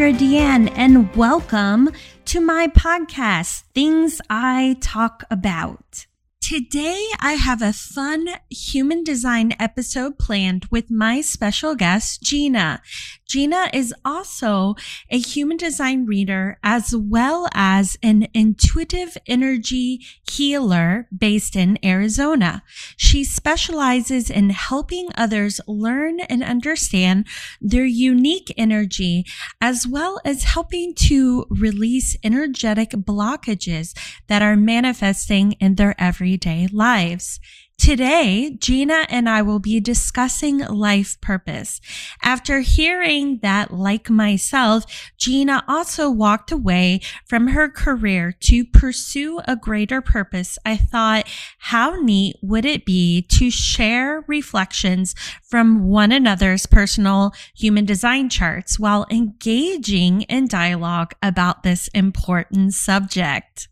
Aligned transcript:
Sandra 0.00 0.18
DeAnn, 0.18 0.72
and 0.76 1.14
welcome 1.14 1.90
to 2.24 2.40
my 2.40 2.68
podcast, 2.68 3.64
Things 3.74 4.18
I 4.30 4.78
Talk 4.80 5.24
About. 5.30 6.06
Today, 6.50 7.06
I 7.20 7.34
have 7.34 7.62
a 7.62 7.72
fun 7.72 8.26
human 8.50 9.04
design 9.04 9.54
episode 9.60 10.18
planned 10.18 10.66
with 10.68 10.90
my 10.90 11.20
special 11.20 11.76
guest, 11.76 12.24
Gina. 12.24 12.82
Gina 13.28 13.70
is 13.72 13.94
also 14.04 14.74
a 15.10 15.18
human 15.20 15.56
design 15.56 16.06
reader 16.06 16.58
as 16.64 16.92
well 16.92 17.46
as 17.54 17.96
an 18.02 18.26
intuitive 18.34 19.16
energy 19.28 20.04
healer 20.28 21.06
based 21.16 21.54
in 21.54 21.78
Arizona. 21.84 22.64
She 22.96 23.22
specializes 23.22 24.28
in 24.28 24.50
helping 24.50 25.10
others 25.16 25.60
learn 25.68 26.18
and 26.18 26.42
understand 26.42 27.28
their 27.60 27.84
unique 27.84 28.52
energy 28.56 29.24
as 29.60 29.86
well 29.86 30.20
as 30.24 30.42
helping 30.42 30.96
to 30.96 31.46
release 31.48 32.16
energetic 32.24 32.90
blockages 32.90 33.96
that 34.26 34.42
are 34.42 34.56
manifesting 34.56 35.52
in 35.60 35.76
their 35.76 35.94
everyday 35.96 36.39
lives. 36.72 37.40
Today, 37.80 38.58
Gina 38.60 39.06
and 39.08 39.26
I 39.26 39.40
will 39.40 39.58
be 39.58 39.80
discussing 39.80 40.58
life 40.58 41.18
purpose. 41.22 41.80
After 42.22 42.60
hearing 42.60 43.38
that, 43.38 43.72
like 43.72 44.10
myself, 44.10 44.84
Gina 45.16 45.64
also 45.66 46.10
walked 46.10 46.52
away 46.52 47.00
from 47.24 47.48
her 47.48 47.70
career 47.70 48.36
to 48.40 48.66
pursue 48.66 49.40
a 49.48 49.56
greater 49.56 50.02
purpose. 50.02 50.58
I 50.66 50.76
thought, 50.76 51.26
how 51.58 51.94
neat 51.94 52.36
would 52.42 52.66
it 52.66 52.84
be 52.84 53.22
to 53.30 53.50
share 53.50 54.26
reflections 54.26 55.14
from 55.42 55.84
one 55.84 56.12
another's 56.12 56.66
personal 56.66 57.32
human 57.56 57.86
design 57.86 58.28
charts 58.28 58.78
while 58.78 59.06
engaging 59.10 60.22
in 60.22 60.48
dialogue 60.48 61.14
about 61.22 61.62
this 61.62 61.88
important 61.94 62.74
subject? 62.74 63.68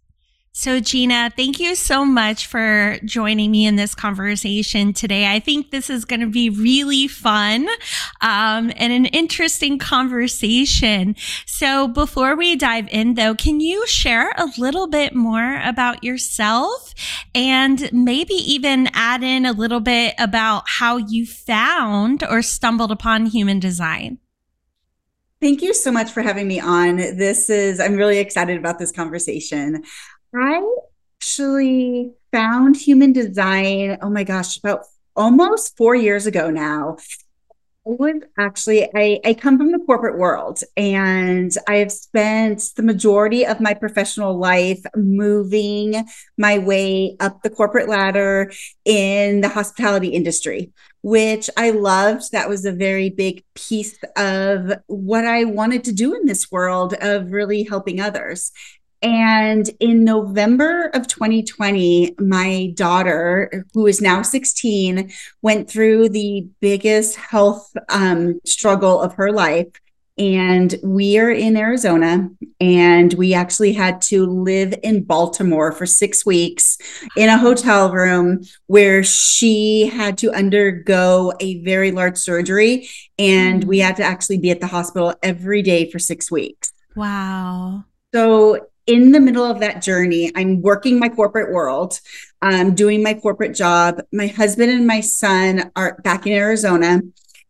So, 0.53 0.81
Gina, 0.81 1.31
thank 1.37 1.61
you 1.61 1.75
so 1.75 2.05
much 2.05 2.47
for 2.47 2.99
joining 3.05 3.51
me 3.51 3.67
in 3.67 3.77
this 3.77 3.95
conversation 3.95 4.93
today. 4.93 5.31
I 5.33 5.39
think 5.39 5.71
this 5.71 5.89
is 5.89 6.05
going 6.05 6.21
to 6.21 6.27
be 6.27 6.51
really 6.51 7.07
fun 7.07 7.69
um, 8.21 8.73
and 8.77 8.93
an 8.93 9.07
interesting 9.07 9.79
conversation. 9.79 11.15
So, 11.47 11.87
before 11.87 12.35
we 12.35 12.57
dive 12.57 12.89
in, 12.91 13.15
though, 13.15 13.35
can 13.35 13.61
you 13.61 13.87
share 13.87 14.31
a 14.37 14.49
little 14.59 14.89
bit 14.89 15.15
more 15.15 15.61
about 15.63 16.03
yourself 16.03 16.93
and 17.35 17.89
maybe 17.93 18.35
even 18.35 18.89
add 18.95 19.23
in 19.23 19.47
a 19.47 19.53
little 19.53 19.81
bit 19.81 20.15
about 20.19 20.65
how 20.67 20.97
you 20.97 21.25
found 21.25 22.25
or 22.25 22.43
stumbled 22.43 22.91
upon 22.91 23.27
human 23.27 23.61
design? 23.61 24.19
Thank 25.41 25.63
you 25.63 25.73
so 25.73 25.93
much 25.93 26.11
for 26.11 26.21
having 26.21 26.49
me 26.49 26.59
on. 26.59 26.97
This 26.97 27.49
is, 27.49 27.79
I'm 27.79 27.95
really 27.95 28.19
excited 28.19 28.59
about 28.59 28.81
this 28.81 28.91
conversation. 28.91 29.85
I 30.35 30.63
actually 31.19 32.13
found 32.33 32.77
human 32.77 33.13
design, 33.13 33.99
oh 34.03 34.11
my 34.11 34.25
gosh, 34.25 34.59
about 34.59 34.85
almost 35.17 35.77
four 35.77 35.95
years 35.95 36.27
ago 36.27 36.51
now. 36.51 36.97
I 37.87 37.91
was 37.91 38.23
actually, 38.39 38.85
I, 38.95 39.19
I 39.25 39.33
come 39.33 39.57
from 39.57 39.73
the 39.73 39.79
corporate 39.79 40.19
world 40.19 40.61
and 40.77 41.51
I 41.67 41.77
have 41.77 41.91
spent 41.91 42.63
the 42.77 42.83
majority 42.83 43.47
of 43.47 43.61
my 43.61 43.73
professional 43.73 44.39
life 44.39 44.83
moving 44.95 46.05
my 46.37 46.59
way 46.59 47.17
up 47.19 47.43
the 47.43 47.49
corporate 47.49 47.89
ladder 47.89 48.53
in 48.85 49.41
the 49.41 49.49
hospitality 49.49 50.09
industry, 50.09 50.71
which 51.01 51.49
I 51.57 51.71
loved. 51.71 52.33
That 52.33 52.51
was 52.51 52.67
a 52.67 52.73
very 52.73 53.09
big 53.09 53.43
piece 53.55 53.99
of 54.17 54.73
what 54.87 55.25
I 55.25 55.45
wanted 55.45 55.85
to 55.85 55.93
do 55.93 56.15
in 56.15 56.27
this 56.27 56.53
world 56.53 56.93
of 57.01 57.33
really 57.33 57.63
helping 57.63 58.03
others. 58.03 58.53
And 59.01 59.69
in 59.79 60.03
November 60.03 60.91
of 60.93 61.07
2020, 61.07 62.17
my 62.19 62.73
daughter, 62.75 63.65
who 63.73 63.87
is 63.87 64.01
now 64.01 64.23
16, 64.23 65.13
went 65.41 65.71
through 65.71 66.09
the 66.09 66.49
biggest 66.61 67.17
health 67.17 67.73
um, 67.91 68.41
struggle 68.45 69.01
of 69.01 69.15
her 69.15 69.31
life. 69.31 69.69
And 70.19 70.75
we 70.83 71.17
are 71.21 71.31
in 71.31 71.57
Arizona, 71.57 72.29
and 72.61 73.15
we 73.15 73.35
actually 73.35 73.73
had 73.73 74.03
to 74.03 74.27
live 74.27 74.75
in 74.83 75.05
Baltimore 75.05 75.71
for 75.71 75.87
six 75.87 76.27
weeks 76.27 76.77
in 77.17 77.29
a 77.29 77.39
hotel 77.39 77.93
room 77.93 78.41
where 78.67 79.05
she 79.05 79.87
had 79.87 80.19
to 80.19 80.33
undergo 80.33 81.33
a 81.39 81.63
very 81.63 81.93
large 81.93 82.17
surgery. 82.19 82.89
And 83.17 83.63
we 83.63 83.79
mm. 83.79 83.85
had 83.85 83.97
to 83.99 84.03
actually 84.03 84.39
be 84.39 84.51
at 84.51 84.59
the 84.59 84.67
hospital 84.67 85.15
every 85.23 85.63
day 85.63 85.89
for 85.89 86.01
six 86.01 86.33
weeks. 86.33 86.73
Wow. 86.97 87.85
So 88.13 88.67
in 88.89 89.13
the 89.13 89.21
middle 89.21 89.45
of 89.45 89.61
that 89.61 89.83
journey, 89.83 90.33
I'm 90.35 90.63
working 90.63 90.99
my 90.99 91.11
corporate 91.11 91.53
world, 91.53 92.01
um, 92.41 92.75
doing 92.75 93.03
my 93.03 93.15
corporate 93.15 93.55
job. 93.55 94.01
My 94.13 94.27
husband 94.27 94.73
and 94.73 94.87
my 94.87 95.01
son 95.01 95.71
are 95.77 96.01
back 96.03 96.27
in 96.27 96.33
Arizona, 96.33 97.03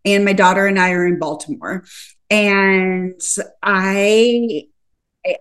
and 0.04 0.24
my 0.24 0.32
daughter 0.32 0.66
and 0.66 0.78
I 0.78 0.90
are 0.90 1.06
in 1.06 1.20
Baltimore. 1.20 1.84
And 2.28 3.20
I, 3.62 4.64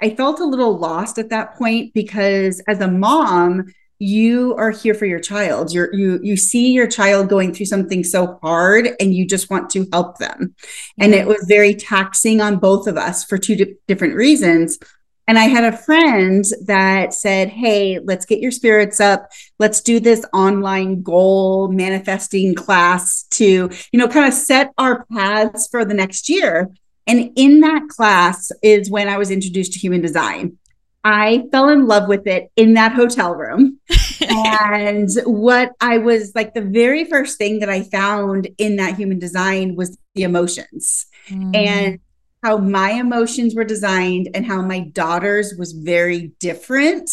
I 0.01 0.11
felt 0.15 0.39
a 0.39 0.45
little 0.45 0.77
lost 0.77 1.17
at 1.17 1.29
that 1.31 1.55
point 1.55 1.95
because 1.95 2.61
as 2.67 2.79
a 2.79 2.87
mom, 2.87 3.65
you 3.99 4.53
are 4.55 4.69
here 4.69 4.93
for 4.93 5.07
your 5.07 5.19
child. 5.19 5.73
You're, 5.73 5.91
you 5.95 6.19
you 6.21 6.37
see 6.37 6.71
your 6.71 6.85
child 6.85 7.29
going 7.29 7.51
through 7.51 7.65
something 7.65 8.03
so 8.03 8.37
hard, 8.43 8.89
and 8.99 9.15
you 9.15 9.25
just 9.25 9.49
want 9.49 9.71
to 9.71 9.87
help 9.91 10.19
them. 10.19 10.53
Yeah. 10.95 11.05
And 11.05 11.15
it 11.15 11.25
was 11.25 11.43
very 11.47 11.73
taxing 11.73 12.39
on 12.39 12.57
both 12.57 12.85
of 12.85 12.95
us 12.95 13.23
for 13.23 13.39
two 13.39 13.55
di- 13.55 13.73
different 13.87 14.13
reasons 14.13 14.77
and 15.27 15.37
I 15.37 15.45
had 15.45 15.65
a 15.65 15.77
friend 15.77 16.45
that 16.65 17.13
said, 17.13 17.49
Hey, 17.49 17.99
let's 17.99 18.25
get 18.25 18.39
your 18.39 18.51
spirits 18.51 18.99
up. 18.99 19.29
Let's 19.59 19.81
do 19.81 19.99
this 19.99 20.25
online 20.33 21.01
goal 21.01 21.67
manifesting 21.67 22.55
class 22.55 23.23
to, 23.31 23.69
you 23.91 23.99
know, 23.99 24.07
kind 24.07 24.27
of 24.27 24.33
set 24.33 24.71
our 24.77 25.05
paths 25.13 25.67
for 25.69 25.83
the 25.83 25.93
next 25.93 26.29
year. 26.29 26.69
And 27.05 27.31
in 27.35 27.59
that 27.61 27.87
class 27.89 28.51
is 28.63 28.89
when 28.89 29.09
I 29.09 29.17
was 29.17 29.31
introduced 29.31 29.73
to 29.73 29.79
human 29.79 30.01
design. 30.01 30.57
I 31.03 31.45
fell 31.51 31.69
in 31.69 31.87
love 31.87 32.09
with 32.09 32.27
it 32.27 32.51
in 32.57 32.73
that 32.73 32.91
hotel 32.91 33.33
room. 33.33 33.79
and 34.29 35.09
what 35.25 35.71
I 35.79 35.99
was 35.99 36.33
like, 36.35 36.53
the 36.53 36.61
very 36.61 37.05
first 37.05 37.37
thing 37.37 37.59
that 37.59 37.69
I 37.69 37.83
found 37.83 38.49
in 38.57 38.75
that 38.77 38.97
human 38.97 39.19
design 39.19 39.75
was 39.75 39.97
the 40.15 40.23
emotions. 40.23 41.05
Mm. 41.29 41.55
And 41.55 41.99
how 42.43 42.57
my 42.57 42.91
emotions 42.91 43.55
were 43.55 43.63
designed 43.63 44.29
and 44.33 44.45
how 44.45 44.61
my 44.61 44.79
daughter's 44.79 45.55
was 45.57 45.73
very 45.73 46.31
different. 46.39 47.09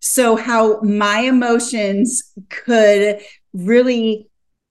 So, 0.00 0.36
how 0.36 0.80
my 0.82 1.20
emotions 1.20 2.22
could 2.48 3.20
really 3.52 4.28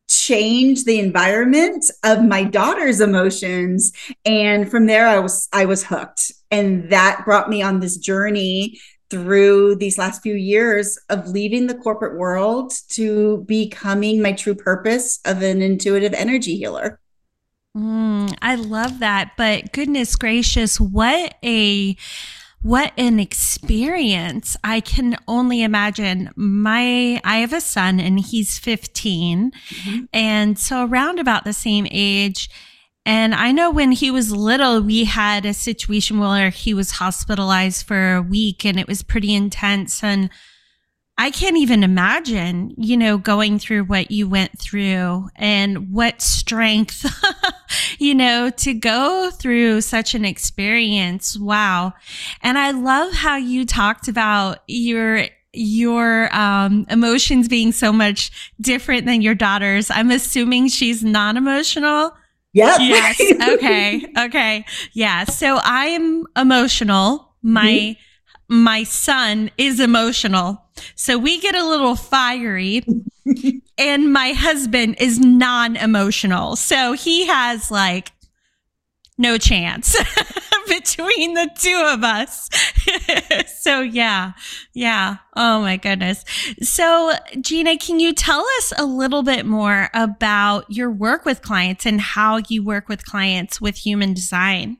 change 0.09 0.85
the 0.85 0.99
environment 0.99 1.85
of 2.03 2.23
my 2.23 2.43
daughter's 2.43 3.01
emotions. 3.01 3.91
And 4.25 4.69
from 4.71 4.85
there 4.85 5.07
i 5.07 5.19
was 5.19 5.49
i 5.51 5.65
was 5.65 5.83
hooked. 5.83 6.31
And 6.49 6.89
that 6.91 7.23
brought 7.25 7.49
me 7.49 7.61
on 7.61 7.81
this 7.81 7.97
journey 7.97 8.79
through 9.09 9.75
these 9.75 9.97
last 9.97 10.21
few 10.21 10.35
years 10.35 10.97
of 11.09 11.27
leaving 11.27 11.67
the 11.67 11.75
corporate 11.75 12.17
world 12.17 12.73
to 12.89 13.43
becoming 13.47 14.21
my 14.21 14.33
true 14.33 14.55
purpose 14.55 15.19
of 15.25 15.41
an 15.41 15.61
intuitive 15.61 16.13
energy 16.13 16.57
healer 16.57 16.99
Mm, 17.77 18.35
I 18.41 18.55
love 18.55 18.99
that. 18.99 19.33
But 19.37 19.71
goodness 19.71 20.15
gracious, 20.15 20.79
what 20.79 21.35
a 21.43 21.95
what 22.63 22.91
an 22.97 23.19
experience. 23.19 24.57
I 24.63 24.79
can 24.79 25.15
only 25.27 25.61
imagine. 25.61 26.31
My 26.35 27.21
I 27.23 27.37
have 27.37 27.53
a 27.53 27.61
son 27.61 27.99
and 27.99 28.19
he's 28.19 28.57
15. 28.57 29.51
Mm-hmm. 29.51 30.05
And 30.11 30.57
so 30.57 30.85
around 30.85 31.19
about 31.19 31.45
the 31.45 31.53
same 31.53 31.87
age. 31.91 32.49
And 33.05 33.33
I 33.33 33.51
know 33.51 33.71
when 33.71 33.93
he 33.93 34.11
was 34.11 34.31
little, 34.31 34.81
we 34.81 35.05
had 35.05 35.45
a 35.45 35.53
situation 35.53 36.19
where 36.19 36.49
he 36.49 36.73
was 36.73 36.91
hospitalized 36.91 37.85
for 37.85 38.15
a 38.15 38.21
week 38.21 38.65
and 38.65 38.79
it 38.79 38.87
was 38.87 39.03
pretty 39.03 39.33
intense. 39.33 40.03
And 40.03 40.29
I 41.19 41.31
can't 41.31 41.57
even 41.57 41.83
imagine, 41.83 42.73
you 42.77 42.95
know, 42.95 43.17
going 43.17 43.57
through 43.57 43.85
what 43.85 44.11
you 44.11 44.29
went 44.29 44.59
through 44.59 45.29
and 45.35 45.91
what 45.91 46.21
strength, 46.21 47.05
you 47.99 48.13
know, 48.13 48.51
to 48.51 48.73
go 48.75 49.31
through 49.31 49.81
such 49.81 50.13
an 50.13 50.25
experience. 50.25 51.37
Wow. 51.37 51.93
And 52.43 52.59
I 52.59 52.71
love 52.71 53.13
how 53.13 53.35
you 53.35 53.65
talked 53.65 54.07
about 54.07 54.59
your 54.67 55.25
your 55.53 56.33
um, 56.35 56.85
emotions 56.87 57.47
being 57.47 57.71
so 57.71 57.91
much 57.91 58.53
different 58.61 59.07
than 59.07 59.23
your 59.23 59.33
daughter's. 59.33 59.89
I'm 59.89 60.11
assuming 60.11 60.67
she's 60.67 61.03
non-emotional. 61.03 62.11
Yeah. 62.53 62.77
Yes. 62.77 63.19
Okay. 63.41 64.05
Okay. 64.19 64.65
Yeah. 64.93 65.23
So 65.23 65.57
I 65.63 65.87
am 65.87 66.25
emotional. 66.35 67.33
My 67.41 67.65
mm-hmm 67.71 68.01
my 68.47 68.83
son 68.83 69.51
is 69.57 69.79
emotional. 69.79 70.63
So 70.95 71.17
we 71.17 71.39
get 71.39 71.55
a 71.55 71.63
little 71.63 71.95
fiery. 71.95 72.85
and 73.77 74.11
my 74.11 74.31
husband 74.31 74.97
is 74.99 75.19
non 75.19 75.75
emotional. 75.75 76.55
So 76.55 76.93
he 76.93 77.27
has 77.27 77.71
like 77.71 78.11
no 79.17 79.37
chance 79.37 79.97
between 80.67 81.33
the 81.33 81.49
two 81.57 81.83
of 81.87 82.03
us. 82.03 82.49
so 83.61 83.81
yeah, 83.81 84.33
yeah. 84.73 85.17
Oh 85.35 85.61
my 85.61 85.77
goodness. 85.77 86.23
So 86.61 87.13
Gina, 87.41 87.77
can 87.77 87.99
you 87.99 88.13
tell 88.13 88.45
us 88.57 88.73
a 88.77 88.85
little 88.85 89.23
bit 89.23 89.45
more 89.45 89.89
about 89.93 90.65
your 90.69 90.91
work 90.91 91.25
with 91.25 91.41
clients 91.41 91.85
and 91.85 91.99
how 91.99 92.37
you 92.47 92.63
work 92.63 92.87
with 92.87 93.05
clients 93.05 93.59
with 93.59 93.77
human 93.77 94.13
design? 94.13 94.77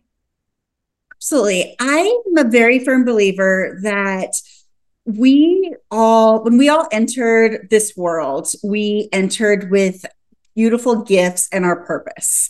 Absolutely. 1.18 1.76
I'm 1.80 2.38
a 2.38 2.48
very 2.48 2.84
firm 2.84 3.04
believer 3.04 3.80
that 3.82 4.34
we 5.08 5.74
all, 5.90 6.44
when 6.44 6.58
we 6.58 6.68
all 6.70 6.88
entered 6.92 7.70
this 7.70 7.94
world, 7.96 8.50
we 8.64 9.08
entered 9.14 9.72
with 9.72 10.06
beautiful 10.56 11.04
gifts 11.04 11.48
and 11.52 11.64
our 11.64 11.86
purpose. 11.86 12.50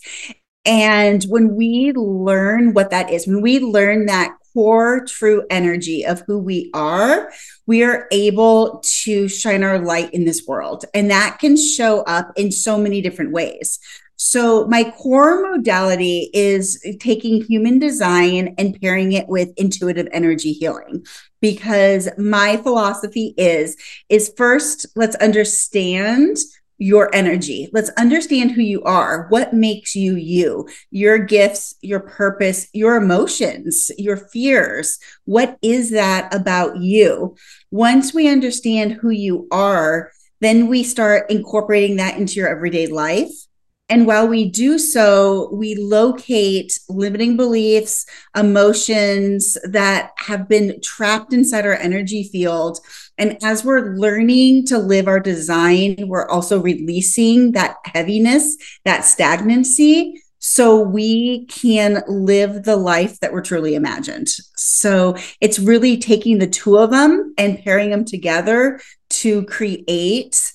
And 0.66 1.24
when 1.26 1.56
we 1.56 1.94
learn 1.94 2.74
what 2.74 2.90
that 2.90 3.12
is, 3.12 3.28
when 3.28 3.42
we 3.42 3.60
learn 3.60 4.08
that 4.08 4.36
core 4.54 5.06
true 5.06 5.46
energy 5.52 6.04
of 6.04 6.24
who 6.26 6.40
we 6.40 6.72
are, 6.74 7.32
we 7.68 7.84
are 7.84 8.08
able 8.12 8.82
to 9.04 9.28
shine 9.28 9.64
our 9.64 9.78
light 9.78 10.12
in 10.14 10.26
this 10.26 10.46
world. 10.48 10.84
And 10.96 11.12
that 11.12 11.38
can 11.40 11.56
show 11.58 12.02
up 12.02 12.32
in 12.36 12.52
so 12.52 12.78
many 12.78 13.02
different 13.02 13.32
ways. 13.32 13.80
So, 14.20 14.66
my 14.66 14.92
core 14.98 15.52
modality 15.52 16.32
is 16.34 16.84
taking 17.00 17.44
human 17.44 17.78
design 17.78 18.56
and 18.58 18.80
pairing 18.82 19.12
it 19.12 19.28
with 19.28 19.54
intuitive 19.58 20.08
energy 20.12 20.54
healing 20.54 21.06
because 21.42 22.10
my 22.18 22.58
philosophy 22.58 23.34
is 23.38 23.76
is 24.10 24.34
first 24.38 24.86
let's 24.96 25.16
understand 25.18 26.38
your 26.80 27.14
energy. 27.14 27.70
Let's 27.74 27.90
understand 27.98 28.52
who 28.52 28.62
you 28.62 28.84
are, 28.84 29.28
what 29.30 29.54
makes 29.54 29.96
you 29.96 30.16
you, 30.16 30.68
your 30.92 31.18
gifts, 31.18 31.76
your 31.82 32.02
purpose, 32.02 32.68
your 32.74 32.96
emotions, 32.98 33.90
your 33.98 34.18
fears. 34.18 35.00
What 35.26 35.58
is 35.62 35.92
that 35.92 36.34
about 36.34 36.78
you? 36.78 37.36
Once 37.72 38.14
we 38.14 38.28
understand 38.30 38.94
who 38.94 39.10
you 39.10 39.48
are, 39.52 40.12
then 40.40 40.68
we 40.68 40.84
start 40.84 41.32
incorporating 41.32 41.96
that 41.96 42.18
into 42.18 42.36
your 42.36 42.48
everyday 42.48 42.88
life. 42.88 43.47
And 43.90 44.06
while 44.06 44.28
we 44.28 44.50
do 44.50 44.78
so, 44.78 45.50
we 45.54 45.76
locate 45.76 46.78
limiting 46.90 47.38
beliefs, 47.38 48.06
emotions 48.36 49.58
that 49.64 50.12
have 50.18 50.50
been 50.50 50.82
trapped 50.82 51.32
inside 51.32 51.66
our 51.66 51.74
energy 51.74 52.24
field 52.24 52.80
and 53.18 53.38
as 53.44 53.64
we're 53.64 53.96
learning 53.96 54.66
to 54.68 54.78
live 54.78 55.08
our 55.08 55.20
design, 55.20 55.96
we're 56.08 56.28
also 56.28 56.60
releasing 56.62 57.54
that 57.54 57.78
heaviness, 57.86 58.58
that 58.86 59.06
stagnancy, 59.06 60.22
so 60.40 60.80
we 60.80 61.46
can 61.48 62.04
live 62.08 62.64
the 62.64 62.76
life 62.76 63.20
that 63.20 63.34
we're 63.34 63.42
truly 63.42 63.74
imagined. 63.74 64.28
So 64.56 65.16
it's 65.42 65.58
really 65.58 65.98
taking 65.98 66.38
the 66.38 66.48
two 66.48 66.78
of 66.78 66.92
them 66.92 67.34
and 67.40 67.60
pairing 67.64 67.90
them 67.90 68.06
together 68.06 68.80
to 69.10 69.44
create 69.46 70.54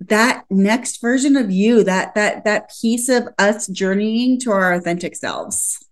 that 0.00 0.44
next 0.48 1.00
version 1.00 1.36
of 1.36 1.50
you 1.50 1.82
that 1.82 2.14
that 2.14 2.44
that 2.44 2.70
piece 2.80 3.08
of 3.08 3.28
us 3.38 3.66
journeying 3.66 4.38
to 4.38 4.50
our 4.50 4.74
authentic 4.74 5.16
selves 5.16 5.87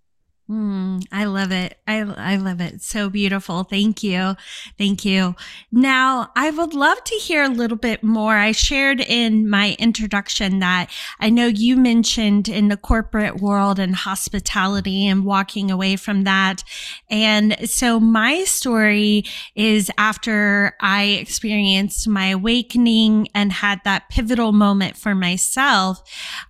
Mm, 0.49 1.03
I 1.11 1.25
love 1.25 1.51
it. 1.51 1.77
I, 1.85 1.97
I 1.97 2.37
love 2.37 2.61
it. 2.61 2.81
So 2.81 3.09
beautiful. 3.09 3.63
Thank 3.63 4.01
you. 4.01 4.37
Thank 4.77 5.03
you. 5.03 5.35
Now, 5.73 6.31
I 6.37 6.51
would 6.51 6.73
love 6.73 7.03
to 7.03 7.15
hear 7.15 7.43
a 7.43 7.49
little 7.49 7.75
bit 7.75 8.01
more. 8.01 8.37
I 8.37 8.53
shared 8.53 9.01
in 9.01 9.49
my 9.49 9.75
introduction 9.77 10.59
that 10.59 10.89
I 11.19 11.29
know 11.29 11.47
you 11.47 11.75
mentioned 11.75 12.47
in 12.47 12.69
the 12.69 12.77
corporate 12.77 13.41
world 13.41 13.77
and 13.77 13.93
hospitality 13.93 15.05
and 15.05 15.25
walking 15.25 15.69
away 15.69 15.97
from 15.97 16.23
that. 16.23 16.63
And 17.09 17.69
so 17.69 17.99
my 17.99 18.45
story 18.45 19.25
is 19.53 19.91
after 19.97 20.77
I 20.79 21.03
experienced 21.03 22.07
my 22.07 22.27
awakening 22.27 23.27
and 23.35 23.51
had 23.51 23.81
that 23.83 24.07
pivotal 24.09 24.53
moment 24.53 24.95
for 24.95 25.13
myself, 25.13 26.01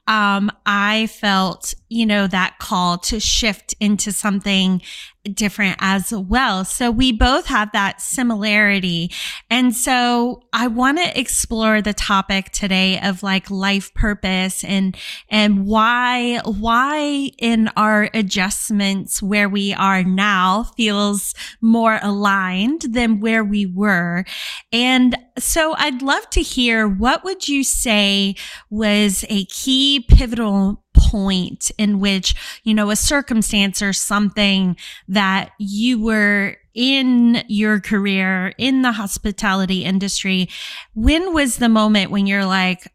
um, 0.05 0.51
I 0.67 1.07
felt, 1.07 1.73
you 1.89 2.05
know, 2.05 2.27
that 2.27 2.59
call 2.59 2.97
to 2.97 3.19
shift 3.19 3.75
into 3.79 4.11
something 4.11 4.81
different 5.33 5.77
as 5.79 6.13
well. 6.13 6.65
So 6.65 6.91
we 6.91 7.11
both 7.11 7.47
have 7.47 7.71
that 7.73 8.01
similarity. 8.01 9.11
And 9.49 9.75
so 9.75 10.43
I 10.53 10.67
want 10.67 10.99
to 10.99 11.19
explore 11.19 11.81
the 11.81 11.93
topic 11.93 12.51
today 12.51 12.99
of 13.01 13.23
like 13.23 13.49
life 13.49 13.93
purpose 13.93 14.63
and, 14.63 14.95
and 15.29 15.65
why, 15.65 16.39
why 16.45 17.31
in 17.37 17.69
our 17.75 18.09
adjustments 18.13 19.21
where 19.21 19.49
we 19.49 19.73
are 19.73 20.03
now 20.03 20.63
feels 20.77 21.33
more 21.61 21.99
aligned 22.01 22.81
than 22.81 23.19
where 23.19 23.43
we 23.43 23.65
were. 23.65 24.25
And 24.71 25.17
so 25.37 25.75
I'd 25.77 26.01
love 26.01 26.29
to 26.31 26.41
hear 26.41 26.87
what 26.87 27.23
would 27.23 27.47
you 27.47 27.63
say 27.63 28.35
was 28.69 29.25
a 29.29 29.45
key 29.45 30.05
pivotal 30.07 30.83
point 31.07 31.71
in 31.77 31.99
which, 31.99 32.35
you 32.63 32.73
know, 32.73 32.89
a 32.89 32.95
circumstance 32.95 33.81
or 33.81 33.93
something 33.93 34.75
that 35.07 35.51
you 35.57 36.01
were 36.01 36.57
in 36.73 37.43
your 37.47 37.79
career 37.79 38.53
in 38.57 38.81
the 38.81 38.91
hospitality 38.91 39.83
industry, 39.83 40.49
when 40.93 41.33
was 41.33 41.57
the 41.57 41.69
moment 41.69 42.11
when 42.11 42.27
you're 42.27 42.45
like, 42.45 42.91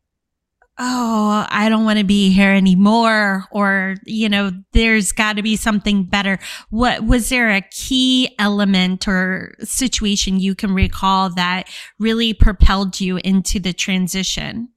oh, 0.78 1.46
I 1.48 1.68
don't 1.68 1.84
want 1.84 1.98
to 1.98 2.04
be 2.04 2.32
here 2.32 2.50
anymore, 2.50 3.44
or, 3.50 3.96
you 4.04 4.28
know, 4.28 4.52
there's 4.72 5.12
got 5.12 5.36
to 5.36 5.42
be 5.42 5.56
something 5.56 6.04
better. 6.04 6.38
What 6.70 7.04
was 7.04 7.28
there 7.28 7.50
a 7.50 7.60
key 7.60 8.34
element 8.38 9.06
or 9.06 9.54
situation 9.60 10.40
you 10.40 10.54
can 10.54 10.72
recall 10.72 11.30
that 11.34 11.68
really 11.98 12.34
propelled 12.34 13.00
you 13.00 13.18
into 13.18 13.60
the 13.60 13.72
transition? 13.72 14.71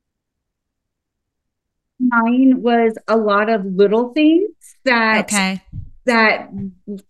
Mine 2.00 2.62
was 2.62 2.98
a 3.08 3.18
lot 3.18 3.50
of 3.50 3.66
little 3.66 4.14
things 4.14 4.50
that 4.84 5.26
okay. 5.26 5.62
that 6.06 6.50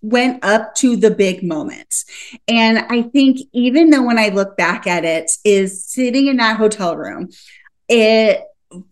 went 0.02 0.44
up 0.44 0.76
to 0.76 0.96
the 0.96 1.12
big 1.12 1.44
moments. 1.44 2.06
And 2.48 2.80
I 2.90 3.04
think 3.04 3.40
even 3.54 3.90
though 3.90 4.04
when 4.04 4.20
I 4.20 4.30
look 4.30 4.58
back 4.58 4.88
at 4.88 5.06
it, 5.06 5.32
is 5.44 5.86
sitting 5.86 6.28
in 6.28 6.38
that 6.38 6.58
hotel 6.58 6.96
room, 6.96 7.30
it 7.90 8.42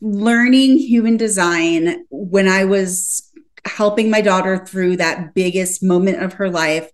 learning 0.01 0.77
human 0.77 1.17
design 1.17 2.05
when 2.09 2.47
I 2.47 2.65
was 2.65 3.29
helping 3.65 4.09
my 4.09 4.21
daughter 4.21 4.65
through 4.65 4.97
that 4.97 5.33
biggest 5.33 5.83
moment 5.83 6.21
of 6.21 6.33
her 6.33 6.49
life. 6.49 6.89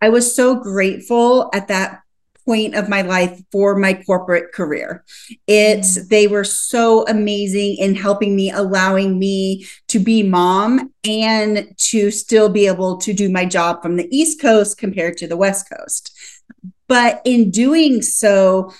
I 0.00 0.08
was 0.08 0.34
so 0.34 0.56
grateful 0.56 1.50
at 1.52 1.68
that 1.68 2.01
point 2.44 2.74
of 2.74 2.88
my 2.88 3.02
life 3.02 3.40
for 3.50 3.76
my 3.76 3.94
corporate 3.94 4.52
career. 4.52 5.04
It 5.46 5.80
mm. 5.80 6.08
they 6.08 6.26
were 6.26 6.44
so 6.44 7.06
amazing 7.06 7.76
in 7.78 7.94
helping 7.94 8.36
me 8.36 8.50
allowing 8.50 9.18
me 9.18 9.66
to 9.88 9.98
be 9.98 10.22
mom 10.22 10.92
and 11.04 11.74
to 11.76 12.10
still 12.10 12.48
be 12.48 12.66
able 12.66 12.98
to 12.98 13.12
do 13.12 13.28
my 13.28 13.44
job 13.44 13.82
from 13.82 13.96
the 13.96 14.08
East 14.16 14.40
Coast 14.40 14.78
compared 14.78 15.16
to 15.18 15.26
the 15.26 15.36
West 15.36 15.70
Coast. 15.70 16.16
But 16.88 17.22
in 17.24 17.50
doing 17.50 18.02
so, 18.02 18.72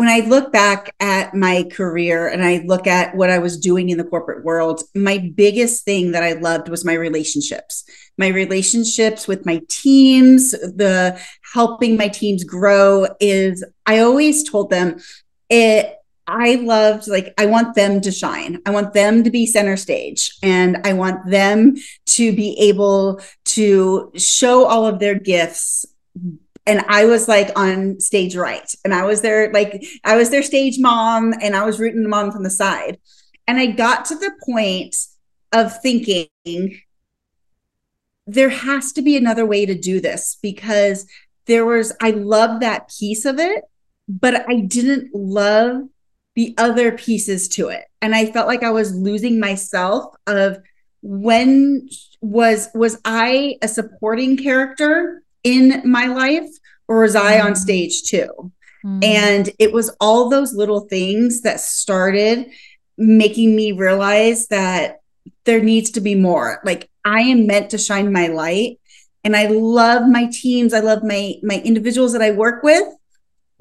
when 0.00 0.08
I 0.08 0.20
look 0.20 0.50
back 0.50 0.94
at 0.98 1.34
my 1.34 1.64
career 1.70 2.26
and 2.26 2.42
I 2.42 2.64
look 2.64 2.86
at 2.86 3.14
what 3.14 3.28
I 3.28 3.38
was 3.38 3.58
doing 3.58 3.90
in 3.90 3.98
the 3.98 4.04
corporate 4.04 4.42
world, 4.46 4.82
my 4.94 5.18
biggest 5.18 5.84
thing 5.84 6.12
that 6.12 6.22
I 6.22 6.32
loved 6.32 6.70
was 6.70 6.86
my 6.86 6.94
relationships. 6.94 7.84
My 8.16 8.28
relationships 8.28 9.28
with 9.28 9.44
my 9.44 9.60
teams, 9.68 10.52
the 10.52 11.20
helping 11.52 11.98
my 11.98 12.08
teams 12.08 12.44
grow 12.44 13.08
is 13.20 13.62
I 13.84 13.98
always 13.98 14.42
told 14.48 14.70
them 14.70 15.00
it 15.50 15.98
I 16.26 16.54
loved 16.54 17.06
like 17.06 17.34
I 17.36 17.44
want 17.44 17.74
them 17.74 18.00
to 18.00 18.10
shine. 18.10 18.62
I 18.64 18.70
want 18.70 18.94
them 18.94 19.22
to 19.24 19.30
be 19.30 19.44
center 19.44 19.76
stage 19.76 20.32
and 20.42 20.78
I 20.82 20.94
want 20.94 21.30
them 21.30 21.76
to 22.06 22.34
be 22.34 22.58
able 22.58 23.20
to 23.56 24.12
show 24.16 24.64
all 24.64 24.86
of 24.86 24.98
their 24.98 25.18
gifts 25.18 25.84
and 26.66 26.84
I 26.88 27.04
was 27.06 27.28
like 27.28 27.50
on 27.58 28.00
stage 28.00 28.36
right. 28.36 28.70
And 28.84 28.94
I 28.94 29.04
was 29.04 29.22
there, 29.22 29.52
like, 29.52 29.84
I 30.04 30.16
was 30.16 30.30
their 30.30 30.42
stage 30.42 30.76
mom 30.78 31.34
and 31.40 31.56
I 31.56 31.64
was 31.64 31.80
rooting 31.80 32.02
them 32.02 32.14
on 32.14 32.30
from 32.30 32.42
the 32.42 32.50
side. 32.50 32.98
And 33.46 33.58
I 33.58 33.66
got 33.66 34.04
to 34.06 34.14
the 34.14 34.32
point 34.44 34.96
of 35.52 35.80
thinking 35.80 36.28
there 38.26 38.50
has 38.50 38.92
to 38.92 39.02
be 39.02 39.16
another 39.16 39.44
way 39.44 39.66
to 39.66 39.74
do 39.74 40.00
this 40.00 40.38
because 40.40 41.06
there 41.46 41.64
was, 41.64 41.92
I 42.00 42.10
love 42.10 42.60
that 42.60 42.92
piece 42.96 43.24
of 43.24 43.40
it, 43.40 43.64
but 44.08 44.48
I 44.48 44.60
didn't 44.60 45.14
love 45.14 45.88
the 46.36 46.54
other 46.58 46.92
pieces 46.92 47.48
to 47.48 47.68
it. 47.68 47.86
And 48.00 48.14
I 48.14 48.26
felt 48.26 48.46
like 48.46 48.62
I 48.62 48.70
was 48.70 48.94
losing 48.94 49.40
myself 49.40 50.14
of 50.26 50.58
when 51.02 51.88
was 52.20 52.68
was 52.74 53.00
I 53.04 53.56
a 53.62 53.68
supporting 53.68 54.36
character 54.36 55.22
in 55.44 55.82
my 55.84 56.06
life 56.06 56.48
or 56.88 57.00
was 57.00 57.16
I 57.16 57.40
on 57.40 57.52
mm. 57.52 57.56
stage 57.56 58.02
too? 58.02 58.52
Mm. 58.84 59.04
And 59.04 59.50
it 59.58 59.72
was 59.72 59.94
all 60.00 60.28
those 60.28 60.54
little 60.54 60.80
things 60.80 61.42
that 61.42 61.60
started 61.60 62.50
making 62.96 63.54
me 63.54 63.72
realize 63.72 64.48
that 64.48 65.00
there 65.44 65.62
needs 65.62 65.90
to 65.92 66.00
be 66.00 66.14
more. 66.14 66.60
Like 66.64 66.90
I 67.04 67.20
am 67.22 67.46
meant 67.46 67.70
to 67.70 67.78
shine 67.78 68.12
my 68.12 68.28
light 68.28 68.78
and 69.24 69.36
I 69.36 69.46
love 69.46 70.08
my 70.08 70.28
teams. 70.32 70.74
I 70.74 70.80
love 70.80 71.02
my 71.02 71.34
my 71.42 71.60
individuals 71.64 72.12
that 72.12 72.22
I 72.22 72.30
work 72.30 72.62
with. 72.62 72.88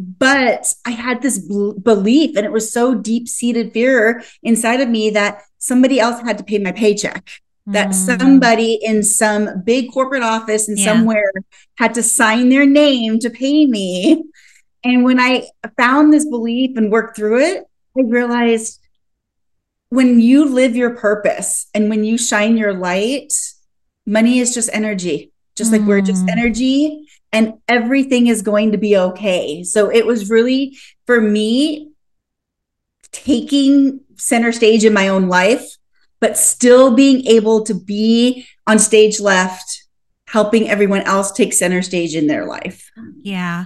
But 0.02 0.74
I 0.86 0.92
had 0.92 1.22
this 1.22 1.40
belief, 1.40 2.38
and 2.38 2.46
it 2.46 2.54
was 2.54 2.72
so 2.72 2.96
deep 2.96 3.28
seated 3.28 3.74
fear 3.74 4.24
inside 4.42 4.80
of 4.80 4.88
me 4.88 5.10
that 5.10 5.42
somebody 5.58 6.00
else 6.00 6.22
had 6.22 6.38
to 6.38 6.44
pay 6.46 6.58
my 6.58 6.72
paycheck 6.72 7.30
that 7.72 7.90
mm. 7.90 7.94
somebody 7.94 8.80
in 8.82 9.04
some 9.04 9.62
big 9.64 9.92
corporate 9.92 10.24
office 10.24 10.68
and 10.68 10.78
yeah. 10.78 10.86
somewhere 10.86 11.32
had 11.76 11.94
to 11.94 12.04
sign 12.04 12.50
their 12.50 12.66
name 12.66 13.20
to 13.20 13.30
pay 13.30 13.66
me. 13.66 14.24
And 14.84 15.04
when 15.04 15.20
I 15.20 15.50
found 15.78 16.14
this 16.14 16.26
belief 16.26 16.78
and 16.78 16.92
worked 16.92 17.16
through 17.16 17.40
it, 17.40 17.64
I 17.98 18.02
realized 18.02 18.80
when 19.90 20.20
you 20.20 20.46
live 20.46 20.76
your 20.76 20.96
purpose 20.96 21.68
and 21.74 21.90
when 21.90 22.04
you 22.04 22.18
shine 22.18 22.58
your 22.58 22.74
light, 22.74 23.34
money 24.06 24.40
is 24.40 24.54
just 24.54 24.70
energy, 24.72 25.32
just 25.56 25.72
like 25.72 25.82
we're 25.82 26.02
just 26.02 26.26
mm. 26.26 26.32
energy 26.32 27.08
and 27.32 27.56
everything 27.68 28.28
is 28.28 28.42
going 28.42 28.72
to 28.72 28.78
be 28.78 28.98
okay. 28.98 29.64
So 29.64 29.92
it 29.92 30.06
was 30.06 30.30
really 30.30 30.78
for 31.06 31.20
me 31.20 31.92
taking 33.12 34.02
center 34.16 34.52
stage 34.52 34.86
in 34.86 34.94
my 34.94 35.08
own 35.08 35.28
life 35.28 35.78
but 36.20 36.38
still 36.38 36.96
being 36.96 37.26
able 37.28 37.64
to 37.64 37.74
be 37.74 38.46
on 38.68 38.80
stage 38.80 39.20
left, 39.20 39.84
helping 40.28 40.70
everyone 40.70 41.02
else 41.02 41.32
take 41.32 41.54
center 41.54 41.82
stage 41.82 42.16
in 42.16 42.28
their 42.28 42.46
life. 42.46 42.92
Yeah. 43.22 43.66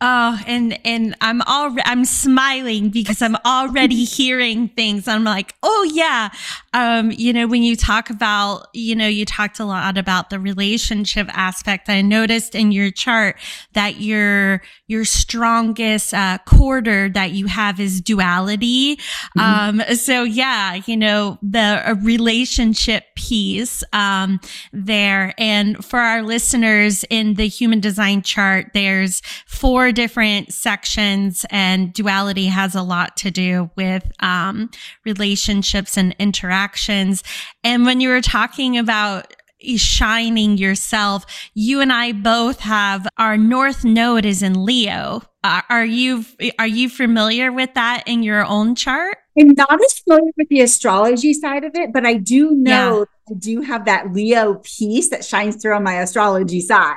Oh, 0.00 0.40
and 0.46 0.78
and 0.86 1.16
I'm 1.20 1.42
all 1.42 1.74
I'm 1.84 2.04
smiling 2.04 2.90
because 2.90 3.20
I'm 3.20 3.34
already 3.44 4.04
hearing 4.04 4.68
things. 4.68 5.08
I'm 5.08 5.24
like, 5.24 5.56
oh 5.64 5.90
yeah, 5.92 6.28
um, 6.72 7.10
you 7.10 7.32
know, 7.32 7.48
when 7.48 7.64
you 7.64 7.74
talk 7.74 8.08
about, 8.08 8.68
you 8.72 8.94
know, 8.94 9.08
you 9.08 9.24
talked 9.24 9.58
a 9.58 9.64
lot 9.64 9.98
about 9.98 10.30
the 10.30 10.38
relationship 10.38 11.26
aspect. 11.36 11.88
I 11.88 12.02
noticed 12.02 12.54
in 12.54 12.70
your 12.70 12.92
chart 12.92 13.36
that 13.72 14.00
your 14.00 14.62
your 14.86 15.04
strongest 15.04 16.14
uh, 16.14 16.38
quarter 16.46 17.08
that 17.08 17.32
you 17.32 17.46
have 17.46 17.80
is 17.80 18.00
duality. 18.00 18.96
Mm-hmm. 19.36 19.40
Um, 19.40 19.96
so 19.96 20.22
yeah, 20.22 20.80
you 20.86 20.96
know, 20.96 21.38
the 21.42 21.98
relationship 22.04 23.02
piece 23.16 23.82
um, 23.92 24.38
there, 24.72 25.34
and 25.38 25.84
for 25.84 25.98
our 25.98 26.22
listeners 26.22 27.04
in 27.10 27.34
the 27.34 27.48
human 27.48 27.80
design 27.80 28.22
chart, 28.22 28.70
there's 28.74 29.22
four 29.44 29.87
four 29.88 29.92
different 29.92 30.52
sections, 30.52 31.46
and 31.48 31.94
duality 31.94 32.44
has 32.44 32.74
a 32.74 32.82
lot 32.82 33.16
to 33.16 33.30
do 33.30 33.70
with 33.74 34.04
um, 34.20 34.70
relationships 35.06 35.96
and 35.96 36.14
interactions. 36.18 37.22
And 37.64 37.86
when 37.86 38.02
you 38.02 38.10
were 38.10 38.20
talking 38.20 38.76
about 38.76 39.32
shining 39.76 40.58
yourself, 40.58 41.24
you 41.54 41.80
and 41.80 41.90
I 41.90 42.12
both 42.12 42.60
have 42.60 43.08
our 43.16 43.38
north 43.38 43.82
node 43.82 44.26
is 44.26 44.42
in 44.42 44.62
Leo. 44.62 45.22
Uh, 45.42 45.62
are 45.70 45.86
you 45.86 46.22
are 46.58 46.66
you 46.66 46.90
familiar 46.90 47.50
with 47.50 47.72
that 47.72 48.02
in 48.06 48.22
your 48.22 48.44
own 48.44 48.74
chart? 48.74 49.16
I'm 49.38 49.54
not 49.56 49.80
as 49.84 49.98
familiar 50.00 50.32
with 50.36 50.48
the 50.48 50.60
astrology 50.60 51.32
side 51.32 51.64
of 51.64 51.72
it, 51.74 51.92
but 51.92 52.04
I 52.04 52.14
do 52.14 52.54
know 52.54 52.98
yeah. 52.98 53.04
I 53.30 53.38
do 53.38 53.60
have 53.60 53.84
that 53.84 54.12
Leo 54.12 54.54
piece 54.64 55.10
that 55.10 55.24
shines 55.24 55.60
through 55.60 55.74
on 55.74 55.82
my 55.82 56.00
astrology 56.00 56.60
side. 56.60 56.96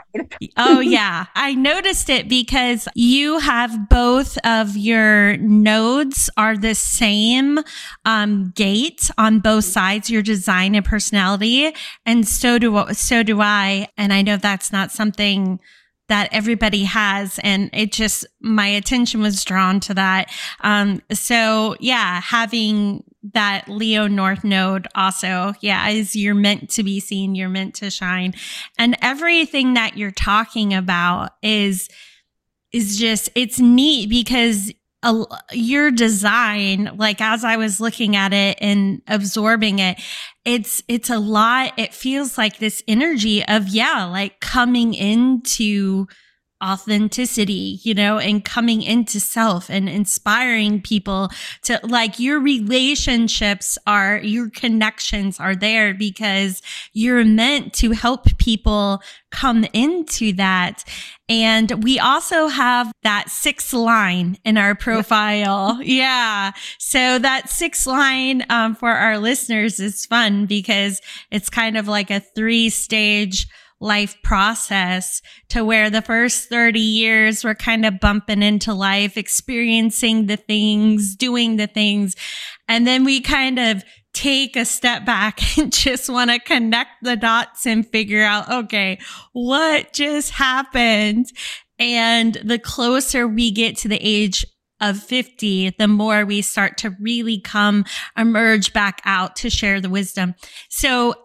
oh, 0.57 0.79
yeah. 0.79 1.25
I 1.35 1.53
noticed 1.53 2.09
it 2.09 2.29
because 2.29 2.87
you 2.95 3.39
have 3.39 3.89
both 3.89 4.37
of 4.45 4.77
your 4.77 5.37
nodes 5.37 6.29
are 6.37 6.57
the 6.57 6.75
same 6.75 7.59
um, 8.05 8.51
gate 8.55 9.11
on 9.17 9.39
both 9.39 9.65
sides, 9.65 10.09
your 10.09 10.21
design 10.21 10.73
and 10.73 10.85
personality. 10.85 11.73
And 12.05 12.27
so 12.27 12.57
do, 12.57 12.85
so 12.93 13.23
do 13.23 13.41
I. 13.41 13.89
And 13.97 14.13
I 14.13 14.21
know 14.21 14.37
that's 14.37 14.71
not 14.71 14.91
something 14.91 15.59
that 16.11 16.27
everybody 16.33 16.83
has. 16.83 17.39
And 17.41 17.69
it 17.71 17.93
just, 17.93 18.25
my 18.41 18.67
attention 18.67 19.21
was 19.21 19.45
drawn 19.45 19.79
to 19.79 19.93
that. 19.93 20.29
Um, 20.59 21.01
so 21.11 21.77
yeah, 21.79 22.19
having 22.19 23.05
that 23.33 23.69
Leo 23.69 24.07
North 24.07 24.43
node 24.43 24.89
also, 24.93 25.53
yeah, 25.61 25.87
is 25.87 26.13
you're 26.13 26.35
meant 26.35 26.69
to 26.71 26.83
be 26.83 26.99
seen, 26.99 27.33
you're 27.33 27.47
meant 27.47 27.75
to 27.75 27.89
shine. 27.89 28.33
And 28.77 28.97
everything 29.01 29.73
that 29.75 29.95
you're 29.95 30.11
talking 30.11 30.73
about 30.73 31.31
is, 31.41 31.87
is 32.73 32.99
just, 32.99 33.29
it's 33.33 33.59
neat 33.59 34.09
because 34.09 34.73
a, 35.03 35.23
your 35.51 35.91
design 35.91 36.91
like 36.95 37.21
as 37.21 37.43
i 37.43 37.57
was 37.57 37.79
looking 37.79 38.15
at 38.15 38.33
it 38.33 38.57
and 38.61 39.01
absorbing 39.07 39.79
it 39.79 39.99
it's 40.45 40.81
it's 40.87 41.09
a 41.09 41.19
lot. 41.19 41.73
It 41.77 41.93
feels 41.93 42.37
like 42.37 42.57
this 42.57 42.83
energy 42.87 43.45
of 43.45 43.67
yeah 43.67 44.05
like 44.05 44.39
coming 44.39 44.93
into 44.93 46.07
authenticity, 46.63 47.79
you 47.83 47.93
know, 47.93 48.17
and 48.17 48.43
coming 48.45 48.81
into 48.81 49.19
self 49.19 49.69
and 49.69 49.89
inspiring 49.89 50.81
people 50.81 51.29
to 51.63 51.79
like 51.83 52.19
your 52.19 52.39
relationships 52.39 53.77
are, 53.87 54.17
your 54.19 54.49
connections 54.49 55.39
are 55.39 55.55
there 55.55 55.93
because 55.93 56.61
you're 56.93 57.25
meant 57.25 57.73
to 57.73 57.91
help 57.91 58.25
people 58.37 59.01
come 59.31 59.65
into 59.73 60.33
that. 60.33 60.83
And 61.29 61.83
we 61.83 61.97
also 61.99 62.47
have 62.47 62.91
that 63.03 63.29
sixth 63.29 63.73
line 63.73 64.37
in 64.43 64.57
our 64.57 64.75
profile. 64.75 65.79
yeah. 65.81 66.51
So 66.77 67.17
that 67.19 67.49
sixth 67.49 67.87
line 67.87 68.43
um, 68.49 68.75
for 68.75 68.89
our 68.89 69.17
listeners 69.17 69.79
is 69.79 70.05
fun 70.05 70.45
because 70.45 71.01
it's 71.31 71.49
kind 71.49 71.77
of 71.77 71.87
like 71.87 72.11
a 72.11 72.19
three 72.19 72.69
stage 72.69 73.47
life 73.81 74.15
process 74.23 75.21
to 75.49 75.65
where 75.65 75.89
the 75.89 76.01
first 76.01 76.47
30 76.47 76.79
years 76.79 77.43
we're 77.43 77.55
kind 77.55 77.85
of 77.85 77.99
bumping 77.99 78.43
into 78.43 78.73
life, 78.73 79.17
experiencing 79.17 80.27
the 80.27 80.37
things, 80.37 81.15
doing 81.15 81.57
the 81.57 81.67
things. 81.67 82.15
And 82.67 82.87
then 82.87 83.03
we 83.03 83.19
kind 83.19 83.59
of 83.59 83.83
take 84.13 84.55
a 84.55 84.65
step 84.65 85.05
back 85.05 85.39
and 85.57 85.73
just 85.73 86.09
want 86.09 86.29
to 86.29 86.39
connect 86.39 87.03
the 87.03 87.15
dots 87.15 87.65
and 87.65 87.87
figure 87.87 88.23
out, 88.23 88.49
okay, 88.49 88.99
what 89.33 89.93
just 89.93 90.31
happened? 90.31 91.27
And 91.79 92.35
the 92.43 92.59
closer 92.59 93.27
we 93.27 93.51
get 93.51 93.77
to 93.77 93.87
the 93.87 93.99
age 93.99 94.45
of 94.79 95.01
50, 95.01 95.75
the 95.77 95.87
more 95.87 96.25
we 96.25 96.41
start 96.41 96.77
to 96.79 96.95
really 96.99 97.39
come 97.39 97.85
emerge 98.17 98.73
back 98.73 99.01
out 99.05 99.35
to 99.37 99.49
share 99.49 99.79
the 99.79 99.89
wisdom. 99.89 100.35
So 100.69 101.15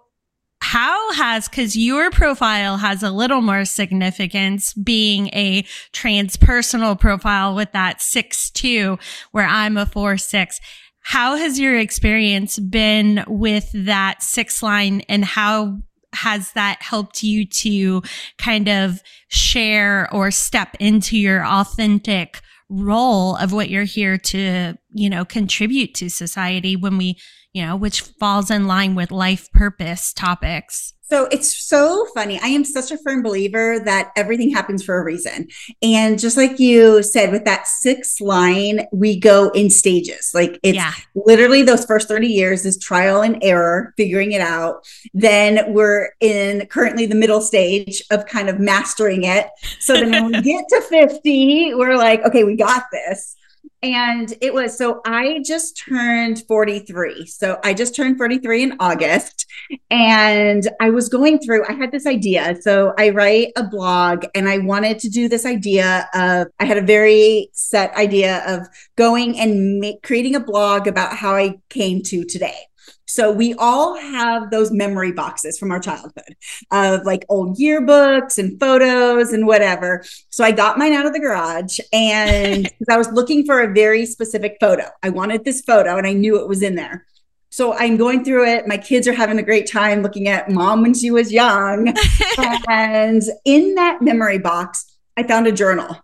how 0.60 1.12
has 1.12 1.48
because 1.48 1.76
your 1.76 2.10
profile 2.10 2.78
has 2.78 3.02
a 3.02 3.10
little 3.10 3.40
more 3.40 3.64
significance 3.64 4.72
being 4.72 5.28
a 5.28 5.62
transpersonal 5.92 6.98
profile 6.98 7.54
with 7.54 7.72
that 7.72 8.00
six 8.00 8.50
two 8.50 8.98
where 9.32 9.46
i'm 9.46 9.76
a 9.76 9.86
four 9.86 10.16
six 10.16 10.58
how 11.02 11.36
has 11.36 11.60
your 11.60 11.78
experience 11.78 12.58
been 12.58 13.22
with 13.28 13.70
that 13.72 14.22
six 14.22 14.62
line 14.62 15.02
and 15.08 15.24
how 15.24 15.76
has 16.12 16.52
that 16.52 16.80
helped 16.80 17.22
you 17.22 17.46
to 17.46 18.02
kind 18.38 18.68
of 18.68 19.02
share 19.28 20.12
or 20.12 20.30
step 20.30 20.74
into 20.80 21.16
your 21.16 21.44
authentic 21.46 22.40
role 22.68 23.36
of 23.36 23.52
what 23.52 23.70
you're 23.70 23.84
here 23.84 24.18
to 24.18 24.74
you 24.90 25.08
know 25.08 25.24
contribute 25.24 25.94
to 25.94 26.10
society 26.10 26.74
when 26.74 26.98
we 26.98 27.16
you 27.56 27.64
know, 27.64 27.74
which 27.74 28.02
falls 28.02 28.50
in 28.50 28.66
line 28.66 28.94
with 28.94 29.10
life 29.10 29.50
purpose 29.50 30.12
topics. 30.12 30.92
So 31.00 31.26
it's 31.32 31.56
so 31.56 32.06
funny. 32.14 32.38
I 32.42 32.48
am 32.48 32.66
such 32.66 32.90
a 32.90 32.98
firm 32.98 33.22
believer 33.22 33.80
that 33.82 34.10
everything 34.14 34.50
happens 34.50 34.84
for 34.84 34.98
a 34.98 35.02
reason. 35.02 35.48
And 35.80 36.18
just 36.18 36.36
like 36.36 36.60
you 36.60 37.02
said, 37.02 37.32
with 37.32 37.46
that 37.46 37.66
sixth 37.66 38.20
line, 38.20 38.86
we 38.92 39.18
go 39.18 39.48
in 39.50 39.70
stages. 39.70 40.32
Like 40.34 40.60
it's 40.62 40.76
yeah. 40.76 40.92
literally 41.14 41.62
those 41.62 41.86
first 41.86 42.08
30 42.08 42.26
years 42.26 42.66
is 42.66 42.76
trial 42.76 43.22
and 43.22 43.38
error, 43.42 43.94
figuring 43.96 44.32
it 44.32 44.42
out. 44.42 44.86
Then 45.14 45.72
we're 45.72 46.10
in 46.20 46.66
currently 46.66 47.06
the 47.06 47.14
middle 47.14 47.40
stage 47.40 48.02
of 48.10 48.26
kind 48.26 48.50
of 48.50 48.60
mastering 48.60 49.24
it. 49.24 49.46
So 49.80 49.94
then 49.94 50.10
when 50.10 50.26
we 50.26 50.42
get 50.42 50.66
to 50.68 50.82
50, 50.82 51.72
we're 51.72 51.96
like, 51.96 52.22
okay, 52.26 52.44
we 52.44 52.54
got 52.54 52.82
this 52.92 53.34
and 53.82 54.34
it 54.40 54.54
was 54.54 54.76
so 54.76 55.00
I 55.04 55.42
just 55.44 55.76
turned 55.76 56.42
43. 56.48 57.26
So 57.26 57.58
I 57.62 57.74
just 57.74 57.94
turned 57.94 58.16
43 58.18 58.62
in 58.62 58.76
August 58.80 59.46
and 59.90 60.68
I 60.80 60.90
was 60.90 61.08
going 61.08 61.38
through 61.38 61.64
I 61.68 61.72
had 61.72 61.92
this 61.92 62.06
idea. 62.06 62.56
So 62.60 62.94
I 62.98 63.10
write 63.10 63.52
a 63.56 63.64
blog 63.64 64.24
and 64.34 64.48
I 64.48 64.58
wanted 64.58 64.98
to 65.00 65.08
do 65.08 65.28
this 65.28 65.44
idea 65.44 66.08
of 66.14 66.48
I 66.58 66.64
had 66.64 66.78
a 66.78 66.82
very 66.82 67.50
set 67.52 67.94
idea 67.94 68.42
of 68.46 68.66
going 68.96 69.38
and 69.38 69.78
make, 69.78 70.02
creating 70.02 70.34
a 70.34 70.40
blog 70.40 70.86
about 70.86 71.16
how 71.16 71.34
I 71.34 71.56
came 71.68 72.02
to 72.04 72.24
today. 72.24 72.66
So 73.06 73.32
we 73.32 73.54
all 73.54 73.96
have 73.98 74.50
those 74.50 74.70
memory 74.72 75.12
boxes 75.12 75.58
from 75.58 75.70
our 75.70 75.80
childhood 75.80 76.36
of 76.70 77.04
like 77.04 77.24
old 77.28 77.58
yearbooks 77.58 78.38
and 78.38 78.58
photos 78.58 79.32
and 79.32 79.46
whatever. 79.46 80.04
So 80.30 80.44
I 80.44 80.52
got 80.52 80.78
mine 80.78 80.92
out 80.92 81.06
of 81.06 81.12
the 81.12 81.20
garage 81.20 81.78
and 81.92 82.70
I 82.90 82.96
was 82.96 83.10
looking 83.12 83.46
for 83.46 83.62
a 83.62 83.72
very 83.72 84.06
specific 84.06 84.56
photo. 84.60 84.88
I 85.02 85.10
wanted 85.10 85.44
this 85.44 85.62
photo 85.62 85.96
and 85.96 86.06
I 86.06 86.12
knew 86.12 86.40
it 86.40 86.48
was 86.48 86.62
in 86.62 86.74
there. 86.74 87.06
So 87.50 87.72
I'm 87.72 87.96
going 87.96 88.22
through 88.24 88.46
it. 88.48 88.66
My 88.66 88.76
kids 88.76 89.08
are 89.08 89.14
having 89.14 89.38
a 89.38 89.42
great 89.42 89.70
time 89.70 90.02
looking 90.02 90.28
at 90.28 90.50
mom 90.50 90.82
when 90.82 90.92
she 90.92 91.10
was 91.10 91.32
young. 91.32 91.94
and 92.68 93.22
in 93.46 93.76
that 93.76 94.02
memory 94.02 94.38
box, 94.38 94.84
I 95.16 95.22
found 95.22 95.46
a 95.46 95.52
journal. 95.52 95.96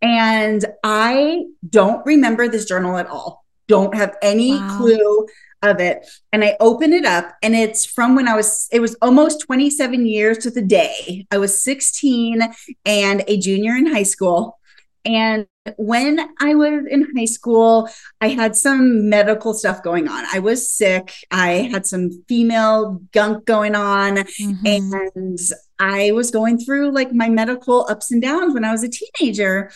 And 0.00 0.64
I 0.82 1.44
don't 1.68 2.04
remember 2.06 2.48
this 2.48 2.64
journal 2.64 2.96
at 2.96 3.06
all. 3.06 3.44
Don't 3.68 3.94
have 3.94 4.16
any 4.22 4.52
wow. 4.52 4.78
clue 4.78 5.26
of 5.70 5.80
it. 5.80 6.06
And 6.32 6.44
I 6.44 6.56
open 6.60 6.92
it 6.92 7.04
up 7.04 7.34
and 7.42 7.54
it's 7.54 7.84
from 7.84 8.14
when 8.14 8.28
I 8.28 8.34
was, 8.34 8.68
it 8.72 8.80
was 8.80 8.96
almost 9.02 9.40
27 9.42 10.06
years 10.06 10.38
to 10.38 10.50
the 10.50 10.62
day. 10.62 11.26
I 11.30 11.38
was 11.38 11.62
16 11.62 12.42
and 12.84 13.24
a 13.26 13.38
junior 13.38 13.74
in 13.76 13.86
high 13.86 14.02
school. 14.02 14.58
And 15.04 15.46
when 15.76 16.20
I 16.40 16.54
was 16.54 16.84
in 16.90 17.08
high 17.16 17.24
school, 17.26 17.88
I 18.20 18.28
had 18.28 18.56
some 18.56 19.08
medical 19.08 19.54
stuff 19.54 19.82
going 19.82 20.08
on. 20.08 20.24
I 20.32 20.38
was 20.38 20.70
sick. 20.70 21.12
I 21.30 21.68
had 21.70 21.86
some 21.86 22.10
female 22.28 23.02
gunk 23.12 23.44
going 23.44 23.74
on. 23.74 24.16
Mm-hmm. 24.16 24.66
And 24.66 25.38
I 25.78 26.12
was 26.12 26.30
going 26.30 26.58
through 26.58 26.92
like 26.92 27.12
my 27.12 27.28
medical 27.28 27.86
ups 27.88 28.10
and 28.10 28.22
downs 28.22 28.54
when 28.54 28.64
I 28.64 28.72
was 28.72 28.82
a 28.82 28.88
teenager. 28.88 29.70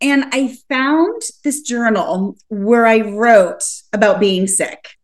And 0.00 0.26
I 0.32 0.56
found 0.68 1.22
this 1.44 1.62
journal 1.62 2.36
where 2.48 2.86
I 2.86 3.00
wrote 3.00 3.64
about 3.92 4.20
being 4.20 4.46
sick. 4.46 4.97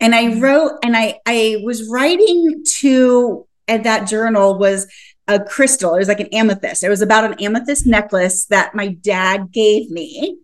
And 0.00 0.14
I 0.14 0.38
wrote, 0.38 0.78
and 0.82 0.96
I, 0.96 1.18
I 1.26 1.58
was 1.62 1.88
writing 1.88 2.64
to, 2.78 3.46
at 3.68 3.84
that 3.84 4.08
journal 4.08 4.58
was 4.58 4.86
a 5.28 5.38
crystal. 5.38 5.94
It 5.94 5.98
was 5.98 6.08
like 6.08 6.20
an 6.20 6.34
amethyst. 6.34 6.82
It 6.82 6.88
was 6.88 7.02
about 7.02 7.24
an 7.24 7.34
amethyst 7.34 7.86
necklace 7.86 8.46
that 8.46 8.74
my 8.74 8.88
dad 8.88 9.52
gave 9.52 9.90
me. 9.90 10.38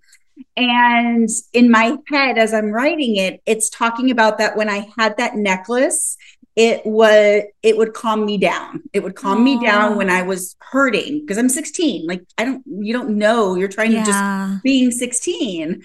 And 0.57 1.29
in 1.53 1.71
my 1.71 1.97
head, 2.09 2.39
as 2.39 2.55
I'm 2.55 2.71
writing 2.71 3.17
it, 3.17 3.41
it's 3.47 3.69
talking 3.69 4.11
about 4.11 4.39
that 4.39 4.57
when 4.57 4.69
I 4.69 4.89
had 4.99 5.17
that 5.17 5.37
necklace, 5.37 6.16
it 6.57 6.87
was 6.87 7.43
it 7.63 7.77
would 7.77 7.93
calm 7.93 8.25
me 8.25 8.39
down. 8.39 8.83
It 8.95 9.03
would 9.03 9.15
calm 9.15 9.41
Aww. 9.41 9.45
me 9.45 9.61
down 9.61 9.93
oh. 9.93 9.97
when 9.99 10.09
I 10.09 10.23
was 10.23 10.57
hurting 10.59 11.21
because 11.21 11.37
I'm 11.37 11.51
16. 11.51 12.07
Like 12.07 12.25
I 12.39 12.47
don't 12.47 12.65
you 12.67 12.95
don't 12.95 13.19
know 13.19 13.55
you're 13.55 13.69
trying 13.69 13.93
yeah. 13.93 14.05
to 14.05 14.11
just 14.11 14.63
being 14.63 14.91
16. 14.91 15.83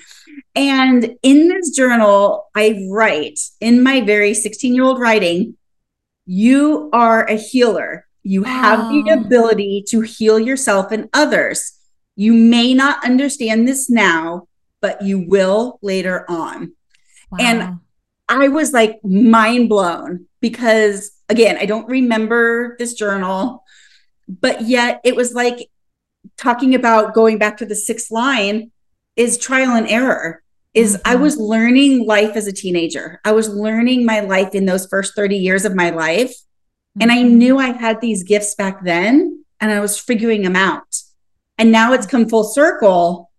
And 0.56 1.16
in 1.22 1.50
this 1.50 1.72
journal, 1.72 2.50
I 2.56 2.88
write 2.90 3.40
in 3.60 3.84
my 3.84 4.00
very 4.00 4.34
16 4.34 4.74
year 4.74 4.86
old 4.86 5.00
writing, 5.00 5.58
you 6.26 6.90
are 6.94 7.26
a 7.26 7.36
healer. 7.36 8.08
You 8.24 8.44
have 8.44 8.92
the 8.92 9.12
oh. 9.12 9.20
ability 9.20 9.84
to 9.90 10.02
heal 10.02 10.40
yourself 10.40 10.92
and 10.92 11.10
others. 11.12 11.74
You 12.16 12.34
may 12.34 12.74
not 12.74 13.04
understand 13.04 13.68
this 13.68 13.90
now, 13.90 14.48
but 14.80 15.02
you 15.02 15.20
will 15.20 15.80
later 15.82 16.24
on. 16.30 16.74
Wow. 17.32 17.38
And 17.42 17.80
I 18.30 18.48
was 18.48 18.72
like 18.72 19.04
mind 19.04 19.68
blown 19.68 20.28
because, 20.42 21.12
again, 21.30 21.58
I 21.60 21.66
don't 21.66 21.88
remember 21.88 22.76
this 22.80 22.94
journal, 22.94 23.64
but 24.28 24.64
yet 24.64 25.02
it 25.04 25.16
was 25.16 25.34
like 25.34 25.70
talking 26.38 26.76
about 26.76 27.14
going 27.14 27.38
back 27.38 27.58
to 27.58 27.66
the 27.66 27.76
sixth 27.76 28.12
line 28.12 28.72
is 29.16 29.38
trial 29.38 29.76
and 29.76 29.88
error 29.88 30.42
is 30.74 30.96
mm-hmm. 30.98 31.08
I 31.08 31.16
was 31.16 31.38
learning 31.38 32.06
life 32.06 32.36
as 32.36 32.48
a 32.48 32.54
teenager. 32.54 33.20
I 33.26 33.32
was 33.32 33.50
learning 33.50 34.06
my 34.06 34.22
life 34.22 34.56
in 34.56 34.66
those 34.66 34.88
first 34.88 35.16
30 35.16 35.38
years 35.38 35.66
of 35.66 35.76
my 35.76 35.90
life. 35.90 36.34
And 37.00 37.12
I 37.12 37.20
mm-hmm. 37.20 37.38
knew 37.38 37.58
I 37.58 37.72
had 37.72 38.02
these 38.02 38.24
gifts 38.24 38.56
back 38.56 38.84
then 38.84 39.44
and 39.60 39.72
I 39.72 39.80
was 39.80 40.00
figuring 40.00 40.42
them 40.42 40.56
out. 40.56 40.96
And 41.58 41.72
now 41.72 41.94
it's 41.94 42.08
come 42.08 42.28
full 42.28 42.44
circle 42.44 43.30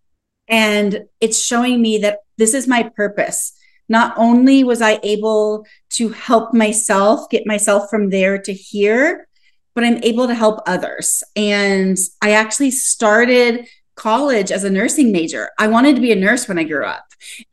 and 0.48 1.04
it's 1.20 1.42
showing 1.42 1.80
me 1.80 1.98
that 1.98 2.18
this 2.38 2.54
is 2.54 2.68
my 2.68 2.84
purpose. 2.94 3.52
Not 3.88 4.14
only 4.16 4.64
was 4.64 4.80
I 4.80 4.98
able 5.02 5.66
to 5.90 6.08
help 6.10 6.54
myself 6.54 7.28
get 7.30 7.46
myself 7.46 7.90
from 7.90 8.10
there 8.10 8.38
to 8.38 8.52
here, 8.52 9.28
but 9.74 9.84
I'm 9.84 10.02
able 10.02 10.26
to 10.26 10.34
help 10.34 10.60
others. 10.66 11.22
And 11.36 11.96
I 12.20 12.32
actually 12.32 12.70
started 12.70 13.66
college 13.94 14.50
as 14.50 14.64
a 14.64 14.70
nursing 14.70 15.12
major. 15.12 15.50
I 15.58 15.68
wanted 15.68 15.94
to 15.96 16.02
be 16.02 16.12
a 16.12 16.16
nurse 16.16 16.48
when 16.48 16.58
I 16.58 16.64
grew 16.64 16.84
up. 16.84 17.04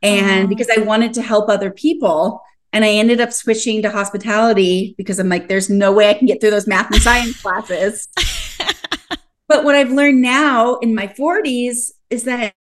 And 0.01 0.49
because 0.49 0.69
I 0.75 0.81
wanted 0.81 1.13
to 1.13 1.21
help 1.21 1.49
other 1.49 1.71
people, 1.71 2.41
and 2.71 2.85
I 2.85 2.89
ended 2.89 3.19
up 3.19 3.33
switching 3.33 3.81
to 3.81 3.89
hospitality 3.89 4.93
because 4.97 5.19
I'm 5.19 5.29
like, 5.29 5.47
there's 5.47 5.69
no 5.69 5.91
way 5.91 6.09
I 6.09 6.13
can 6.13 6.27
get 6.27 6.39
through 6.39 6.51
those 6.51 6.67
math 6.67 6.91
and 6.91 7.01
science 7.01 7.41
classes. 7.41 8.07
but 9.47 9.63
what 9.63 9.75
I've 9.75 9.91
learned 9.91 10.21
now 10.21 10.75
in 10.75 10.93
my 10.93 11.07
40s 11.07 11.91
is 12.09 12.23
that 12.25 12.53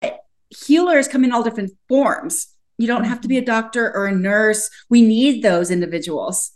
healers 0.51 1.09
come 1.09 1.25
in 1.25 1.33
all 1.33 1.43
different 1.43 1.73
forms. 1.89 2.49
You 2.79 2.87
don't 2.87 3.05
have 3.05 3.21
to 3.23 3.29
be 3.29 3.39
a 3.39 3.45
doctor 3.45 3.95
or 3.95 4.07
a 4.07 4.15
nurse. 4.15 4.71
We 4.89 5.03
need 5.03 5.43
those 5.43 5.71
individuals, 5.71 6.53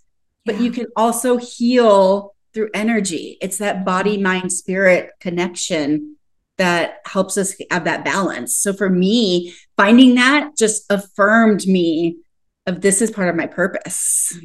but 0.46 0.54
yeah. 0.54 0.62
you 0.62 0.70
can 0.70 0.86
also 0.96 1.36
heal 1.36 2.34
through 2.54 2.70
energy. 2.74 3.38
It's 3.40 3.58
that 3.58 3.84
body, 3.84 4.18
mind, 4.18 4.52
spirit 4.52 5.10
connection 5.20 6.16
that 6.58 6.98
helps 7.06 7.36
us 7.36 7.54
have 7.70 7.84
that 7.84 8.04
balance. 8.04 8.54
So 8.54 8.72
for 8.72 8.88
me, 8.88 9.54
finding 9.76 10.14
that 10.14 10.56
just 10.56 10.84
affirmed 10.90 11.66
me 11.66 12.18
of 12.66 12.80
this 12.80 13.02
is 13.02 13.10
part 13.10 13.28
of 13.28 13.36
my 13.36 13.46
purpose. 13.46 14.38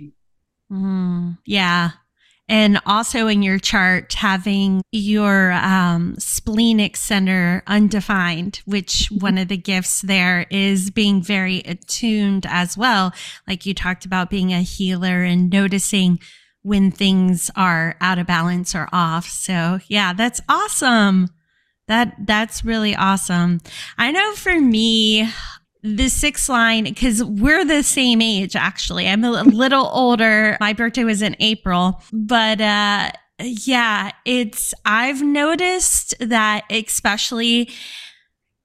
Mm, 0.71 1.37
yeah. 1.45 1.91
And 2.49 2.79
also 2.85 3.27
in 3.27 3.43
your 3.43 3.59
chart, 3.59 4.13
having 4.13 4.81
your 4.91 5.51
um, 5.51 6.15
splenic 6.17 6.95
center 6.95 7.61
undefined, 7.67 8.61
which 8.65 9.09
one 9.11 9.37
of 9.37 9.49
the 9.49 9.57
gifts 9.57 10.01
there 10.01 10.45
is 10.49 10.89
being 10.89 11.21
very 11.21 11.59
attuned 11.59 12.45
as 12.47 12.77
well. 12.77 13.13
Like 13.47 13.65
you 13.65 13.73
talked 13.73 14.05
about 14.05 14.29
being 14.29 14.53
a 14.53 14.61
healer 14.61 15.23
and 15.23 15.49
noticing 15.49 16.19
when 16.61 16.91
things 16.91 17.51
are 17.55 17.95
out 17.99 18.17
of 18.17 18.27
balance 18.27 18.73
or 18.73 18.87
off. 18.93 19.27
So 19.27 19.79
yeah, 19.87 20.13
that's 20.13 20.41
awesome. 20.47 21.29
That 21.87 22.15
that's 22.25 22.65
really 22.65 22.95
awesome. 22.95 23.61
I 23.97 24.11
know 24.11 24.33
for 24.33 24.59
me, 24.59 25.29
the 25.83 26.09
sixth 26.09 26.49
line 26.49 26.83
because 26.85 27.23
we're 27.23 27.65
the 27.65 27.83
same 27.83 28.21
age 28.21 28.55
actually. 28.55 29.07
I'm 29.07 29.23
a 29.23 29.43
little 29.43 29.89
older. 29.93 30.57
My 30.59 30.73
birthday 30.73 31.03
was 31.03 31.21
in 31.21 31.35
april. 31.39 32.01
But 32.11 32.61
uh 32.61 33.11
yeah 33.39 34.11
it's 34.25 34.73
i've 34.83 35.21
noticed 35.21 36.15
that 36.19 36.63
especially 36.71 37.69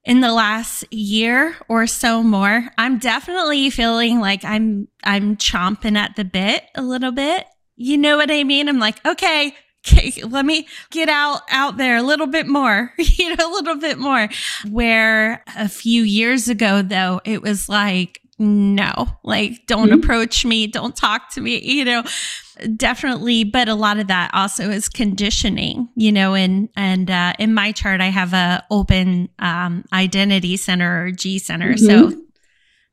in 0.05 0.21
the 0.21 0.33
last 0.33 0.85
year 0.91 1.55
or 1.69 1.87
so 1.87 2.23
more 2.23 2.71
i'm 2.79 2.99
definitely 2.99 3.69
feeling 3.69 4.19
like 4.19 4.45
i'm 4.45 4.89
i'm 5.05 5.37
chomping 5.37 5.97
at 5.97 6.17
the 6.17 6.25
bit 6.25 6.65
a 6.75 6.83
little 6.83 7.13
bit. 7.13 7.47
You 7.77 7.99
know 7.99 8.17
what 8.17 8.31
i 8.31 8.45
mean? 8.45 8.69
I'm 8.69 8.79
like 8.79 9.05
okay 9.05 9.55
okay, 9.87 10.23
let 10.23 10.45
me 10.45 10.67
get 10.91 11.09
out 11.09 11.43
out 11.51 11.77
there 11.77 11.97
a 11.97 12.03
little 12.03 12.27
bit 12.27 12.47
more, 12.47 12.93
you 12.99 13.37
know, 13.37 13.51
a 13.51 13.53
little 13.53 13.77
bit 13.77 13.99
more. 13.99 14.29
Where 14.71 15.43
a 15.57 15.69
few 15.69 16.03
years 16.03 16.49
ago 16.49 16.83
though, 16.83 17.21
it 17.25 17.43
was 17.43 17.69
like 17.69 18.21
no, 18.39 19.09
like 19.23 19.67
don't 19.67 19.91
mm-hmm. 19.91 20.01
approach 20.01 20.45
me, 20.45 20.67
don't 20.67 20.97
talk 20.97 21.31
to 21.31 21.41
me, 21.41 21.61
you 21.61 21.85
know. 21.85 22.03
Definitely, 22.77 23.45
but 23.45 23.69
a 23.69 23.75
lot 23.75 23.99
of 23.99 24.09
that 24.09 24.31
also 24.35 24.71
is 24.71 24.89
conditioning, 24.89 25.89
you 25.97 26.13
know, 26.13 26.35
and 26.35 26.69
and 26.77 27.11
uh, 27.11 27.35
in 27.39 27.55
my 27.55 27.73
chart 27.73 28.01
I 28.01 28.07
have 28.07 28.33
a 28.33 28.65
open 28.71 29.29
um, 29.39 29.85
identity 29.93 30.57
center 30.57 31.05
or 31.05 31.11
G 31.11 31.39
center. 31.39 31.75
Mm-hmm. 31.75 31.87
So 32.13 32.23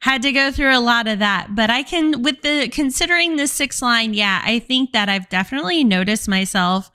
had 0.01 0.21
to 0.21 0.31
go 0.31 0.51
through 0.51 0.75
a 0.75 0.79
lot 0.79 1.07
of 1.07 1.19
that 1.19 1.55
but 1.55 1.69
i 1.69 1.83
can 1.83 2.21
with 2.21 2.41
the 2.41 2.69
considering 2.69 3.35
the 3.35 3.47
six 3.47 3.81
line 3.81 4.13
yeah 4.13 4.41
i 4.45 4.59
think 4.59 4.91
that 4.91 5.09
i've 5.09 5.27
definitely 5.29 5.83
noticed 5.83 6.27
myself 6.27 6.91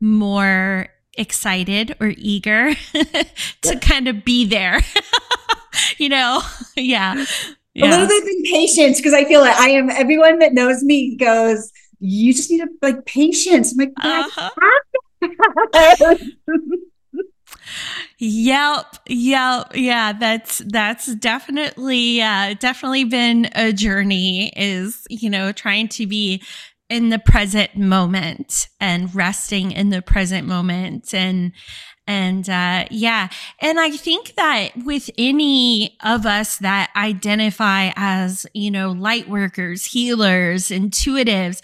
more 0.00 0.88
excited 1.16 1.96
or 2.00 2.14
eager 2.16 2.74
to 2.92 3.26
yeah. 3.64 3.78
kind 3.80 4.08
of 4.08 4.24
be 4.24 4.44
there 4.46 4.80
you 5.98 6.08
know 6.08 6.40
yeah, 6.76 7.24
yeah. 7.74 7.86
a 7.86 7.90
little 7.90 8.06
bit 8.06 8.22
of 8.22 8.44
patience 8.44 8.98
because 8.98 9.14
i 9.14 9.24
feel 9.24 9.40
like 9.40 9.56
i 9.56 9.68
am 9.68 9.90
everyone 9.90 10.38
that 10.38 10.54
knows 10.54 10.82
me 10.82 11.16
goes 11.16 11.72
you 12.00 12.32
just 12.32 12.50
need 12.50 12.60
to 12.60 12.68
like 12.82 13.04
patience 13.04 13.72
i'm 13.72 13.78
like 13.78 13.92
uh-huh. 14.00 14.50
Yep, 18.18 18.96
yep, 19.08 19.72
yeah. 19.74 20.12
That's 20.12 20.58
that's 20.58 21.14
definitely 21.16 22.20
uh, 22.20 22.54
definitely 22.58 23.04
been 23.04 23.48
a 23.54 23.72
journey. 23.72 24.52
Is 24.56 25.06
you 25.08 25.30
know 25.30 25.52
trying 25.52 25.88
to 25.88 26.06
be 26.06 26.42
in 26.88 27.10
the 27.10 27.18
present 27.18 27.76
moment 27.76 28.68
and 28.80 29.14
resting 29.14 29.72
in 29.72 29.90
the 29.90 30.02
present 30.02 30.46
moment 30.46 31.12
and 31.12 31.52
and 32.06 32.48
uh, 32.48 32.86
yeah 32.90 33.28
and 33.60 33.78
i 33.78 33.90
think 33.90 34.34
that 34.36 34.70
with 34.84 35.10
any 35.18 35.96
of 36.02 36.24
us 36.24 36.56
that 36.56 36.90
identify 36.96 37.90
as 37.94 38.46
you 38.54 38.70
know 38.70 38.90
light 38.90 39.28
workers 39.28 39.84
healers 39.84 40.70
intuitives 40.70 41.60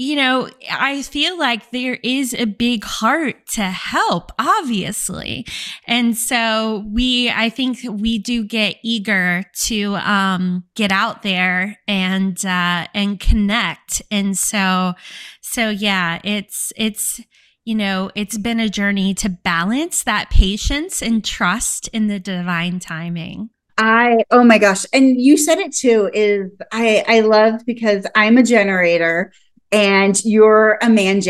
you 0.00 0.16
know, 0.16 0.48
I 0.70 1.02
feel 1.02 1.38
like 1.38 1.72
there 1.72 1.98
is 2.02 2.32
a 2.32 2.46
big 2.46 2.84
heart 2.84 3.46
to 3.48 3.64
help, 3.64 4.32
obviously. 4.38 5.44
And 5.86 6.16
so 6.16 6.86
we, 6.90 7.28
I 7.28 7.50
think 7.50 7.80
we 7.86 8.18
do 8.18 8.42
get 8.42 8.76
eager 8.82 9.44
to, 9.64 9.96
um, 9.96 10.64
get 10.74 10.90
out 10.90 11.22
there 11.22 11.80
and, 11.86 12.42
uh, 12.46 12.86
and 12.94 13.20
connect. 13.20 14.00
And 14.10 14.38
so, 14.38 14.94
so 15.42 15.68
yeah, 15.68 16.18
it's, 16.24 16.72
it's, 16.76 17.20
you 17.66 17.74
know, 17.74 18.10
it's 18.14 18.38
been 18.38 18.58
a 18.58 18.70
journey 18.70 19.12
to 19.16 19.28
balance 19.28 20.02
that 20.04 20.30
patience 20.30 21.02
and 21.02 21.22
trust 21.22 21.88
in 21.88 22.06
the 22.06 22.18
divine 22.18 22.80
timing. 22.80 23.50
I 23.76 24.24
oh 24.30 24.44
my 24.44 24.58
gosh, 24.58 24.84
and 24.92 25.18
you 25.18 25.38
said 25.38 25.58
it 25.58 25.74
too. 25.74 26.10
Is 26.12 26.50
I 26.70 27.02
I 27.08 27.20
love 27.20 27.64
because 27.64 28.04
I'm 28.14 28.36
a 28.36 28.42
generator 28.42 29.32
and 29.72 30.22
you're 30.24 30.78
a 30.82 30.88
man 30.88 31.20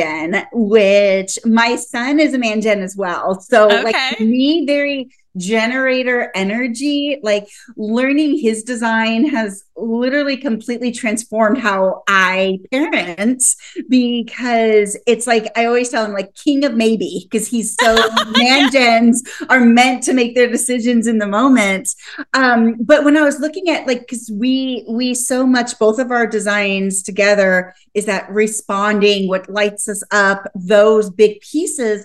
which 0.53 1.39
my 1.45 1.77
son 1.77 2.19
is 2.19 2.33
a 2.35 2.39
man 2.39 2.61
as 2.83 2.97
well. 2.97 3.41
So 3.41 3.67
okay. 3.67 3.83
like 3.83 4.21
me, 4.21 4.65
very 4.67 5.11
generator 5.37 6.31
energy 6.35 7.19
like 7.23 7.49
learning 7.77 8.39
his 8.39 8.63
design 8.63 9.29
has 9.29 9.65
literally 9.77 10.37
completely 10.37 10.91
transformed 10.91 11.59
how 11.59 12.03
i 12.09 12.59
parent 12.73 13.43
because 13.89 14.99
it's 15.07 15.27
like 15.27 15.47
i 15.57 15.65
always 15.65 15.89
tell 15.89 16.05
him 16.05 16.13
like 16.13 16.35
king 16.35 16.65
of 16.65 16.75
maybe 16.75 17.27
because 17.31 17.47
he's 17.47 17.77
so 17.81 17.95
man 18.39 18.71
gens 18.71 19.23
are 19.49 19.61
meant 19.61 20.03
to 20.03 20.13
make 20.13 20.35
their 20.35 20.49
decisions 20.49 21.07
in 21.07 21.19
the 21.19 21.27
moment. 21.27 21.89
Um 22.35 22.77
but 22.81 23.05
when 23.05 23.17
i 23.17 23.23
was 23.23 23.41
looking 23.41 23.69
at 23.69 23.87
like 23.87 24.01
because 24.01 24.31
we 24.33 24.85
we 24.89 25.15
so 25.15 25.47
much 25.47 25.79
both 25.79 25.99
of 25.99 26.11
our 26.11 26.27
designs 26.27 27.03
together 27.03 27.75
is 27.95 28.07
that 28.07 28.31
responding 28.31 29.29
what 29.29 29.49
lights 29.49 29.89
us 29.89 30.03
up 30.11 30.51
those 30.55 31.11
big 31.11 31.41
pieces 31.41 32.05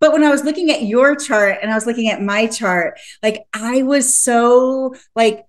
but 0.00 0.12
when 0.12 0.24
I 0.24 0.30
was 0.30 0.44
looking 0.44 0.70
at 0.70 0.82
your 0.82 1.14
chart 1.14 1.58
and 1.62 1.70
I 1.70 1.74
was 1.74 1.86
looking 1.86 2.08
at 2.08 2.22
my 2.22 2.46
chart, 2.46 2.98
like 3.22 3.44
I 3.52 3.82
was 3.82 4.18
so 4.18 4.94
like 5.14 5.44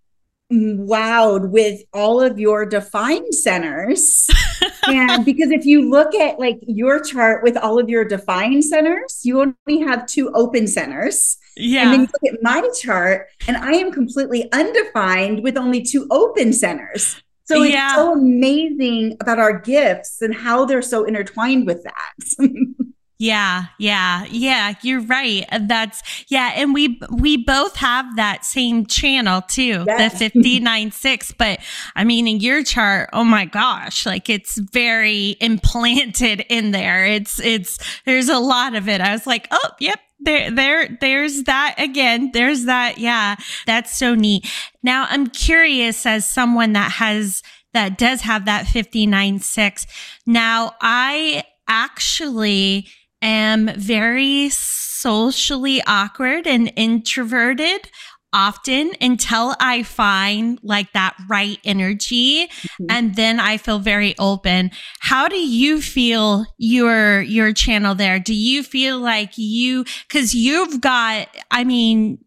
wowed 0.52 1.50
with 1.50 1.82
all 1.94 2.22
of 2.22 2.38
your 2.40 2.66
defined 2.66 3.34
centers. 3.34 4.28
and 4.88 5.24
because 5.24 5.52
if 5.52 5.66
you 5.66 5.90
look 5.90 6.14
at 6.14 6.40
like 6.40 6.60
your 6.68 7.00
chart 7.00 7.44
with 7.44 7.56
all 7.58 7.80
of 7.80 7.90
your 7.90 8.04
defined 8.04 8.66
centers, 8.66 9.22
you 9.24 9.40
only 9.42 9.82
have 9.82 10.06
two 10.06 10.30
open 10.34 10.68
centers. 10.68 11.38
Yeah. 11.56 11.84
And 11.84 11.94
then 11.94 12.00
you 12.02 12.08
look 12.08 12.34
at 12.34 12.44
my 12.44 12.70
chart 12.80 13.28
and 13.48 13.58
I 13.58 13.72
am 13.74 13.92
completely 13.92 14.52
undefined 14.52 15.44
with 15.44 15.58
only 15.58 15.82
two 15.82 16.08
open 16.12 16.54
centers. 16.54 17.22
So 17.46 17.64
it's 17.64 17.74
yeah. 17.74 17.96
so 17.96 18.14
amazing 18.14 19.18
about 19.20 19.40
our 19.40 19.60
gifts 19.60 20.22
and 20.22 20.34
how 20.34 20.66
they're 20.66 20.82
so 20.82 21.04
intertwined 21.04 21.68
with 21.68 21.84
that. 21.84 22.14
Yeah, 23.22 23.66
yeah, 23.78 24.26
yeah, 24.32 24.74
you're 24.82 25.02
right. 25.02 25.46
That's 25.52 26.02
yeah, 26.28 26.54
and 26.56 26.74
we 26.74 27.00
we 27.12 27.38
both 27.38 27.76
have 27.76 28.16
that 28.16 28.46
same 28.46 28.88
channel 28.88 29.44
too, 29.44 29.84
yes. 29.86 30.14
the 30.14 30.30
596, 30.30 31.34
but 31.34 31.60
I 31.96 32.04
mean 32.04 32.28
in 32.28 32.40
your 32.40 32.64
chart, 32.64 33.12
oh 33.14 33.24
my 33.24 33.46
gosh, 33.46 34.08
like 34.08 34.28
it's 34.28 34.58
very 34.58 35.38
implanted 35.40 36.48
in 36.50 36.72
there. 36.72 37.06
It's 37.06 37.40
it's 37.40 37.78
there's 38.08 38.28
a 38.28 38.40
lot 38.40 38.74
of 38.74 38.90
it. 38.90 39.02
I 39.02 39.12
was 39.12 39.28
like, 39.28 39.48
"Oh, 39.52 39.70
yep, 39.80 40.00
there 40.20 40.50
there 40.50 40.98
there's 41.00 41.44
that 41.44 41.76
again 41.78 42.32
there's 42.34 42.66
that 42.66 42.98
yeah 42.98 43.36
that's 43.68 43.96
so 43.96 44.16
neat 44.16 44.48
now 44.84 45.08
i'm 45.10 45.26
curious 45.28 46.06
as 46.06 46.30
someone 46.30 46.74
that 46.74 46.92
has 46.92 47.42
that 47.74 47.98
does 47.98 48.22
have 48.22 48.46
that 48.46 48.66
59.6 48.66 49.88
now 50.28 50.76
i 50.80 51.44
actually 51.68 52.88
am 53.22 53.70
very 53.76 54.50
socially 54.50 55.82
awkward 55.88 56.48
and 56.48 56.72
introverted 56.76 57.90
often 58.34 58.92
until 59.02 59.56
I 59.60 59.84
find 59.84 60.60
like 60.64 60.94
that 60.94 61.16
right 61.28 61.60
energy 61.66 62.48
mm-hmm. 62.48 62.86
and 62.90 63.16
then 63.16 63.40
I 63.40 63.58
feel 63.58 63.80
very 63.80 64.16
open. 64.18 64.72
How 65.00 65.28
do 65.28 65.38
you 65.38 65.82
feel 65.82 66.46
your 66.58 67.22
your 67.22 67.52
channel 67.54 67.94
there? 67.96 68.20
Do 68.20 68.34
you 68.34 68.64
feel 68.64 69.00
like 69.00 69.38
you 69.38 69.86
cuz 70.08 70.34
you've 70.34 70.82
got 70.82 71.28
I 71.50 71.64
mean 71.64 72.20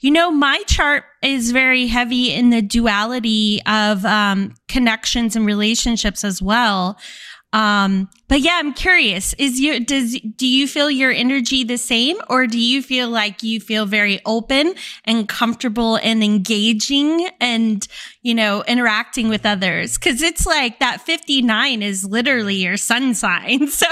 you 0.00 0.10
know, 0.12 0.30
my 0.30 0.62
chart 0.68 1.04
is 1.22 1.50
very 1.50 1.88
heavy 1.88 2.32
in 2.32 2.50
the 2.50 2.62
duality 2.62 3.60
of 3.66 4.04
um, 4.04 4.54
connections 4.68 5.34
and 5.34 5.44
relationships 5.44 6.22
as 6.22 6.40
well. 6.40 6.98
Um, 7.52 8.08
but 8.28 8.40
yeah, 8.40 8.54
I'm 8.54 8.72
curious. 8.72 9.34
Is 9.34 9.60
your 9.60 9.78
does 9.78 10.18
do 10.36 10.46
you 10.46 10.66
feel 10.66 10.90
your 10.90 11.10
energy 11.10 11.64
the 11.64 11.76
same, 11.76 12.16
or 12.30 12.46
do 12.46 12.58
you 12.58 12.82
feel 12.82 13.10
like 13.10 13.42
you 13.42 13.60
feel 13.60 13.84
very 13.84 14.20
open 14.24 14.74
and 15.04 15.28
comfortable 15.28 15.96
and 15.96 16.24
engaging 16.24 17.28
and 17.40 17.86
you 18.22 18.34
know 18.34 18.62
interacting 18.66 19.28
with 19.28 19.44
others? 19.44 19.98
Because 19.98 20.22
it's 20.22 20.46
like 20.46 20.78
that 20.78 21.02
59 21.02 21.82
is 21.82 22.04
literally 22.06 22.54
your 22.54 22.76
sun 22.76 23.14
sign. 23.14 23.68
So 23.82 23.86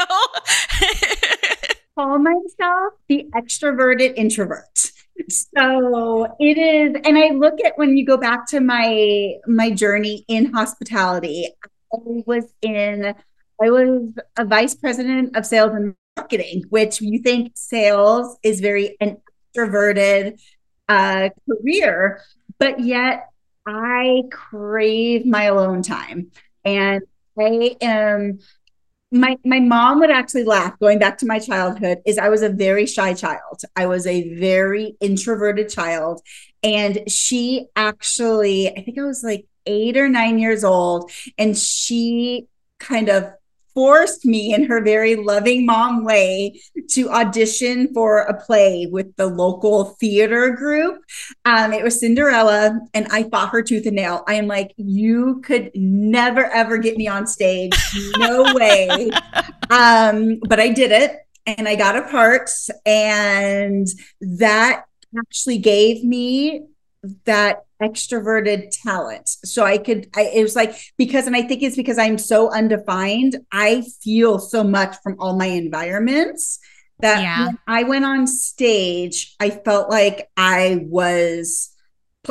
call 1.97 2.19
myself 2.19 2.95
the 3.09 3.27
extroverted 3.35 4.15
introvert 4.17 4.93
so 5.29 6.27
it 6.39 6.57
is 6.57 6.95
and 7.05 7.19
i 7.19 7.29
look 7.31 7.59
at 7.65 7.77
when 7.77 7.97
you 7.97 8.07
go 8.07 8.17
back 8.17 8.47
to 8.47 8.61
my 8.61 9.35
my 9.47 9.71
journey 9.71 10.25
in 10.29 10.53
hospitality 10.53 11.49
i 11.93 11.97
was 12.27 12.53
in 12.63 13.15
I 13.63 13.71
was 13.71 14.13
a 14.37 14.45
vice 14.45 14.75
president 14.75 15.37
of 15.37 15.45
sales 15.45 15.73
and 15.75 15.95
marketing, 16.17 16.65
which 16.71 17.01
you 17.01 17.19
think 17.19 17.53
sales 17.55 18.39
is 18.43 18.61
very 18.61 18.97
an 19.01 19.19
extroverted 19.55 20.41
uh, 20.89 21.29
career, 21.49 22.23
but 22.59 22.81
yet 22.81 23.29
I 23.67 24.23
crave 24.31 25.27
my 25.27 25.45
alone 25.45 25.83
time. 25.83 26.31
And 26.65 27.03
I 27.39 27.77
am 27.81 28.41
my 29.13 29.37
my 29.45 29.59
mom 29.59 29.99
would 30.01 30.11
actually 30.11 30.45
laugh 30.45 30.79
going 30.79 30.99
back 30.99 31.19
to 31.19 31.27
my 31.27 31.39
childhood 31.39 31.99
is 32.07 32.17
I 32.17 32.29
was 32.29 32.43
a 32.43 32.49
very 32.49 32.87
shy 32.87 33.13
child. 33.13 33.63
I 33.75 33.87
was 33.87 34.07
a 34.07 34.35
very 34.35 34.97
introverted 35.01 35.69
child 35.69 36.21
and 36.63 37.11
she 37.11 37.67
actually 37.75 38.69
I 38.69 38.83
think 38.83 38.99
I 38.99 39.03
was 39.03 39.25
like 39.25 39.47
8 39.67 39.97
or 39.97 40.09
9 40.09 40.39
years 40.39 40.65
old 40.65 41.11
and 41.39 41.59
she 41.59 42.47
kind 42.79 43.09
of 43.09 43.33
forced 43.81 44.27
me 44.27 44.53
in 44.53 44.65
her 44.65 44.83
very 44.83 45.17
loving 45.17 45.65
mom 45.65 46.05
way 46.05 46.61
to 46.91 47.09
audition 47.09 47.91
for 47.95 48.19
a 48.19 48.39
play 48.39 48.85
with 48.85 49.17
the 49.17 49.25
local 49.25 49.97
theater 49.99 50.51
group. 50.51 51.03
Um, 51.47 51.73
it 51.73 51.83
was 51.83 51.99
Cinderella, 51.99 52.79
and 52.93 53.09
I 53.11 53.23
fought 53.31 53.49
her 53.53 53.63
tooth 53.63 53.87
and 53.87 53.97
nail. 53.97 54.23
I 54.29 54.35
am 54.35 54.47
like, 54.47 54.75
you 54.77 55.41
could 55.43 55.71
never 55.75 56.45
ever 56.45 56.77
get 56.77 56.99
me 56.99 57.09
on 57.09 57.27
stage. 57.27 57.73
No 58.19 58.43
way. 58.55 59.09
Um, 59.71 60.41
but 60.47 60.61
I 60.61 60.69
did 60.69 60.93
it 60.93 61.17
and 61.47 61.67
I 61.67 61.75
got 61.75 61.97
a 61.97 62.03
part, 62.03 62.51
and 62.85 63.89
that 64.21 64.85
actually 65.19 65.57
gave 65.57 66.05
me 66.05 66.67
that 67.25 67.65
extroverted 67.83 68.71
talent. 68.83 69.29
So 69.29 69.65
I 69.65 69.79
could, 69.79 70.09
I, 70.15 70.31
it 70.35 70.43
was 70.43 70.55
like, 70.55 70.77
because, 70.99 71.27
and 71.27 71.35
I 71.35 71.43
think 71.43 71.63
it's 71.63 71.77
because 71.77 71.99
I'm 71.99 72.19
so 72.19 72.53
undefined, 72.53 73.39
I 73.53 73.83
feel 74.03 74.39
so 74.39 74.63
much 74.63 74.97
from 75.03 75.17
all 75.19 75.37
my 75.37 75.47
environments 75.47 76.59
that 76.99 77.23
yeah. 77.23 77.47
when 77.47 77.59
I 77.67 77.85
went 77.85 78.05
on 78.05 78.27
stage, 78.27 79.35
I 79.41 79.51
felt 79.51 79.89
like 79.89 80.29
I 80.37 80.85
was, 80.85 81.75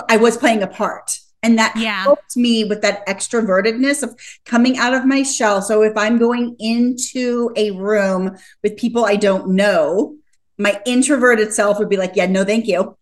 I 0.08 0.18
was 0.18 0.38
playing 0.38 0.62
a 0.62 0.68
part. 0.68 1.18
And 1.42 1.58
that 1.58 1.76
yeah. 1.78 2.04
helped 2.04 2.36
me 2.36 2.66
with 2.66 2.82
that 2.82 3.08
extrovertedness 3.08 4.04
of 4.04 4.20
coming 4.46 4.78
out 4.78 4.94
of 4.94 5.06
my 5.06 5.24
shell. 5.24 5.62
So 5.62 5.82
if 5.84 5.96
I'm 5.98 6.20
going 6.20 6.58
into 6.60 7.52
a 7.56 7.72
room 7.72 8.38
with 8.62 8.76
people 8.76 9.06
I 9.06 9.16
don't 9.16 9.52
know, 9.52 10.18
my 10.58 10.82
introverted 10.86 11.54
self 11.54 11.80
would 11.80 11.90
be 11.90 11.96
like, 11.96 12.12
yeah, 12.16 12.26
no, 12.26 12.44
thank 12.44 12.68
you 12.68 12.99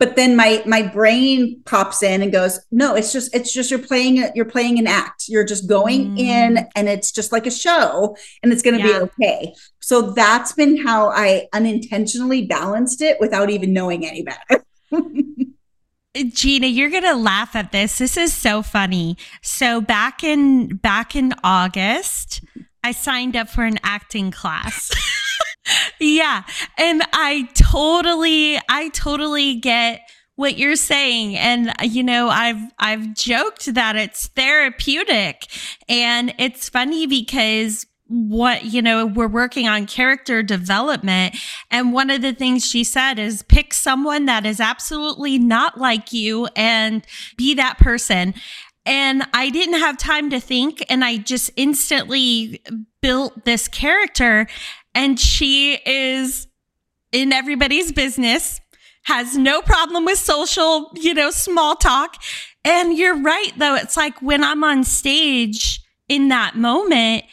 but 0.00 0.16
then 0.16 0.34
my 0.34 0.60
my 0.66 0.82
brain 0.82 1.62
pops 1.66 2.02
in 2.02 2.22
and 2.22 2.32
goes 2.32 2.58
no 2.72 2.96
it's 2.96 3.12
just 3.12 3.32
it's 3.32 3.52
just 3.52 3.70
you're 3.70 3.78
playing 3.78 4.28
you're 4.34 4.44
playing 4.44 4.80
an 4.80 4.88
act 4.88 5.28
you're 5.28 5.44
just 5.44 5.68
going 5.68 6.16
mm. 6.16 6.18
in 6.18 6.66
and 6.74 6.88
it's 6.88 7.12
just 7.12 7.30
like 7.30 7.46
a 7.46 7.50
show 7.50 8.16
and 8.42 8.52
it's 8.52 8.62
going 8.62 8.76
to 8.76 8.84
yeah. 8.84 8.98
be 8.98 9.04
okay 9.04 9.54
so 9.78 10.10
that's 10.10 10.52
been 10.52 10.84
how 10.84 11.10
i 11.10 11.46
unintentionally 11.52 12.44
balanced 12.46 13.00
it 13.00 13.20
without 13.20 13.50
even 13.50 13.72
knowing 13.72 14.04
any 14.04 14.22
better 14.22 14.64
Gina, 16.32 16.66
you're 16.66 16.90
going 16.90 17.04
to 17.04 17.14
laugh 17.14 17.54
at 17.54 17.70
this. 17.70 17.98
This 17.98 18.16
is 18.16 18.34
so 18.34 18.62
funny. 18.62 19.16
So 19.42 19.80
back 19.80 20.24
in 20.24 20.74
back 20.76 21.14
in 21.14 21.32
August, 21.44 22.42
I 22.82 22.90
signed 22.90 23.36
up 23.36 23.48
for 23.48 23.62
an 23.62 23.78
acting 23.84 24.32
class. 24.32 24.90
yeah. 26.00 26.44
And 26.78 27.02
I 27.12 27.48
totally, 27.54 28.58
I 28.68 28.88
totally 28.90 29.56
get 29.56 30.00
what 30.40 30.56
you're 30.56 30.74
saying 30.74 31.36
and 31.36 31.68
uh, 31.68 31.84
you 31.84 32.02
know 32.02 32.30
i've 32.30 32.72
i've 32.78 33.14
joked 33.14 33.74
that 33.74 33.94
it's 33.94 34.28
therapeutic 34.28 35.46
and 35.86 36.32
it's 36.38 36.66
funny 36.66 37.06
because 37.06 37.84
what 38.06 38.64
you 38.64 38.80
know 38.80 39.04
we're 39.04 39.28
working 39.28 39.68
on 39.68 39.86
character 39.86 40.42
development 40.42 41.36
and 41.70 41.92
one 41.92 42.08
of 42.08 42.22
the 42.22 42.32
things 42.32 42.64
she 42.64 42.82
said 42.82 43.18
is 43.18 43.42
pick 43.42 43.74
someone 43.74 44.24
that 44.24 44.46
is 44.46 44.60
absolutely 44.60 45.38
not 45.38 45.78
like 45.78 46.10
you 46.10 46.48
and 46.56 47.06
be 47.36 47.52
that 47.52 47.76
person 47.76 48.32
and 48.86 49.22
i 49.34 49.50
didn't 49.50 49.78
have 49.78 49.98
time 49.98 50.30
to 50.30 50.40
think 50.40 50.82
and 50.88 51.04
i 51.04 51.18
just 51.18 51.50
instantly 51.54 52.62
built 53.02 53.44
this 53.44 53.68
character 53.68 54.46
and 54.94 55.18
she 55.18 55.74
is 55.86 56.46
in 57.12 57.32
everybody's 57.32 57.92
business 57.92 58.60
has 59.04 59.36
no 59.36 59.62
problem 59.62 60.04
with 60.04 60.18
social 60.18 60.90
you 60.94 61.14
know 61.14 61.30
small 61.30 61.74
talk. 61.76 62.16
And 62.64 62.96
you're 62.96 63.20
right 63.20 63.52
though 63.56 63.74
it's 63.74 63.96
like 63.96 64.20
when 64.20 64.44
i'm 64.44 64.62
on 64.62 64.84
stage 64.84 65.80
in 66.08 66.28
that 66.28 66.56
moment 66.56 67.24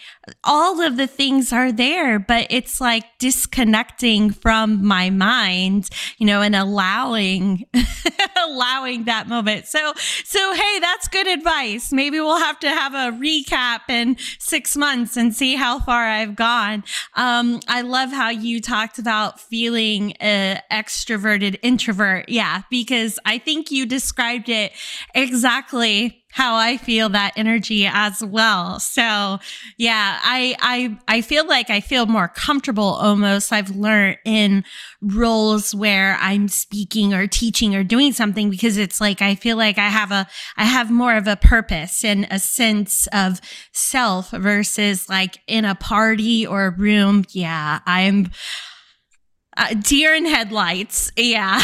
all 0.43 0.81
of 0.81 0.97
the 0.97 1.07
things 1.07 1.51
are 1.53 1.71
there, 1.71 2.19
but 2.19 2.47
it's 2.49 2.79
like 2.81 3.03
disconnecting 3.19 4.31
from 4.31 4.85
my 4.85 5.09
mind, 5.09 5.89
you 6.17 6.25
know, 6.25 6.41
and 6.41 6.55
allowing, 6.55 7.65
allowing 8.47 9.05
that 9.05 9.27
moment. 9.27 9.67
So, 9.67 9.93
so, 10.23 10.53
hey, 10.53 10.79
that's 10.79 11.07
good 11.07 11.27
advice. 11.27 11.91
Maybe 11.91 12.19
we'll 12.19 12.39
have 12.39 12.59
to 12.59 12.69
have 12.69 12.93
a 12.93 13.17
recap 13.17 13.89
in 13.89 14.17
six 14.39 14.75
months 14.75 15.17
and 15.17 15.35
see 15.35 15.55
how 15.55 15.79
far 15.79 16.05
I've 16.07 16.35
gone. 16.35 16.83
Um, 17.15 17.59
I 17.67 17.81
love 17.81 18.11
how 18.11 18.29
you 18.29 18.61
talked 18.61 18.99
about 18.99 19.39
feeling 19.39 20.13
an 20.13 20.61
extroverted 20.71 21.57
introvert. 21.61 22.29
Yeah, 22.29 22.63
because 22.69 23.19
I 23.25 23.37
think 23.37 23.71
you 23.71 23.85
described 23.85 24.49
it 24.49 24.71
exactly 25.13 26.23
how 26.37 26.53
I 26.53 26.77
feel 26.77 27.09
that 27.09 27.33
energy 27.35 27.87
as 27.87 28.23
well. 28.23 28.79
So 28.79 29.39
yeah, 29.75 30.19
I, 30.21 30.55
I, 30.59 30.95
I 31.07 31.21
feel 31.21 31.47
like 31.47 31.71
I 31.71 31.79
feel 31.79 32.05
more 32.05 32.27
comfortable 32.27 32.83
almost. 32.83 33.51
I've 33.51 33.75
learned 33.75 34.19
in 34.23 34.63
roles 35.01 35.73
where 35.73 36.15
I'm 36.21 36.47
speaking 36.47 37.11
or 37.11 37.25
teaching 37.25 37.73
or 37.75 37.83
doing 37.83 38.13
something 38.13 38.51
because 38.51 38.77
it's 38.77 39.01
like, 39.01 39.19
I 39.19 39.33
feel 39.33 39.57
like 39.57 39.79
I 39.79 39.89
have 39.89 40.11
a, 40.11 40.27
I 40.57 40.65
have 40.65 40.91
more 40.91 41.15
of 41.15 41.27
a 41.27 41.37
purpose 41.37 42.03
and 42.03 42.27
a 42.29 42.37
sense 42.37 43.07
of 43.11 43.41
self 43.71 44.29
versus 44.29 45.09
like 45.09 45.39
in 45.47 45.65
a 45.65 45.73
party 45.73 46.45
or 46.45 46.67
a 46.67 46.69
room. 46.69 47.25
Yeah, 47.31 47.79
I'm, 47.87 48.29
uh, 49.57 49.73
deer 49.73 50.13
in 50.13 50.27
headlights. 50.27 51.11
Yeah. 51.17 51.59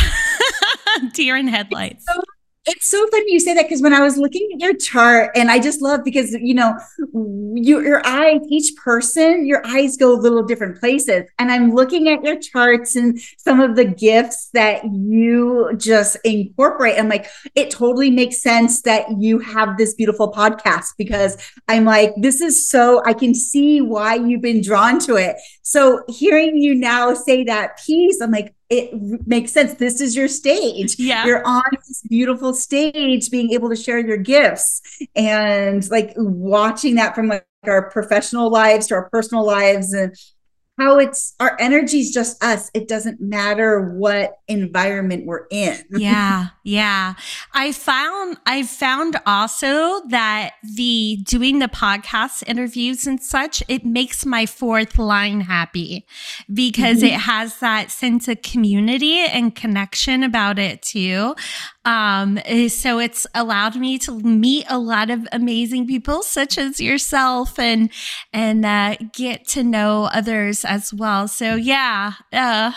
deer 1.14 1.38
in 1.38 1.48
headlights. 1.48 2.06
So 2.12 2.20
it's 2.66 2.90
so 2.90 3.06
funny 3.08 3.34
you 3.34 3.40
say 3.40 3.54
that 3.54 3.64
because 3.64 3.82
when 3.82 3.94
I 3.94 4.00
was 4.00 4.18
looking 4.18 4.50
at 4.54 4.62
your 4.62 4.74
chart, 4.74 5.32
and 5.36 5.52
I 5.52 5.60
just 5.60 5.82
love 5.82 6.04
because 6.04 6.32
you 6.32 6.54
know, 6.54 6.78
you, 7.14 7.82
your 7.82 8.06
eyes, 8.06 8.40
each 8.50 8.76
person, 8.78 9.46
your 9.46 9.66
eyes 9.66 9.98
go 9.98 10.14
a 10.14 10.20
little 10.20 10.44
different 10.44 10.80
places. 10.80 11.26
And 11.40 11.52
I'm 11.52 11.74
looking 11.74 12.08
at 12.08 12.24
your 12.24 12.40
charts 12.40 12.96
and 12.96 13.20
some 13.38 13.60
of 13.60 13.76
the 13.76 13.86
gifts 13.86 14.50
that 14.54 14.84
you 14.86 15.72
just 15.78 16.16
incorporate. 16.24 16.98
I'm 16.98 17.10
like, 17.10 17.28
it 17.56 17.70
totally 17.70 18.10
makes 18.10 18.42
sense 18.42 18.82
that 18.84 19.06
you 19.20 19.40
have 19.40 19.78
this 19.78 19.94
beautiful 19.94 20.32
podcast 20.32 20.94
because 20.98 21.38
I'm 21.68 21.84
like, 21.84 22.14
this 22.18 22.40
is 22.40 22.70
so 22.70 23.02
I 23.06 23.14
can 23.14 23.34
see 23.34 23.82
why 23.82 24.16
you've 24.16 24.42
been 24.42 24.62
drawn 24.62 25.00
to 25.00 25.16
it. 25.16 25.36
So 25.64 26.04
hearing 26.08 26.58
you 26.58 26.76
now 26.76 27.14
say 27.14 27.44
that 27.44 27.80
piece, 27.86 28.22
I'm 28.22 28.32
like, 28.32 28.54
it 28.74 29.28
makes 29.28 29.52
sense. 29.52 29.76
This 29.76 30.02
is 30.02 30.16
your 30.16 30.28
stage. 30.28 30.98
Yeah. 30.98 31.26
You're 31.26 31.46
on 31.46 31.64
this 31.72 32.02
beautiful 32.10 32.54
stage, 32.54 33.30
being 33.30 33.52
able 33.52 33.70
to 33.70 33.76
share 33.76 34.00
your 34.00 34.18
gifts 34.18 34.82
and 35.16 35.88
like 35.92 36.14
watching 36.18 36.96
that 36.96 37.14
from 37.14 37.28
like 37.28 37.46
our 37.66 37.90
professional 37.90 38.50
lives 38.50 38.88
to 38.88 38.96
our 38.96 39.10
personal 39.10 39.46
lives 39.46 39.94
and 39.94 40.16
how 40.80 40.98
it's 40.98 41.36
our 41.40 41.56
energy 41.60 42.00
is 42.00 42.12
just 42.12 42.44
us. 42.44 42.72
It 42.74 42.88
doesn't 42.88 43.22
matter 43.22 43.94
what 43.94 44.40
environment 44.48 45.26
we're 45.26 45.46
in. 45.52 45.78
yeah, 45.92 46.48
yeah. 46.64 47.14
I 47.54 47.72
found 47.72 48.38
I 48.46 48.64
found 48.64 49.18
also 49.26 50.02
that 50.08 50.54
the 50.76 51.20
doing 51.24 51.60
the 51.60 51.68
podcast 51.68 52.44
interviews 52.48 53.06
and 53.06 53.22
such, 53.22 53.62
it 53.68 53.86
makes 53.86 54.26
my 54.26 54.46
fourth 54.46 54.98
line 54.98 55.42
happy 55.42 56.08
because 56.52 56.98
mm-hmm. 56.98 57.14
it 57.14 57.20
has 57.22 57.60
that 57.60 57.92
sense 57.92 58.28
of 58.28 58.42
community 58.42 59.20
and 59.20 59.56
connection 59.56 60.24
about 60.24 60.58
it 60.58 60.82
too. 60.82 61.36
Um, 61.86 62.40
eh, 62.46 62.70
so 62.70 63.00
it's 63.00 63.28
allowed 63.36 63.76
me 63.76 63.98
to 64.00 64.18
meet 64.20 64.66
a 64.70 64.78
lot 64.78 65.10
of 65.10 65.28
amazing 65.32 65.86
people 65.86 66.24
such 66.24 66.58
as 66.58 66.80
yourself 66.80 67.60
and, 67.60 67.90
and, 68.32 68.66
uh, 68.66 68.96
get 69.14 69.48
to 69.50 69.64
know 69.64 70.06
others 70.06 70.64
as 70.64 70.94
well. 70.94 71.28
So 71.28 71.56
yeah, 71.56 72.14
uh, 72.32 72.72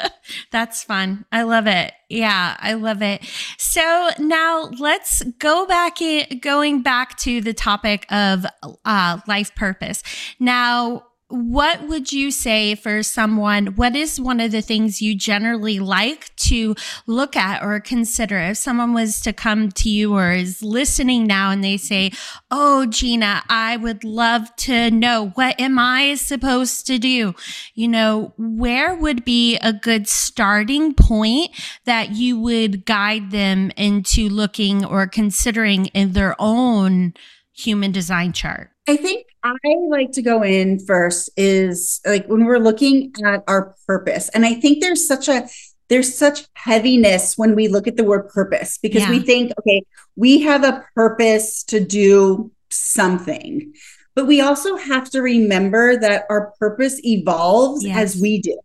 that's 0.50 0.84
fun. 0.84 1.24
I 1.32 1.42
love 1.42 1.66
it. 1.66 1.92
Yeah, 2.08 2.56
I 2.58 2.74
love 2.74 3.02
it. 3.02 3.24
So 3.56 4.10
now 4.18 4.70
let's 4.78 5.22
go 5.38 5.66
back 5.66 6.02
in, 6.02 6.38
going 6.40 6.82
back 6.82 7.16
to 7.18 7.40
the 7.40 7.54
topic 7.54 8.04
of, 8.10 8.44
uh, 8.84 9.20
life 9.26 9.54
purpose. 9.54 10.02
Now, 10.38 11.04
what 11.30 11.86
would 11.86 12.12
you 12.12 12.32
say 12.32 12.74
for 12.74 13.04
someone? 13.04 13.68
What 13.68 13.94
is 13.94 14.20
one 14.20 14.40
of 14.40 14.50
the 14.50 14.62
things 14.62 15.00
you 15.00 15.14
generally 15.14 15.78
like 15.78 16.34
to 16.36 16.74
look 17.06 17.36
at 17.36 17.62
or 17.62 17.78
consider? 17.78 18.38
If 18.38 18.56
someone 18.56 18.92
was 18.92 19.20
to 19.22 19.32
come 19.32 19.70
to 19.72 19.88
you 19.88 20.14
or 20.14 20.32
is 20.32 20.60
listening 20.62 21.26
now 21.26 21.52
and 21.52 21.62
they 21.62 21.76
say, 21.76 22.10
Oh, 22.50 22.86
Gina, 22.86 23.44
I 23.48 23.76
would 23.76 24.02
love 24.02 24.54
to 24.56 24.90
know 24.90 25.28
what 25.34 25.58
am 25.60 25.78
I 25.78 26.16
supposed 26.16 26.86
to 26.88 26.98
do? 26.98 27.34
You 27.74 27.88
know, 27.88 28.34
where 28.36 28.94
would 28.94 29.24
be 29.24 29.56
a 29.58 29.72
good 29.72 30.08
starting 30.08 30.94
point 30.94 31.50
that 31.84 32.10
you 32.10 32.40
would 32.40 32.84
guide 32.84 33.30
them 33.30 33.70
into 33.76 34.28
looking 34.28 34.84
or 34.84 35.06
considering 35.06 35.86
in 35.86 36.12
their 36.12 36.34
own 36.40 37.14
human 37.52 37.92
design 37.92 38.32
chart? 38.32 38.69
I 38.90 38.96
think 38.96 39.26
I 39.42 39.56
like 39.88 40.12
to 40.12 40.22
go 40.22 40.42
in 40.42 40.78
first 40.80 41.30
is 41.36 42.00
like 42.04 42.26
when 42.26 42.44
we're 42.44 42.58
looking 42.58 43.12
at 43.24 43.42
our 43.46 43.74
purpose. 43.86 44.28
And 44.30 44.44
I 44.44 44.54
think 44.54 44.80
there's 44.80 45.06
such 45.06 45.28
a 45.28 45.48
there's 45.88 46.16
such 46.16 46.46
heaviness 46.54 47.36
when 47.36 47.54
we 47.56 47.66
look 47.68 47.88
at 47.88 47.96
the 47.96 48.04
word 48.04 48.28
purpose 48.28 48.78
because 48.78 49.02
yeah. 49.02 49.10
we 49.10 49.20
think, 49.20 49.52
okay, 49.58 49.82
we 50.14 50.40
have 50.42 50.62
a 50.62 50.84
purpose 50.94 51.64
to 51.64 51.80
do 51.80 52.52
something. 52.70 53.74
But 54.14 54.26
we 54.26 54.40
also 54.40 54.76
have 54.76 55.10
to 55.10 55.20
remember 55.20 55.98
that 55.98 56.26
our 56.30 56.52
purpose 56.60 57.00
evolves 57.04 57.84
yes. 57.84 58.14
as 58.14 58.20
we 58.20 58.40
do. 58.40 58.60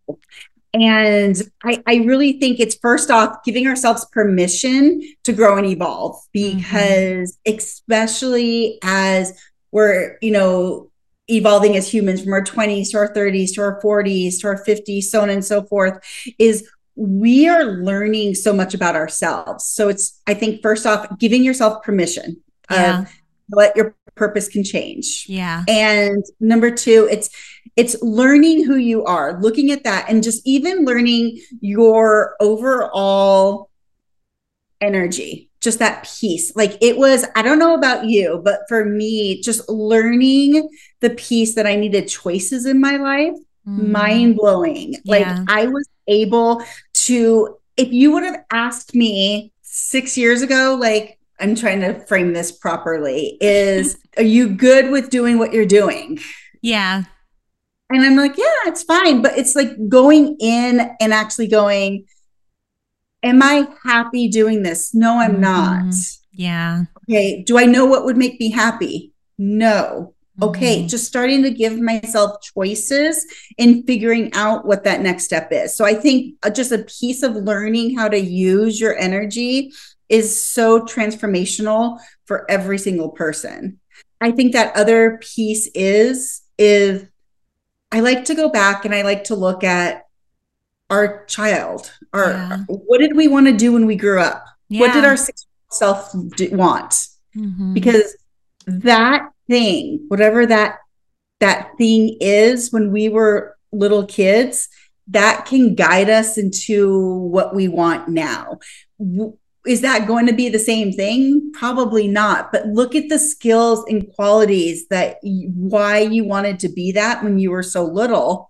And 0.73 1.41
I, 1.63 1.81
I, 1.88 1.95
really 1.97 2.33
think 2.33 2.59
it's 2.59 2.75
first 2.75 3.09
off 3.09 3.43
giving 3.45 3.65
ourselves 3.65 4.05
permission 4.11 5.01
to 5.23 5.31
grow 5.31 5.57
and 5.57 5.65
evolve 5.65 6.17
mm-hmm. 6.35 6.57
because, 6.57 7.38
mm-hmm. 7.47 7.57
especially 7.57 8.77
as 8.83 9.39
we're, 9.75 10.17
you 10.21 10.31
know, 10.31 10.89
evolving 11.27 11.75
as 11.75 11.93
humans 11.93 12.23
from 12.23 12.31
our 12.31 12.41
20s 12.41 12.91
to 12.91 12.97
our 12.97 13.13
30s 13.13 13.53
to 13.55 13.61
our 13.61 13.81
40s 13.81 14.39
to 14.39 14.47
our 14.47 14.63
50s, 14.63 15.03
so 15.03 15.19
on 15.19 15.29
and 15.29 15.43
so 15.43 15.63
forth, 15.63 15.99
is 16.39 16.65
we 16.95 17.49
are 17.49 17.65
learning 17.65 18.35
so 18.35 18.53
much 18.53 18.73
about 18.73 18.95
ourselves. 18.95 19.65
So 19.65 19.89
it's, 19.89 20.21
I 20.27 20.33
think, 20.33 20.61
first 20.61 20.85
off, 20.85 21.19
giving 21.19 21.43
yourself 21.43 21.83
permission 21.83 22.41
yeah. 22.71 23.01
of 23.01 23.09
what 23.49 23.75
your 23.75 23.93
purpose 24.15 24.47
can 24.47 24.63
change. 24.63 25.25
Yeah. 25.27 25.65
And 25.67 26.23
number 26.39 26.71
two, 26.71 27.09
it's 27.11 27.29
it's 27.75 28.01
learning 28.01 28.63
who 28.63 28.77
you 28.77 29.03
are, 29.03 29.41
looking 29.41 29.71
at 29.71 29.83
that, 29.83 30.09
and 30.09 30.23
just 30.23 30.41
even 30.47 30.85
learning 30.85 31.41
your 31.59 32.38
overall 32.39 33.69
energy 34.79 35.49
just 35.65 35.80
that 35.80 36.08
piece. 36.19 36.56
Like 36.56 36.78
it 36.82 36.97
was, 36.97 37.25
I 37.36 37.41
don't 37.41 37.60
know 37.60 37.73
about 37.73 38.06
you, 38.06 38.39
but 38.41 38.62
for 38.69 38.86
me, 38.86 39.41
just 39.41 39.67
learning 39.67 40.69
the 41.01 41.10
piece 41.10 41.56
that 41.56 41.67
I 41.67 41.75
needed 41.75 42.08
choices 42.08 42.65
in 42.65 42.80
my 42.80 42.95
life, 42.95 43.36
mm. 43.67 43.89
mind 43.89 44.38
blowing. 44.38 44.93
Yeah. 44.93 44.99
Like 45.06 45.49
I 45.49 45.65
was 45.65 45.89
able 46.08 46.63
to, 46.93 47.58
if 47.75 47.91
you 47.91 48.13
would 48.13 48.23
have 48.23 48.45
asked 48.51 48.95
me 48.95 49.51
six 49.62 50.17
years 50.17 50.41
ago, 50.41 50.78
like, 50.80 51.19
I'm 51.38 51.56
trying 51.56 51.82
to 51.82 51.99
frame 52.06 52.32
this 52.32 52.54
properly, 52.54 53.38
is 53.41 53.97
are 54.17 54.23
you 54.23 54.56
good 54.56 54.89
with 54.91 55.10
doing 55.10 55.38
what 55.38 55.51
you're 55.51 55.65
doing? 55.65 56.19
Yeah. 56.62 57.04
And 57.89 58.04
I'm 58.04 58.15
like, 58.15 58.38
yeah, 58.38 58.45
it's 58.67 58.84
fine. 58.84 59.21
But 59.21 59.38
it's 59.38 59.56
like 59.56 59.69
going 59.89 60.38
in 60.39 60.95
and 61.01 61.13
actually 61.13 61.47
going, 61.47 62.06
am 63.25 63.41
I 63.43 63.67
happy 63.83 64.29
doing 64.29 64.63
this? 64.63 64.93
No, 64.93 65.19
I'm 65.19 65.33
mm-hmm. 65.33 65.41
not. 65.41 65.93
Yeah. 66.31 66.83
Okay. 67.09 67.43
Do 67.43 67.57
I 67.57 67.65
know 67.65 67.85
what 67.85 68.05
would 68.05 68.17
make 68.17 68.39
me 68.39 68.51
happy? 68.51 69.13
No. 69.38 70.13
Okay. 70.41 70.79
Mm-hmm. 70.79 70.88
Just 70.88 71.07
starting 71.07 71.43
to 71.43 71.49
give 71.49 71.79
myself 71.79 72.41
choices 72.41 73.25
and 73.57 73.85
figuring 73.88 74.31
out 74.33 74.65
what 74.65 74.83
that 74.83 75.01
next 75.01 75.23
step 75.23 75.49
is. 75.51 75.75
So 75.75 75.85
I 75.85 75.93
think 75.93 76.35
uh, 76.43 76.49
just 76.49 76.71
a 76.71 76.79
piece 76.79 77.23
of 77.23 77.35
learning 77.35 77.97
how 77.97 78.07
to 78.09 78.19
use 78.19 78.79
your 78.79 78.97
energy 78.97 79.71
is 80.09 80.39
so 80.39 80.81
transformational 80.81 81.99
for 82.25 82.49
every 82.49 82.77
single 82.77 83.09
person. 83.09 83.79
I 84.21 84.31
think 84.31 84.53
that 84.53 84.75
other 84.75 85.19
piece 85.21 85.69
is 85.73 86.41
is 86.57 87.05
I 87.91 88.01
like 88.01 88.25
to 88.25 88.35
go 88.35 88.49
back 88.49 88.85
and 88.85 88.93
I 88.93 89.03
like 89.03 89.25
to 89.25 89.35
look 89.35 89.63
at 89.63 90.04
our 90.89 91.25
child. 91.25 91.91
Our 92.13 92.31
yeah. 92.31 92.57
what 92.67 92.99
did 92.99 93.15
we 93.15 93.27
want 93.27 93.47
to 93.47 93.53
do 93.53 93.73
when 93.73 93.85
we 93.85 93.95
grew 93.95 94.19
up? 94.19 94.45
Yeah. 94.69 94.81
What 94.81 94.93
did 94.93 95.05
our 95.05 95.17
self 95.71 96.13
do, 96.35 96.49
want? 96.51 96.91
Mm-hmm. 97.35 97.73
Because 97.73 98.15
that 98.67 99.29
thing, 99.47 100.05
whatever 100.07 100.45
that 100.45 100.79
that 101.39 101.71
thing 101.77 102.17
is 102.21 102.71
when 102.71 102.91
we 102.91 103.09
were 103.09 103.57
little 103.71 104.05
kids, 104.05 104.69
that 105.07 105.45
can 105.45 105.75
guide 105.75 106.09
us 106.09 106.37
into 106.37 107.17
what 107.29 107.53
we 107.53 107.67
want 107.67 108.07
now. 108.07 108.59
Is 109.67 109.81
that 109.81 110.07
going 110.07 110.27
to 110.27 110.33
be 110.33 110.49
the 110.49 110.59
same 110.59 110.91
thing? 110.91 111.51
Probably 111.53 112.07
not. 112.07 112.51
But 112.51 112.67
look 112.67 112.95
at 112.95 113.09
the 113.09 113.19
skills 113.19 113.83
and 113.89 114.07
qualities 114.13 114.87
that 114.87 115.17
why 115.23 115.99
you 115.99 116.23
wanted 116.23 116.59
to 116.59 116.69
be 116.69 116.91
that 116.93 117.23
when 117.23 117.37
you 117.37 117.51
were 117.51 117.63
so 117.63 117.83
little, 117.83 118.49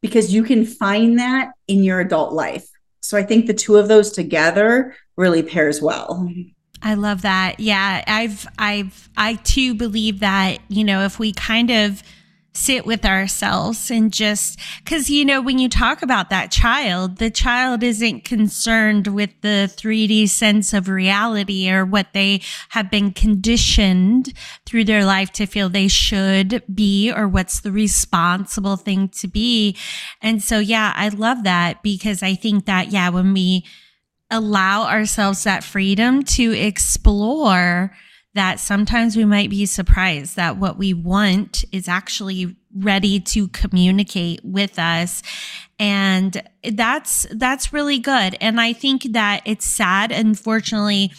because 0.00 0.32
you 0.32 0.42
can 0.42 0.64
find 0.64 1.18
that 1.18 1.52
in 1.68 1.82
your 1.82 2.00
adult 2.00 2.32
life. 2.32 2.68
So 3.00 3.16
I 3.16 3.22
think 3.22 3.46
the 3.46 3.54
two 3.54 3.76
of 3.76 3.88
those 3.88 4.10
together 4.12 4.94
really 5.16 5.42
pairs 5.42 5.80
well. 5.82 6.28
I 6.82 6.94
love 6.94 7.22
that. 7.22 7.60
Yeah, 7.60 8.02
I've 8.06 8.46
I've 8.58 9.08
I 9.16 9.34
too 9.34 9.74
believe 9.74 10.20
that, 10.20 10.58
you 10.68 10.84
know, 10.84 11.04
if 11.04 11.18
we 11.18 11.32
kind 11.32 11.70
of 11.70 12.02
sit 12.52 12.84
with 12.84 13.04
ourselves 13.04 13.90
and 13.90 14.12
just 14.12 14.58
because 14.82 15.08
you 15.08 15.24
know 15.24 15.40
when 15.40 15.58
you 15.58 15.68
talk 15.68 16.02
about 16.02 16.30
that 16.30 16.50
child 16.50 17.18
the 17.18 17.30
child 17.30 17.82
isn't 17.82 18.24
concerned 18.24 19.06
with 19.06 19.30
the 19.40 19.72
3d 19.76 20.28
sense 20.28 20.72
of 20.72 20.88
reality 20.88 21.70
or 21.70 21.84
what 21.84 22.08
they 22.12 22.40
have 22.70 22.90
been 22.90 23.12
conditioned 23.12 24.32
through 24.66 24.84
their 24.84 25.04
life 25.04 25.30
to 25.30 25.46
feel 25.46 25.68
they 25.68 25.86
should 25.86 26.62
be 26.74 27.12
or 27.12 27.28
what's 27.28 27.60
the 27.60 27.72
responsible 27.72 28.76
thing 28.76 29.08
to 29.08 29.28
be. 29.28 29.76
And 30.20 30.42
so 30.42 30.58
yeah 30.58 30.92
i 30.96 31.08
love 31.08 31.44
that 31.44 31.82
because 31.82 32.22
i 32.22 32.34
think 32.34 32.66
that 32.66 32.90
yeah 32.90 33.08
when 33.10 33.32
we 33.32 33.64
allow 34.30 34.88
ourselves 34.88 35.44
that 35.44 35.64
freedom 35.64 36.22
to 36.22 36.52
explore 36.52 37.92
that 38.34 38.60
sometimes 38.60 39.16
we 39.16 39.24
might 39.24 39.50
be 39.50 39.66
surprised 39.66 40.36
that 40.36 40.56
what 40.56 40.78
we 40.78 40.94
want 40.94 41.64
is 41.72 41.88
actually 41.88 42.56
ready 42.74 43.18
to 43.18 43.48
communicate 43.48 44.40
with 44.44 44.78
us. 44.78 45.22
And 45.78 46.42
that's 46.72 47.26
that's 47.32 47.72
really 47.72 47.98
good. 47.98 48.36
And 48.40 48.60
i 48.60 48.72
think 48.72 49.04
that 49.12 49.42
it's 49.44 49.64
sad 49.64 50.12
unfortunately 50.12 51.10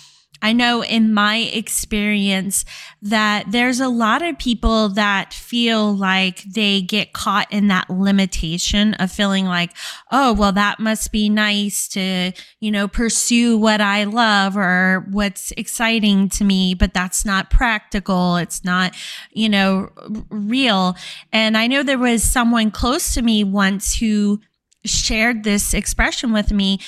I 0.42 0.54
know 0.54 0.84
in 0.84 1.14
my 1.14 1.38
experience 1.38 2.66
that 3.02 3.52
there's 3.52 3.80
a 3.80 3.88
lot 3.88 4.22
of 4.22 4.40
people 4.40 4.90
that 4.90 5.34
feel 5.34 5.96
like 5.96 6.44
they 6.44 6.82
get 6.82 7.14
caught 7.14 7.52
in 7.52 7.68
that 7.68 7.90
limitation 7.90 8.94
of 8.96 9.12
feeling 9.12 9.46
like, 9.46 9.72
oh, 10.12 10.34
well, 10.34 10.52
that 10.52 10.80
must 10.80 11.12
be 11.12 11.30
nice 11.30 11.88
to, 11.90 12.32
you 12.60 12.72
know, 12.72 12.88
pursue 12.88 13.58
what 13.58 13.82
I 13.82 14.06
love 14.06 14.58
or 14.58 15.06
what's 15.12 15.52
exciting 15.58 16.30
to 16.30 16.44
me, 16.44 16.74
but 16.74 16.94
that's 16.94 17.26
not 17.26 17.50
practical. 17.50 18.38
It's 18.38 18.64
not, 18.64 18.96
you 19.32 19.50
know, 19.50 19.90
real. 20.30 20.96
And 21.32 21.58
I 21.58 21.68
know 21.68 21.84
there 21.84 22.00
was 22.00 22.24
someone 22.24 22.72
close 22.72 23.14
to 23.14 23.22
me 23.22 23.44
once 23.44 23.96
who 23.96 24.40
shared 24.84 25.44
this 25.44 25.74
expression 25.74 26.34
with 26.34 26.52
me 26.52 26.80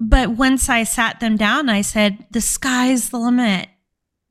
but 0.00 0.30
once 0.30 0.68
I 0.68 0.84
sat 0.84 1.20
them 1.20 1.36
down, 1.36 1.68
I 1.68 1.82
said, 1.82 2.26
the 2.30 2.40
sky's 2.40 3.10
the 3.10 3.18
limit. 3.18 3.68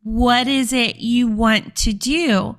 What 0.04 0.48
is 0.48 0.72
it 0.72 0.98
you 0.98 1.28
want 1.28 1.76
to 1.78 1.94
do? 1.94 2.56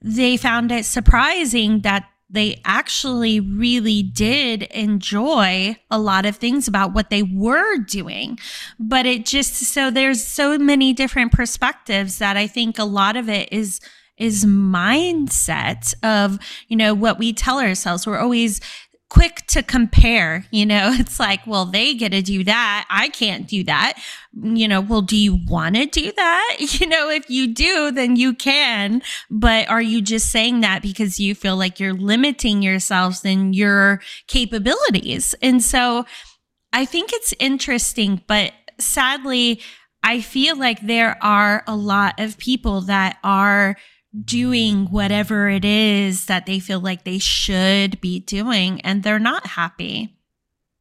They 0.00 0.36
found 0.36 0.72
it 0.72 0.84
surprising 0.84 1.80
that 1.80 2.08
they 2.28 2.60
actually 2.64 3.38
really 3.38 4.02
did 4.02 4.64
enjoy 4.64 5.76
a 5.90 5.98
lot 5.98 6.26
of 6.26 6.36
things 6.36 6.66
about 6.66 6.92
what 6.92 7.10
they 7.10 7.22
were 7.22 7.78
doing. 7.78 8.38
But 8.78 9.06
it 9.06 9.26
just 9.26 9.54
so 9.54 9.90
there's 9.90 10.24
so 10.24 10.58
many 10.58 10.92
different 10.92 11.32
perspectives 11.32 12.18
that 12.18 12.36
I 12.36 12.46
think 12.46 12.78
a 12.78 12.84
lot 12.84 13.16
of 13.16 13.28
it 13.28 13.52
is 13.52 13.80
is 14.18 14.46
mindset 14.46 15.94
of 16.02 16.38
you 16.68 16.76
know 16.76 16.94
what 16.94 17.18
we 17.18 17.32
tell 17.32 17.60
ourselves 17.60 18.06
we're 18.06 18.18
always 18.18 18.60
quick 19.08 19.46
to 19.48 19.62
compare. 19.62 20.46
You 20.50 20.66
know, 20.66 20.90
it's 20.94 21.20
like, 21.20 21.46
well, 21.46 21.66
they 21.66 21.94
get 21.94 22.12
to 22.12 22.22
do 22.22 22.44
that. 22.44 22.86
I 22.90 23.08
can't 23.08 23.46
do 23.46 23.64
that. 23.64 23.98
You 24.32 24.68
know, 24.68 24.80
well, 24.80 25.02
do 25.02 25.16
you 25.16 25.38
want 25.46 25.76
to 25.76 25.86
do 25.86 26.12
that? 26.12 26.56
You 26.76 26.86
know, 26.86 27.08
if 27.08 27.30
you 27.30 27.54
do, 27.54 27.90
then 27.90 28.16
you 28.16 28.34
can. 28.34 29.00
But 29.30 29.68
are 29.68 29.80
you 29.80 30.02
just 30.02 30.30
saying 30.30 30.60
that 30.60 30.82
because 30.82 31.18
you 31.18 31.34
feel 31.34 31.56
like 31.56 31.80
you're 31.80 31.94
limiting 31.94 32.60
yourselves 32.60 33.24
and 33.24 33.54
your 33.54 34.00
capabilities? 34.26 35.34
And 35.40 35.62
so 35.62 36.04
I 36.72 36.84
think 36.84 37.10
it's 37.12 37.32
interesting, 37.38 38.22
but 38.26 38.52
sadly, 38.78 39.62
I 40.02 40.20
feel 40.20 40.58
like 40.58 40.80
there 40.82 41.16
are 41.22 41.64
a 41.66 41.74
lot 41.74 42.20
of 42.20 42.36
people 42.36 42.82
that 42.82 43.18
are 43.24 43.76
doing 44.24 44.86
whatever 44.86 45.48
it 45.48 45.64
is 45.64 46.26
that 46.26 46.46
they 46.46 46.58
feel 46.58 46.80
like 46.80 47.04
they 47.04 47.18
should 47.18 48.00
be 48.00 48.20
doing 48.20 48.80
and 48.82 49.02
they're 49.02 49.18
not 49.18 49.46
happy. 49.46 50.16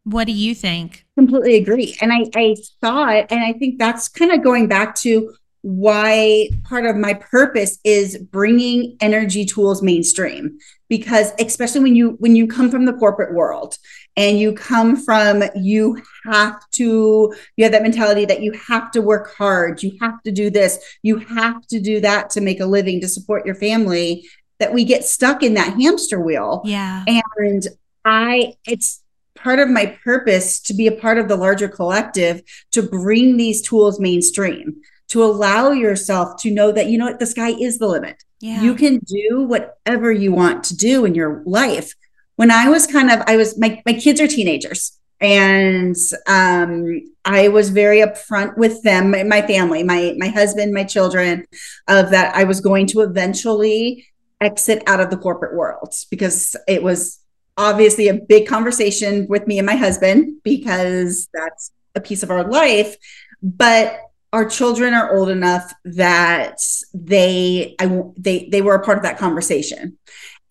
What 0.04 0.26
do 0.26 0.34
you 0.34 0.54
think? 0.54 1.06
Completely 1.18 1.56
agree. 1.56 1.98
And 2.00 2.14
I, 2.14 2.26
I 2.36 2.56
thought, 2.82 3.32
and 3.32 3.44
I 3.44 3.54
think 3.54 3.80
that's 3.80 4.08
kind 4.08 4.32
of 4.32 4.44
going 4.44 4.68
back 4.68 4.96
to 4.98 5.34
why 5.66 6.48
part 6.64 6.86
of 6.86 6.96
my 6.96 7.16
purpose 7.16 7.80
is 7.84 8.20
bringing 8.20 8.96
energy 9.02 9.44
tools 9.46 9.82
mainstream 9.82 10.60
because 10.90 11.32
especially 11.40 11.82
when 11.82 11.96
you 11.96 12.12
when 12.20 12.36
you 12.36 12.46
come 12.46 12.70
from 12.70 12.86
the 12.86 12.94
corporate 12.94 13.34
world 13.34 13.80
and 14.18 14.40
you 14.40 14.54
come 14.54 14.96
from 14.96 15.44
you 15.56 16.02
have 16.32 16.60
to 16.72 17.34
you 17.58 17.64
have 17.64 17.72
that 17.72 17.84
mentality 17.84 18.26
that 18.26 18.42
you 18.42 18.52
have 18.54 18.90
to 18.92 19.02
work 19.02 19.36
hard 19.36 19.84
you 19.84 19.92
have 20.00 20.22
to 20.24 20.32
do 20.32 20.50
this 20.50 20.98
you 21.04 21.18
have 21.18 21.66
to 21.68 21.80
do 21.80 22.00
that 22.00 22.30
to 22.30 22.42
make 22.42 22.60
a 22.60 22.66
living 22.66 23.02
to 23.02 23.08
support 23.08 23.46
your 23.46 23.56
family 23.56 24.26
that 24.60 24.74
we 24.74 24.84
get 24.84 25.04
stuck 25.04 25.44
in 25.44 25.54
that 25.56 25.80
hamster 25.80 26.20
wheel. 26.20 26.62
Yeah. 26.66 27.04
And 27.08 27.68
i 28.08 28.54
it's 28.66 29.02
part 29.36 29.60
of 29.60 29.68
my 29.68 29.86
purpose 30.04 30.60
to 30.62 30.74
be 30.74 30.88
a 30.88 30.92
part 30.92 31.18
of 31.18 31.28
the 31.28 31.36
larger 31.36 31.68
collective 31.68 32.42
to 32.72 32.82
bring 32.82 33.38
these 33.38 33.62
tools 33.62 34.00
mainstream 34.00 34.82
to 35.08 35.24
allow 35.24 35.72
yourself 35.72 36.42
to 36.42 36.52
know 36.52 36.72
that 36.72 36.88
you 36.88 36.98
know 36.98 37.06
what 37.06 37.20
the 37.20 37.26
sky 37.26 37.50
is 37.50 37.78
the 37.80 37.88
limit. 37.88 38.24
Yeah. 38.42 38.62
you 38.62 38.76
can 38.76 39.00
do 39.00 39.44
whatever 39.44 40.12
you 40.12 40.32
want 40.32 40.64
to 40.66 40.76
do 40.76 41.06
in 41.06 41.16
your 41.16 41.42
life 41.46 41.94
when 42.36 42.52
I 42.52 42.70
was 42.70 42.88
kind 42.88 43.10
of, 43.10 43.22
I 43.28 43.38
was, 43.38 43.58
my, 43.58 43.82
my 43.86 43.94
kids 43.94 44.20
are 44.22 44.28
teenagers 44.28 44.98
and 45.22 45.96
um, 46.28 47.02
I 47.24 47.48
was 47.48 47.70
very 47.70 48.00
upfront 48.00 48.58
with 48.58 48.84
them, 48.84 49.12
my, 49.12 49.42
family, 49.42 49.84
my 49.84 50.14
my 50.18 50.28
husband, 50.28 50.74
my 50.74 50.84
children, 50.84 51.46
of 51.88 52.12
that 52.12 52.36
I 52.36 52.44
was 52.44 52.60
going 52.62 52.88
to 52.88 53.02
eventually 53.02 54.08
exit 54.42 54.84
out 54.88 55.00
of 55.00 55.10
the 55.10 55.18
corporate 55.18 55.56
world 55.56 55.94
because 56.12 56.56
it 56.68 56.84
was 56.84 57.20
obviously 57.58 58.10
a 58.10 58.14
big 58.14 58.48
conversation 58.48 59.26
with 59.30 59.48
me 59.48 59.58
and 59.58 59.66
my 59.66 59.76
husband 59.76 60.42
because 60.44 61.30
that's 61.34 61.72
a 61.96 62.02
piece 62.02 62.22
of 62.22 62.30
our 62.30 62.44
life, 62.44 62.98
but 63.42 64.02
our 64.34 64.46
children 64.46 64.94
are 64.94 65.16
old 65.16 65.30
enough 65.30 65.72
that 65.86 66.60
they 66.94 67.76
I 67.80 68.02
they 68.18 68.50
they 68.52 68.62
were 68.62 68.76
a 68.76 68.84
part 68.84 68.98
of 68.98 69.04
that 69.04 69.18
conversation. 69.18 69.98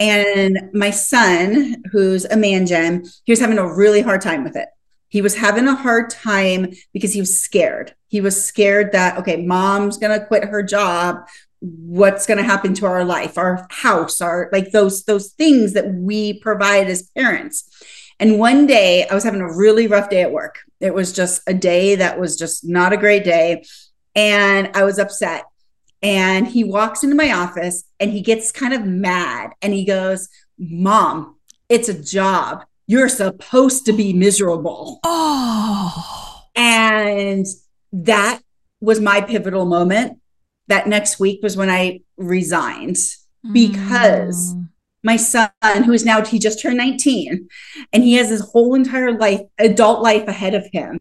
And 0.01 0.71
my 0.73 0.91
son, 0.91 1.83
who's 1.93 2.25
a 2.25 2.37
man 2.37 2.67
gen, 2.67 3.05
he 3.25 3.33
was 3.33 3.41
having 3.41 3.59
a 3.59 3.75
really 3.75 4.01
hard 4.01 4.21
time 4.21 4.43
with 4.43 4.57
it. 4.57 4.69
He 5.09 5.23
was 5.23 5.37
having 5.37 5.69
a 5.69 5.77
hard 5.77 6.11
time 6.11 6.73
because 6.93 7.13
he 7.13 7.21
was 7.21 7.41
scared. 7.41 7.95
He 8.09 8.21
was 8.21 8.45
scared 8.45 8.93
that, 8.93 9.17
okay, 9.19 9.37
mom's 9.37 9.97
going 9.97 10.19
to 10.19 10.27
quit 10.27 10.45
her 10.45 10.63
job. 10.63 11.29
What's 11.61 12.27
going 12.27 12.39
to 12.39 12.45
happen 12.45 12.75
to 12.75 12.87
our 12.87 13.05
life, 13.05 13.39
our 13.39 13.67
house, 13.71 14.21
our 14.21 14.51
like 14.53 14.73
those 14.73 15.05
those 15.05 15.31
things 15.31 15.73
that 15.75 15.95
we 15.95 16.41
provide 16.41 16.89
as 16.89 17.11
parents. 17.17 17.71
And 18.21 18.39
one 18.39 18.67
day 18.67 19.07
I 19.09 19.15
was 19.15 19.25
having 19.25 19.41
a 19.41 19.57
really 19.57 19.87
rough 19.87 20.11
day 20.11 20.23
at 20.23 20.33
work. 20.33 20.59
It 20.81 20.93
was 20.93 21.13
just 21.13 21.43
a 21.47 21.55
day 21.55 21.95
that 21.95 22.19
was 22.19 22.37
just 22.37 22.67
not 22.69 22.93
a 22.93 22.99
great 22.99 23.25
day. 23.25 23.65
And 24.15 24.71
I 24.75 24.85
was 24.85 24.99
upset 24.99 25.45
and 26.05 26.47
he 26.47 26.63
walks 26.63 27.03
into 27.03 27.17
my 27.17 27.33
office 27.33 27.85
and 27.99 28.13
he 28.13 28.21
gets 28.21 28.53
kind 28.53 28.75
of 28.75 28.85
mad 28.85 29.53
and 29.63 29.73
he 29.73 29.87
goes, 29.87 30.29
Mom, 30.59 31.37
it's 31.71 31.89
a 31.89 32.01
job. 32.01 32.63
You're 32.87 33.09
supposed 33.09 33.87
to 33.87 33.93
be 33.95 34.13
miserable. 34.13 35.01
Oh. 35.03 36.43
And 36.55 37.47
that 37.95 38.43
was 38.83 39.01
my 39.01 39.23
pivotal 39.23 39.65
moment. 39.65 40.21
That 40.69 40.87
next 40.87 41.19
week 41.19 41.41
was 41.43 41.57
when 41.57 41.71
I 41.71 42.01
resigned 42.19 42.97
because 43.53 44.55
mm. 44.55 44.69
my 45.03 45.17
son, 45.17 45.51
who 45.85 45.93
is 45.93 46.05
now, 46.05 46.23
he 46.23 46.39
just 46.39 46.61
turned 46.61 46.77
19 46.77 47.49
and 47.93 48.03
he 48.03 48.15
has 48.15 48.29
his 48.29 48.41
whole 48.41 48.75
entire 48.75 49.13
life, 49.13 49.41
adult 49.59 50.03
life 50.03 50.29
ahead 50.29 50.55
of 50.55 50.67
him. 50.71 51.01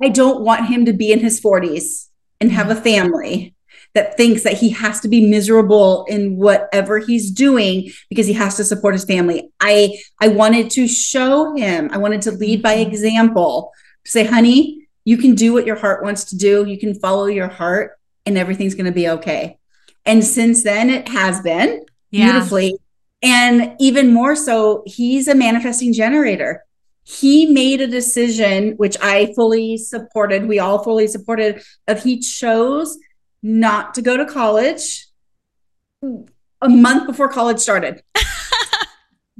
I 0.00 0.08
don't 0.08 0.44
want 0.44 0.66
him 0.66 0.84
to 0.86 0.92
be 0.92 1.12
in 1.12 1.18
his 1.18 1.40
40s 1.40 2.09
and 2.40 2.52
have 2.52 2.70
a 2.70 2.74
family 2.74 3.54
that 3.94 4.16
thinks 4.16 4.44
that 4.44 4.54
he 4.54 4.70
has 4.70 5.00
to 5.00 5.08
be 5.08 5.26
miserable 5.26 6.04
in 6.08 6.36
whatever 6.36 6.98
he's 6.98 7.30
doing 7.30 7.90
because 8.08 8.26
he 8.26 8.32
has 8.32 8.56
to 8.56 8.64
support 8.64 8.94
his 8.94 9.04
family. 9.04 9.50
I 9.60 9.98
I 10.20 10.28
wanted 10.28 10.70
to 10.70 10.86
show 10.86 11.54
him. 11.56 11.90
I 11.92 11.98
wanted 11.98 12.22
to 12.22 12.32
lead 12.32 12.62
by 12.62 12.76
mm-hmm. 12.76 12.90
example. 12.90 13.72
Say, 14.04 14.24
"Honey, 14.24 14.88
you 15.04 15.16
can 15.16 15.34
do 15.34 15.52
what 15.52 15.66
your 15.66 15.76
heart 15.76 16.04
wants 16.04 16.24
to 16.26 16.36
do. 16.36 16.66
You 16.66 16.78
can 16.78 16.94
follow 16.94 17.26
your 17.26 17.48
heart 17.48 17.98
and 18.26 18.38
everything's 18.38 18.74
going 18.74 18.86
to 18.86 18.92
be 18.92 19.08
okay." 19.08 19.58
And 20.06 20.24
since 20.24 20.62
then 20.62 20.88
it 20.88 21.08
has 21.08 21.40
been 21.42 21.84
yeah. 22.10 22.32
beautifully 22.32 22.78
and 23.22 23.76
even 23.78 24.12
more 24.12 24.34
so, 24.34 24.82
he's 24.86 25.28
a 25.28 25.34
manifesting 25.34 25.92
generator 25.92 26.64
he 27.10 27.46
made 27.46 27.80
a 27.80 27.86
decision 27.86 28.72
which 28.76 28.96
i 29.02 29.32
fully 29.34 29.76
supported 29.76 30.46
we 30.46 30.58
all 30.58 30.82
fully 30.82 31.06
supported 31.06 31.62
of 31.88 32.02
he 32.02 32.18
chose 32.18 32.98
not 33.42 33.94
to 33.94 34.02
go 34.02 34.16
to 34.16 34.24
college 34.26 35.06
a 36.62 36.68
month 36.68 37.06
before 37.06 37.28
college 37.28 37.58
started. 37.58 38.02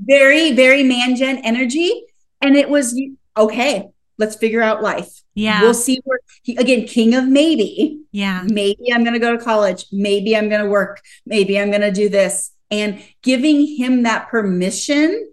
Very 0.02 0.52
very 0.52 0.82
man 0.82 1.14
gen 1.14 1.38
energy. 1.38 2.04
And 2.40 2.56
it 2.56 2.70
was 2.70 2.98
okay 3.36 3.90
let's 4.16 4.36
figure 4.36 4.60
out 4.60 4.82
life. 4.82 5.22
Yeah. 5.34 5.62
We'll 5.62 5.72
see 5.72 5.98
where 6.04 6.18
he, 6.42 6.54
again 6.56 6.86
king 6.86 7.14
of 7.14 7.26
maybe. 7.26 8.02
Yeah. 8.12 8.42
Maybe 8.44 8.92
i'm 8.92 9.02
going 9.02 9.14
to 9.14 9.20
go 9.20 9.36
to 9.36 9.42
college. 9.42 9.86
Maybe 9.92 10.36
i'm 10.36 10.48
going 10.48 10.62
to 10.62 10.70
work. 10.70 11.00
Maybe 11.26 11.58
i'm 11.58 11.70
going 11.70 11.80
to 11.82 11.90
do 11.90 12.08
this. 12.08 12.50
And 12.70 13.02
giving 13.22 13.66
him 13.66 14.04
that 14.04 14.28
permission 14.28 15.32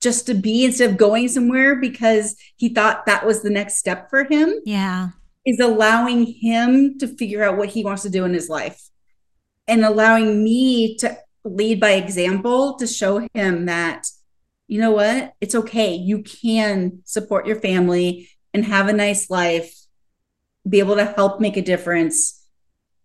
just 0.00 0.26
to 0.26 0.34
be 0.34 0.64
instead 0.64 0.90
of 0.90 0.96
going 0.96 1.28
somewhere 1.28 1.76
because 1.76 2.36
he 2.56 2.68
thought 2.68 3.06
that 3.06 3.26
was 3.26 3.42
the 3.42 3.50
next 3.50 3.76
step 3.76 4.10
for 4.10 4.24
him. 4.24 4.54
Yeah. 4.64 5.10
Is 5.44 5.60
allowing 5.60 6.26
him 6.26 6.98
to 6.98 7.08
figure 7.08 7.42
out 7.42 7.56
what 7.56 7.70
he 7.70 7.84
wants 7.84 8.02
to 8.02 8.10
do 8.10 8.24
in 8.24 8.34
his 8.34 8.48
life 8.48 8.80
and 9.66 9.84
allowing 9.84 10.42
me 10.44 10.96
to 10.98 11.16
lead 11.44 11.80
by 11.80 11.92
example 11.92 12.74
to 12.74 12.86
show 12.86 13.26
him 13.34 13.66
that, 13.66 14.06
you 14.66 14.80
know 14.80 14.90
what, 14.90 15.34
it's 15.40 15.54
okay. 15.54 15.94
You 15.94 16.22
can 16.22 17.00
support 17.04 17.46
your 17.46 17.60
family 17.60 18.28
and 18.52 18.64
have 18.64 18.88
a 18.88 18.92
nice 18.92 19.30
life, 19.30 19.74
be 20.68 20.80
able 20.80 20.96
to 20.96 21.04
help 21.04 21.40
make 21.40 21.56
a 21.56 21.62
difference 21.62 22.44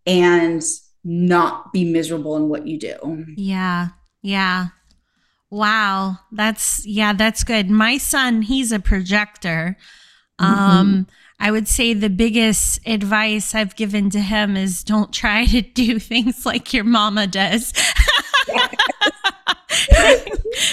and 0.05 0.61
not 1.03 1.71
be 1.71 1.85
miserable 1.85 2.35
in 2.37 2.49
what 2.49 2.67
you 2.67 2.79
do. 2.79 3.25
Yeah. 3.35 3.89
Yeah. 4.21 4.67
Wow, 5.53 6.17
that's 6.31 6.83
yeah, 6.83 7.13
that's 7.13 7.43
good. 7.43 7.69
My 7.69 7.99
son, 7.99 8.41
he's 8.41 8.71
a 8.71 8.79
projector. 8.79 9.77
Mm-hmm. 10.41 10.51
Um 10.51 11.07
I 11.39 11.51
would 11.51 11.67
say 11.67 11.93
the 11.93 12.09
biggest 12.09 12.79
advice 12.87 13.53
I've 13.53 13.75
given 13.75 14.09
to 14.11 14.19
him 14.19 14.57
is 14.57 14.83
don't 14.83 15.13
try 15.13 15.45
to 15.45 15.61
do 15.61 15.99
things 15.99 16.43
like 16.43 16.73
your 16.73 16.85
mama 16.85 17.27
does. 17.27 17.71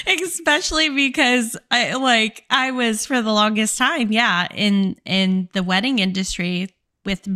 Especially 0.06 0.88
because 0.88 1.58
I 1.70 1.92
like 1.96 2.46
I 2.48 2.70
was 2.70 3.04
for 3.04 3.20
the 3.20 3.32
longest 3.32 3.76
time, 3.76 4.10
yeah, 4.10 4.48
in 4.54 4.96
in 5.04 5.50
the 5.52 5.62
wedding 5.62 5.98
industry 5.98 6.74
with 7.04 7.28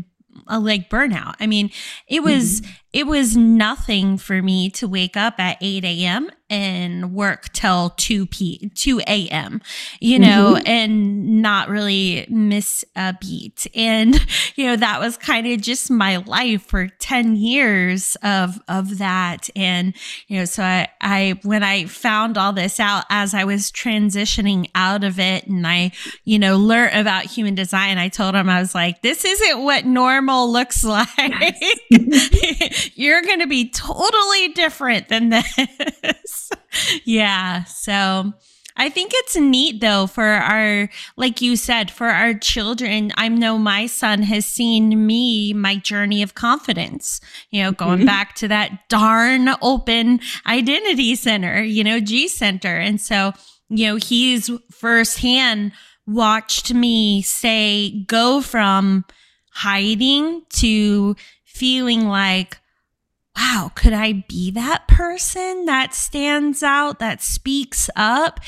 a 0.47 0.59
like 0.59 0.89
burnout. 0.89 1.35
I 1.41 1.47
mean, 1.47 1.71
it 2.09 2.23
was 2.23 2.63
mm-hmm. 2.63 2.73
it 2.95 3.07
was 3.07 3.37
nothing 3.37 4.17
for 4.17 4.41
me 4.41 4.71
to 4.71 4.89
wake 4.89 5.19
up 5.19 5.39
at 5.39 5.59
8 5.61 5.85
a.m 5.85 6.31
and 6.51 7.13
work 7.15 7.53
till 7.53 7.91
2 7.97 8.27
p 8.27 8.71
2 8.75 9.01
a.m 9.07 9.61
you 10.01 10.19
know 10.19 10.55
mm-hmm. 10.55 10.67
and 10.67 11.43
not 11.43 11.69
really 11.69 12.27
miss 12.29 12.85
a 12.97 13.15
beat. 13.21 13.67
And 13.75 14.15
you 14.57 14.67
know 14.67 14.77
that 14.77 15.01
was 15.01 15.17
kind 15.17 15.47
of 15.47 15.61
just 15.61 15.91
my 15.91 16.17
life 16.17 16.63
for 16.63 16.89
10 16.89 17.37
years 17.37 18.17
of 18.23 18.61
of 18.69 18.99
that. 18.99 19.49
And 19.55 19.95
you 20.29 20.39
know 20.39 20.45
so 20.45 20.63
i 20.63 20.89
i 21.01 21.39
when 21.43 21.63
i 21.63 21.85
found 21.85 22.39
all 22.39 22.53
this 22.53 22.81
out 22.81 23.05
as 23.11 23.35
i 23.35 23.45
was 23.45 23.71
transitioning 23.71 24.71
out 24.75 25.05
of 25.05 25.19
it 25.19 25.47
and 25.47 25.67
i 25.67 25.93
you 26.25 26.39
know 26.39 26.57
learned 26.57 26.97
about 26.97 27.25
human 27.25 27.55
design 27.55 27.99
i 27.99 28.09
told 28.09 28.35
him 28.35 28.49
i 28.49 28.61
was 28.61 28.75
like 28.75 29.03
this 29.03 29.25
isn't 29.25 29.63
what 29.63 29.85
normal 29.85 30.51
looks 30.51 30.85
like. 30.85 31.55
You're 32.95 33.23
going 33.23 33.41
to 33.41 33.47
be 33.47 33.71
totally 33.71 34.49
different 34.49 35.09
than 35.09 35.31
this 35.31 36.44
yeah. 37.05 37.65
So 37.65 38.33
I 38.77 38.91
think 38.91 39.13
it's 39.15 39.37
neat 39.37 39.81
though 39.81 40.07
for 40.07 40.25
our, 40.25 40.89
like 41.17 41.41
you 41.41 41.57
said, 41.57 41.91
for 41.91 42.09
our 42.09 42.35
children. 42.35 43.13
I 43.17 43.29
know 43.29 43.57
my 43.57 43.87
son 43.87 44.23
has 44.23 44.45
seen 44.45 45.07
me, 45.07 45.53
my 45.53 45.77
journey 45.77 46.23
of 46.23 46.35
confidence, 46.35 47.21
you 47.51 47.63
know, 47.63 47.71
going 47.71 47.99
mm-hmm. 47.99 48.07
back 48.07 48.35
to 48.37 48.49
that 48.49 48.89
darn 48.89 49.51
open 49.63 50.21
identity 50.47 51.15
center, 51.15 51.63
you 51.63 51.85
know, 51.85 52.01
G 52.01 52.27
center. 52.27 52.77
And 52.77 53.01
so, 53.01 53.33
you 53.69 53.87
know, 53.87 53.97
he's 53.97 54.51
firsthand 54.73 55.73
watched 56.07 56.75
me 56.75 57.23
say, 57.23 58.05
go 58.07 58.41
from 58.41 59.05
hiding 59.53 60.43
to 60.51 61.15
feeling 61.45 62.09
like, 62.09 62.59
wow, 63.37 63.71
could 63.75 63.93
I 63.93 64.25
be 64.29 64.51
that 64.53 64.87
person 64.89 65.65
that 65.65 65.95
stands 65.95 66.63
out, 66.63 66.99
that 66.99 67.23
speaks 67.23 67.91
up? 67.97 68.41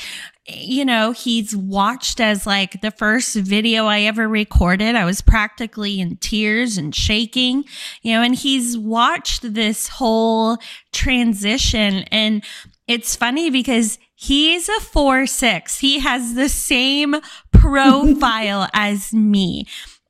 You 0.47 0.85
know, 0.85 1.11
he's 1.11 1.55
watched 1.55 2.21
as 2.21 2.47
like 2.47 2.79
the 2.79 2.91
first 2.91 3.35
video 3.35 3.85
I 3.85 4.01
ever 4.01 4.29
recorded. 4.29 4.95
I 4.95 5.03
was 5.03 5.21
practically 5.21 5.99
in 5.99 6.17
tears 6.17 6.77
and 6.77 6.95
shaking, 6.95 7.65
you 8.01 8.13
know, 8.13 8.21
and 8.21 8.33
he's 8.33 8.77
watched 8.77 9.53
this 9.53 9.89
whole 9.89 10.57
transition. 10.93 12.05
And 12.11 12.45
it's 12.87 13.15
funny 13.15 13.49
because 13.49 13.99
he's 14.15 14.69
a 14.69 14.79
four 14.79 15.27
six. 15.27 15.79
He 15.79 15.99
has 15.99 16.35
the 16.35 16.49
same 16.49 17.15
profile 17.51 18.69
as 18.73 19.13
me. 19.13 19.67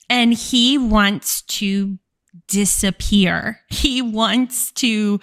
And 0.09 0.33
he 0.33 0.77
wants 0.77 1.41
to 1.41 1.97
disappear. 2.47 3.59
He 3.69 4.01
wants 4.01 4.71
to 4.73 5.19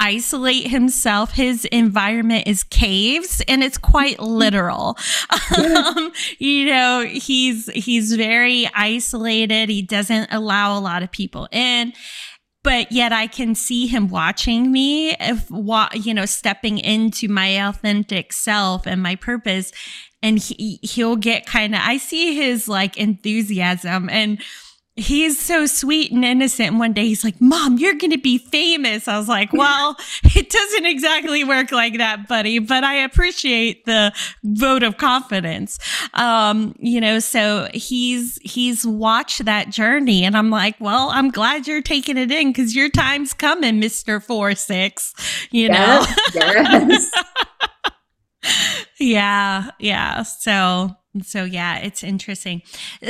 isolate 0.00 0.68
himself. 0.68 1.32
His 1.32 1.64
environment 1.66 2.46
is 2.46 2.62
caves 2.64 3.42
and 3.48 3.62
it's 3.62 3.78
quite 3.78 4.20
literal. 4.20 4.96
um, 5.56 6.12
you 6.38 6.66
know, 6.66 7.04
he's, 7.04 7.70
he's 7.72 8.14
very 8.14 8.68
isolated. 8.74 9.68
He 9.68 9.82
doesn't 9.82 10.32
allow 10.32 10.78
a 10.78 10.80
lot 10.80 11.02
of 11.02 11.10
people 11.10 11.48
in 11.50 11.92
but 12.64 12.92
yet 12.92 13.12
I 13.12 13.28
can 13.28 13.54
see 13.54 13.86
him 13.86 14.08
watching 14.08 14.70
me, 14.70 15.12
if 15.20 15.48
you 16.04 16.12
know, 16.12 16.26
stepping 16.26 16.78
into 16.78 17.28
my 17.28 17.66
authentic 17.66 18.32
self 18.32 18.86
and 18.86 19.02
my 19.02 19.16
purpose, 19.16 19.72
and 20.22 20.38
he 20.38 20.78
he'll 20.82 21.16
get 21.16 21.46
kind 21.46 21.74
of. 21.74 21.80
I 21.82 21.96
see 21.96 22.34
his 22.34 22.68
like 22.68 22.96
enthusiasm, 22.98 24.10
and 24.10 24.42
he's 24.98 25.38
so 25.38 25.64
sweet 25.66 26.10
and 26.10 26.24
innocent. 26.24 26.70
And 26.70 26.78
one 26.78 26.92
day 26.92 27.06
he's 27.06 27.22
like, 27.22 27.40
Mom, 27.40 27.78
you're 27.78 27.94
going 27.94 28.10
to 28.10 28.18
be 28.18 28.38
famous. 28.38 29.06
I 29.06 29.16
was 29.16 29.28
like, 29.28 29.52
Well, 29.52 29.96
it 30.24 30.50
doesn't 30.50 30.86
exactly 30.86 31.44
work 31.44 31.70
like 31.72 31.98
that, 31.98 32.28
buddy, 32.28 32.58
but 32.58 32.84
I 32.84 32.94
appreciate 32.94 33.84
the 33.84 34.12
vote 34.42 34.82
of 34.82 34.96
confidence. 34.96 35.78
Um, 36.14 36.74
you 36.78 37.00
know, 37.00 37.20
so 37.20 37.68
he's, 37.72 38.38
he's 38.42 38.86
watched 38.86 39.44
that 39.44 39.70
journey. 39.70 40.24
And 40.24 40.36
I'm 40.36 40.50
like, 40.50 40.76
Well, 40.80 41.10
I'm 41.10 41.30
glad 41.30 41.66
you're 41.66 41.82
taking 41.82 42.16
it 42.16 42.30
in 42.30 42.48
because 42.48 42.74
your 42.74 42.90
time's 42.90 43.32
coming, 43.32 43.80
Mr. 43.80 44.22
Four 44.22 44.54
Six, 44.54 45.14
you 45.50 45.68
know? 45.68 46.04
Yes. 46.34 47.10
yeah. 49.00 49.70
Yeah. 49.78 50.22
So, 50.22 50.96
so 51.24 51.44
yeah, 51.44 51.78
it's 51.78 52.02
interesting. 52.02 52.62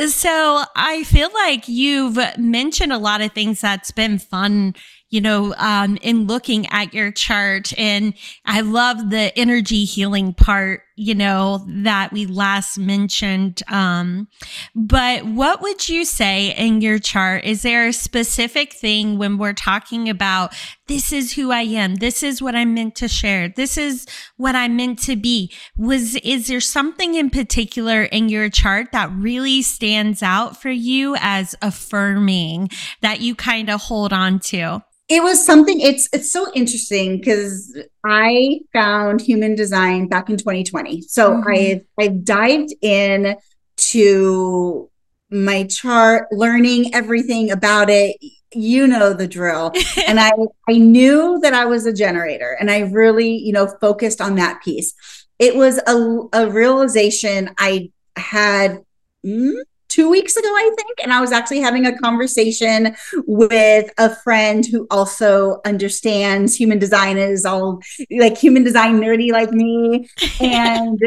So 0.09 0.63
I 0.77 1.05
feel 1.05 1.31
like 1.33 1.69
you've 1.69 2.19
mentioned 2.39 2.93
a 2.93 2.99
lot 2.99 3.21
of 3.21 3.33
things 3.33 3.61
that's 3.61 3.91
been 3.91 4.19
fun 4.19 4.75
you 5.11 5.21
know, 5.21 5.55
um, 5.57 5.97
in 6.03 6.27
looking 6.27 6.67
at 6.67 6.93
your 6.93 7.11
chart. 7.11 7.73
And 7.79 8.15
I 8.45 8.61
love 8.61 9.11
the 9.11 9.37
energy 9.39 9.85
healing 9.85 10.35
part, 10.35 10.83
you 10.99 11.15
know, 11.15 11.65
that 11.69 12.13
we 12.13 12.27
last 12.27 12.77
mentioned. 12.77 13.63
Um, 13.69 14.27
but 14.75 15.25
what 15.25 15.63
would 15.63 15.89
you 15.89 16.05
say 16.05 16.55
in 16.57 16.81
your 16.81 16.99
chart? 16.99 17.45
Is 17.45 17.63
there 17.63 17.87
a 17.87 17.93
specific 17.93 18.73
thing 18.73 19.17
when 19.17 19.39
we're 19.39 19.53
talking 19.53 20.09
about 20.09 20.55
this 20.89 21.13
is 21.13 21.35
who 21.35 21.53
I 21.53 21.63
am, 21.63 21.97
this 21.97 22.23
is 22.23 22.43
what 22.43 22.57
I'm 22.57 22.75
meant 22.75 22.97
to 22.97 23.09
share, 23.09 23.49
this 23.49 23.79
is 23.79 24.07
what 24.37 24.57
I'm 24.57 24.75
meant 24.77 24.99
to 25.01 25.15
be? 25.17 25.53
Was 25.77 26.17
is 26.17 26.49
there 26.49 26.61
something 26.61 27.15
in 27.15 27.31
particular 27.31 28.03
in 28.03 28.29
your 28.29 28.49
chart 28.49 28.89
that 28.93 29.11
really 29.13 29.63
stands 29.63 30.23
out 30.23 30.61
for 30.61 30.71
you 30.71 31.15
as 31.21 31.55
affirming 31.63 32.71
that 33.03 33.21
you 33.21 33.35
kind 33.35 33.71
of 33.71 33.83
hold 33.83 34.13
on 34.13 34.41
to? 34.41 34.83
it 35.09 35.23
was 35.23 35.45
something 35.45 35.81
it's 35.81 36.09
it's 36.13 36.31
so 36.31 36.47
interesting 36.55 37.19
because 37.19 37.77
i 38.05 38.59
found 38.73 39.21
human 39.21 39.55
design 39.55 40.07
back 40.07 40.29
in 40.29 40.37
2020 40.37 40.88
so 41.01 41.33
mm-hmm. 41.33 41.49
i 41.49 41.83
i've 42.01 42.25
dived 42.25 42.73
in 42.83 43.37
to 43.77 44.91
my 45.31 45.65
chart 45.65 46.27
learning 46.33 46.95
everything 46.95 47.51
about 47.51 47.91
it 47.91 48.17
you 48.55 48.87
know 48.87 49.13
the 49.13 49.29
drill. 49.29 49.73
and 50.07 50.19
I 50.19 50.33
I 50.69 50.73
knew 50.73 51.39
that 51.43 51.55
I 51.55 51.67
was 51.67 51.87
a 51.87 51.93
generator 51.93 52.57
and 52.59 52.71
I 52.71 52.81
really, 52.81 53.37
you 53.37 53.53
know, 53.53 53.67
focused 53.81 54.21
on 54.21 54.37
that 54.37 54.63
piece. 54.63 54.95
It 55.39 55.55
was 55.55 55.79
a, 55.87 56.29
a 56.33 56.51
realization 56.51 57.51
I 57.59 57.91
had 58.17 58.81
mm, 59.25 59.61
two 59.89 60.09
weeks 60.11 60.37
ago, 60.37 60.49
I 60.49 60.71
think. 60.77 61.03
And 61.03 61.13
I 61.13 61.21
was 61.21 61.33
actually 61.33 61.61
having 61.61 61.87
a 61.87 61.99
conversation 61.99 62.97
with 63.27 63.91
a 63.99 64.15
friend 64.17 64.65
who 64.65 64.87
also 64.91 65.61
understands 65.65 66.55
human 66.55 66.79
design 66.79 67.19
is 67.19 67.45
all 67.45 67.83
like 68.11 68.37
human 68.37 68.65
design 68.65 69.01
nerdy 69.01 69.33
like 69.33 69.51
me. 69.51 70.09
And 70.41 71.01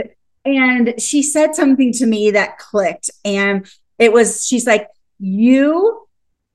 and 0.43 0.99
she 0.99 1.21
said 1.21 1.55
something 1.55 1.93
to 1.93 2.05
me 2.05 2.31
that 2.31 2.57
clicked. 2.57 3.09
And 3.23 3.69
it 3.99 4.11
was, 4.11 4.45
she's 4.45 4.65
like, 4.65 4.87
you 5.19 6.07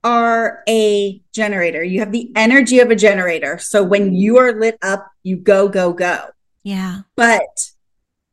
are 0.03 0.63
a 0.67 1.21
generator. 1.33 1.83
You 1.83 1.99
have 2.01 2.11
the 2.11 2.31
energy 2.35 2.79
of 2.79 2.91
a 2.91 2.95
generator. 2.95 3.57
So 3.57 3.83
when 3.83 4.13
you 4.13 4.37
are 4.37 4.59
lit 4.59 4.77
up, 4.81 5.09
you 5.23 5.37
go, 5.37 5.69
go, 5.69 5.93
go. 5.93 6.29
Yeah. 6.63 7.01
But 7.15 7.71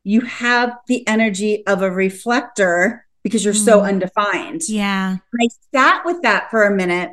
you 0.02 0.22
have 0.22 0.76
the 0.88 1.06
energy 1.06 1.64
of 1.66 1.82
a 1.82 1.90
reflector 1.90 3.03
because 3.24 3.44
you're 3.44 3.54
mm. 3.54 3.64
so 3.64 3.80
undefined. 3.80 4.60
Yeah. 4.68 5.16
I 5.40 5.48
sat 5.74 6.04
with 6.04 6.22
that 6.22 6.50
for 6.50 6.62
a 6.62 6.74
minute. 6.74 7.10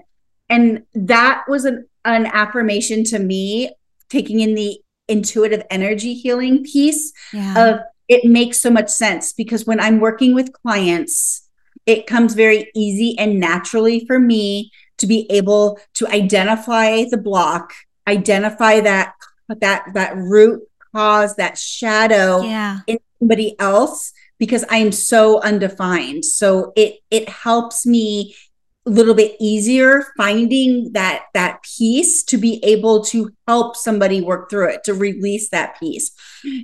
And 0.49 0.83
that 0.93 1.45
was 1.47 1.65
an, 1.65 1.87
an 2.05 2.27
affirmation 2.27 3.03
to 3.05 3.19
me, 3.19 3.71
taking 4.09 4.41
in 4.41 4.53
the 4.53 4.79
intuitive 5.07 5.63
energy 5.71 6.13
healing 6.13 6.63
piece 6.63 7.11
yeah. 7.33 7.69
of 7.69 7.79
it 8.07 8.25
makes 8.25 8.59
so 8.59 8.69
much 8.69 8.89
sense 8.89 9.31
because 9.31 9.65
when 9.65 9.79
I'm 9.79 10.01
working 10.01 10.35
with 10.35 10.51
clients, 10.51 11.47
it 11.85 12.07
comes 12.07 12.33
very 12.33 12.69
easy 12.75 13.17
and 13.17 13.39
naturally 13.39 14.05
for 14.05 14.19
me 14.19 14.71
to 14.97 15.07
be 15.07 15.25
able 15.31 15.79
to 15.95 16.07
identify 16.07 17.05
the 17.09 17.17
block, 17.17 17.73
identify 18.07 18.81
that 18.81 19.13
that 19.59 19.85
that 19.93 20.15
root 20.17 20.61
cause, 20.93 21.35
that 21.37 21.57
shadow 21.57 22.41
yeah. 22.41 22.79
in 22.85 22.99
somebody 23.19 23.57
else 23.59 24.11
because 24.41 24.65
I'm 24.71 24.91
so 24.91 25.39
undefined. 25.41 26.25
So 26.25 26.73
it 26.75 26.95
it 27.11 27.29
helps 27.29 27.85
me 27.85 28.35
a 28.87 28.89
little 28.89 29.13
bit 29.13 29.35
easier 29.39 30.07
finding 30.17 30.93
that 30.93 31.25
that 31.35 31.61
piece 31.61 32.23
to 32.23 32.39
be 32.39 32.59
able 32.63 33.03
to 33.05 33.29
help 33.47 33.75
somebody 33.75 34.19
work 34.19 34.49
through 34.49 34.69
it 34.69 34.83
to 34.85 34.95
release 34.95 35.51
that 35.51 35.79
piece. 35.79 36.09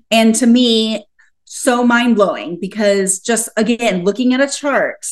And 0.10 0.34
to 0.36 0.48
me 0.48 1.06
so 1.46 1.84
mind 1.84 2.16
blowing 2.16 2.60
because 2.60 3.20
just 3.20 3.48
again 3.56 4.04
looking 4.04 4.34
at 4.34 4.42
a 4.42 4.48
chart 4.48 5.06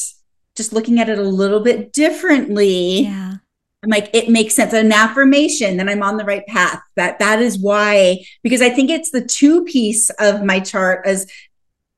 just 0.56 0.74
looking 0.74 1.00
at 1.00 1.08
it 1.08 1.20
a 1.20 1.22
little 1.22 1.60
bit 1.62 1.94
differently 1.94 3.02
yeah. 3.04 3.36
I'm 3.86 3.90
like 3.92 4.10
it 4.14 4.30
makes 4.30 4.56
sense. 4.56 4.74
An 4.74 4.92
affirmation 4.92 5.78
that 5.78 5.88
I'm 5.88 6.02
on 6.02 6.18
the 6.18 6.26
right 6.26 6.46
path. 6.48 6.82
That 6.96 7.20
that 7.20 7.40
is 7.40 7.60
why 7.60 8.26
because 8.42 8.62
I 8.62 8.70
think 8.70 8.90
it's 8.90 9.12
the 9.12 9.24
two 9.24 9.64
piece 9.64 10.10
of 10.20 10.44
my 10.44 10.60
chart 10.60 11.06
as 11.06 11.28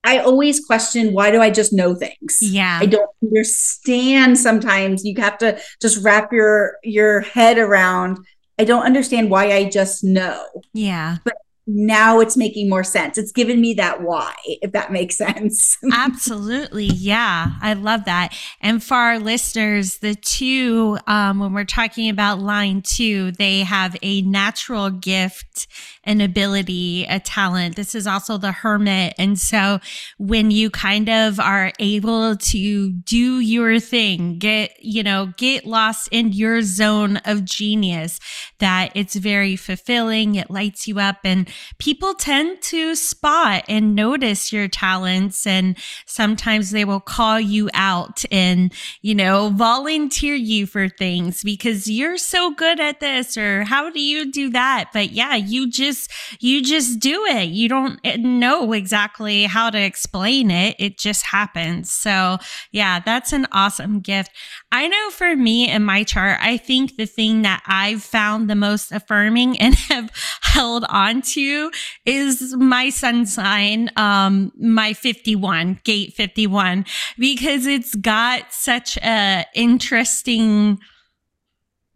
I 0.08 0.20
always 0.20 0.64
question 0.66 1.12
why 1.12 1.32
do 1.32 1.42
I 1.42 1.50
just 1.50 1.74
know 1.74 1.94
things? 1.94 2.38
Yeah. 2.42 2.80
I 2.82 2.86
don't 2.86 3.10
understand 3.22 4.38
sometimes 4.38 5.04
you 5.04 5.14
have 5.18 5.38
to 5.40 5.60
just 5.82 6.02
wrap 6.04 6.32
your 6.32 6.78
your 6.84 7.20
head 7.22 7.58
around 7.58 8.20
I 8.58 8.64
don't 8.64 8.84
understand 8.84 9.30
why 9.30 9.52
I 9.52 9.70
just 9.70 10.04
know. 10.04 10.44
Yeah. 10.74 11.18
But 11.24 11.36
now 11.68 12.22
it's 12.22 12.38
making 12.38 12.70
more 12.70 12.84
sense. 12.84 13.18
It's 13.18 13.34
given 13.34 13.60
me 13.60 13.74
that 13.74 14.02
why, 14.02 14.34
if 14.46 14.72
that 14.72 14.92
makes 14.92 15.18
sense. 15.18 15.78
Absolutely. 15.94 16.86
Yeah. 16.86 17.52
I 17.62 17.74
love 17.74 18.06
that. 18.06 18.34
And 18.62 18.82
for 18.82 18.96
our 18.96 19.20
listeners, 19.20 19.98
the 19.98 20.16
two, 20.16 20.98
um, 21.08 21.40
when 21.40 21.54
we're 21.54 21.66
talking 21.66 22.10
about 22.10 22.40
line 22.40 22.82
two, 22.82 23.34
they 23.34 23.60
have 23.60 23.98
a 24.02 24.22
natural 24.22 24.90
gift 24.90 25.68
an 26.08 26.22
ability, 26.22 27.06
a 27.10 27.20
talent. 27.20 27.76
This 27.76 27.94
is 27.94 28.08
also 28.08 28.38
the 28.38 28.54
hermit. 28.54 29.14
And 29.20 29.38
so 29.38 29.80
when 30.18 30.52
you 30.52 30.70
kind 30.70 31.10
of 31.10 31.38
are 31.40 31.74
able 31.80 32.38
to 32.38 32.92
do 32.92 33.40
your 33.40 33.80
thing, 33.82 34.40
get, 34.40 34.72
you 34.82 35.04
know, 35.04 35.34
get 35.36 35.66
lost 35.66 36.08
in 36.12 36.32
your 36.32 36.62
zone 36.62 37.18
of 37.18 37.44
genius, 37.44 38.20
that 38.60 38.92
it's 38.96 39.16
very 39.16 39.58
fulfilling. 39.58 40.36
It 40.36 40.50
lights 40.50 40.88
you 40.88 40.98
up 40.98 41.18
and 41.26 41.50
people 41.78 42.14
tend 42.14 42.62
to 42.64 42.96
spot 42.96 43.66
and 43.68 43.94
notice 43.94 44.54
your 44.54 44.70
talents. 44.70 45.46
And 45.46 45.78
sometimes 46.06 46.72
they 46.72 46.86
will 46.86 47.02
call 47.02 47.40
you 47.40 47.70
out 47.74 48.24
and, 48.32 48.74
you 49.02 49.14
know, 49.14 49.50
volunteer 49.50 50.36
you 50.36 50.66
for 50.68 50.88
things 50.88 51.44
because 51.44 51.90
you're 51.90 52.18
so 52.18 52.52
good 52.52 52.80
at 52.80 53.02
this 53.02 53.38
or 53.38 53.66
how 53.66 53.90
do 53.90 54.00
you 54.00 54.32
do 54.32 54.50
that? 54.52 54.92
But 54.94 55.12
yeah, 55.12 55.36
you 55.36 55.70
just 55.70 55.97
just 55.98 56.44
you 56.44 56.64
just 56.64 57.00
do 57.00 57.26
it. 57.26 57.50
You 57.50 57.70
don't 57.70 58.00
know 58.20 58.74
exactly 58.74 59.44
how 59.44 59.70
to 59.70 59.80
explain 59.80 60.52
it. 60.52 60.76
It 60.80 60.98
just 60.98 61.26
happens. 61.26 61.92
So, 61.92 62.38
yeah, 62.72 63.00
that's 63.00 63.34
an 63.34 63.48
awesome 63.52 64.00
gift. 64.00 64.32
I 64.72 64.88
know 64.88 65.10
for 65.12 65.36
me 65.36 65.70
in 65.70 65.84
my 65.84 66.04
chart, 66.04 66.40
I 66.42 66.58
think 66.58 66.98
the 66.98 67.06
thing 67.06 67.42
that 67.44 67.64
I've 67.66 68.04
found 68.04 68.50
the 68.50 68.56
most 68.56 68.92
affirming 68.92 69.60
and 69.60 69.76
have 69.76 70.12
held 70.42 70.86
on 70.90 71.22
to 71.22 71.72
is 72.06 72.56
my 72.56 72.90
sun 72.90 73.26
sign, 73.26 73.90
um, 73.96 74.52
my 74.60 74.94
51, 74.94 75.80
gate 75.84 76.14
51, 76.14 76.86
because 77.18 77.66
it's 77.66 77.96
got 77.96 78.54
such 78.54 78.98
a 78.98 79.46
interesting 79.54 80.80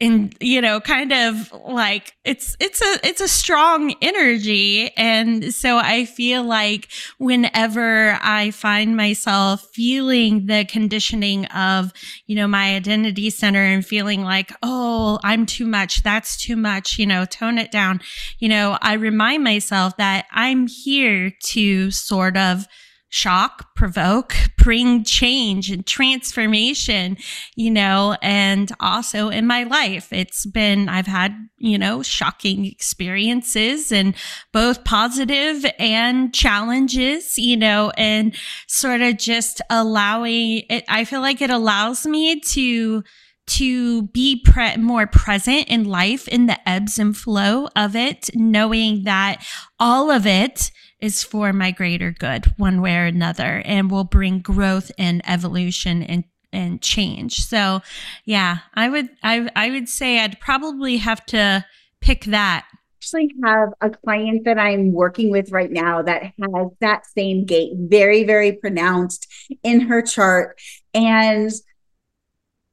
and 0.02 0.36
you 0.40 0.60
know 0.60 0.82
kind 0.82 1.14
of 1.14 1.54
like 1.68 2.14
it's 2.26 2.58
it's 2.60 2.82
a 2.82 3.08
it's 3.08 3.22
a 3.22 3.28
strong 3.28 3.94
energy. 4.02 4.92
And 4.98 5.54
so 5.54 5.78
i 5.78 6.06
feel 6.06 6.44
like 6.44 6.88
whenever 7.18 8.18
i 8.22 8.52
find 8.52 8.98
myself 8.98 9.68
feeling 9.74 10.48
the 10.48 10.66
conditioning 10.66 11.46
of 11.48 11.94
you 12.26 12.36
know 12.36 12.48
my 12.48 12.76
identity 12.76 13.30
center 13.30 13.64
and 13.64 13.86
feeling 13.86 14.24
like 14.24 14.52
oh 14.64 15.20
i'm 15.24 15.46
too 15.46 15.68
much 15.68 16.04
that's 16.04 16.38
too 16.38 16.56
much 16.56 16.98
you 16.98 17.06
know 17.06 17.26
tone 17.26 17.58
it 17.58 17.72
down. 17.72 18.02
You 18.40 18.50
know 18.50 18.78
i 18.82 18.94
remind 18.94 19.44
myself 19.44 19.98
that 19.98 20.26
i'm 20.32 20.68
here 20.68 21.32
to 21.44 21.92
sort 21.92 22.38
of 22.38 22.68
shock, 23.12 23.76
provoke, 23.76 24.34
bring 24.58 25.04
change 25.04 25.70
and 25.70 25.86
transformation, 25.86 27.18
you 27.58 27.70
know, 27.70 28.16
and 28.22 28.72
also 28.80 29.28
in 29.28 29.46
my 29.46 29.64
life, 29.64 30.08
it's 30.14 30.46
been, 30.46 30.88
I've 30.88 31.08
had, 31.08 31.36
you 31.58 31.78
know, 31.78 32.04
shocking 32.04 32.66
experiences 32.66 33.92
and 33.92 34.16
both 34.54 34.86
positive 34.86 35.66
and 35.78 36.34
challenges, 36.34 37.38
you 37.38 37.58
know, 37.58 37.92
and 37.98 38.34
sort 38.68 39.02
of 39.02 39.18
just 39.18 39.62
allowing 39.70 40.64
it. 40.70 40.86
I 40.88 41.04
feel 41.04 41.20
like 41.20 41.42
it 41.42 41.50
allows 41.50 42.08
me 42.08 42.40
to, 42.40 43.04
to 43.48 44.04
be 44.04 44.42
pre- 44.42 44.78
more 44.78 45.06
present 45.06 45.68
in 45.68 45.84
life 45.84 46.30
in 46.30 46.46
the 46.46 46.58
ebbs 46.68 46.98
and 46.98 47.16
flow 47.16 47.68
of 47.76 47.94
it, 47.94 48.30
knowing 48.34 49.04
that 49.04 49.46
all 49.82 50.10
of 50.10 50.26
it 50.26 50.72
is 51.02 51.24
for 51.24 51.52
my 51.52 51.72
greater 51.72 52.12
good 52.12 52.46
one 52.58 52.82
way 52.82 52.96
or 52.96 53.06
another 53.06 53.62
and 53.66 53.90
will 53.90 54.04
bring 54.04 54.40
growth 54.40 54.92
and 54.98 55.22
evolution 55.28 56.04
and 56.04 56.24
and 56.54 56.82
change. 56.82 57.46
So, 57.46 57.82
yeah, 58.26 58.60
I 58.74 58.90
would 58.90 59.10
I 59.24 59.50
I 59.56 59.70
would 59.70 59.90
say 59.90 60.20
I'd 60.20 60.40
probably 60.40 60.98
have 60.98 61.26
to 61.28 61.66
pick 62.02 62.26
that. 62.26 62.66
Actually, 63.00 63.34
have 63.44 63.70
a 63.82 63.90
client 63.90 64.46
that 64.46 64.60
I'm 64.60 64.92
working 64.92 65.32
with 65.32 65.52
right 65.52 65.72
now 65.72 66.04
that 66.04 66.24
has 66.24 66.68
that 66.82 67.06
same 67.08 67.46
gate 67.46 67.72
very 67.76 68.24
very 68.24 68.54
pronounced 68.54 69.28
in 69.64 69.82
her 69.82 70.04
chart 70.04 70.60
and 70.94 71.52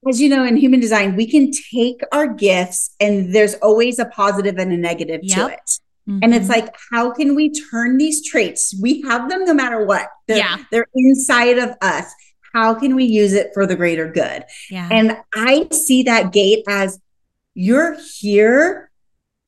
as 0.06 0.20
you 0.20 0.28
know 0.28 0.44
in 0.44 0.56
human 0.56 0.80
design 0.80 1.16
we 1.16 1.26
can 1.26 1.50
take 1.72 2.02
our 2.12 2.26
gifts 2.26 2.94
and 3.00 3.34
there's 3.34 3.54
always 3.54 3.98
a 3.98 4.04
positive 4.04 4.58
and 4.58 4.70
a 4.70 4.76
negative 4.76 5.20
yep. 5.22 5.36
to 5.36 5.46
it 5.54 5.78
Mm-hmm. 6.08 6.20
And 6.22 6.34
it's 6.34 6.48
mm-hmm. 6.48 6.60
like, 6.60 6.74
how 6.90 7.12
can 7.12 7.34
we 7.34 7.52
turn 7.52 7.98
these 7.98 8.26
traits? 8.26 8.74
We 8.80 9.02
have 9.02 9.28
them 9.28 9.44
no 9.44 9.52
matter 9.52 9.84
what. 9.84 10.08
They're, 10.26 10.38
yeah. 10.38 10.56
they're 10.70 10.86
inside 10.94 11.58
of 11.58 11.74
us. 11.82 12.06
How 12.54 12.74
can 12.74 12.96
we 12.96 13.04
use 13.04 13.34
it 13.34 13.50
for 13.52 13.66
the 13.66 13.76
greater 13.76 14.10
good? 14.10 14.44
Yeah. 14.70 14.88
And 14.90 15.18
I 15.34 15.68
see 15.70 16.04
that 16.04 16.32
gate 16.32 16.64
as 16.66 16.98
you're 17.54 17.96
here 18.20 18.90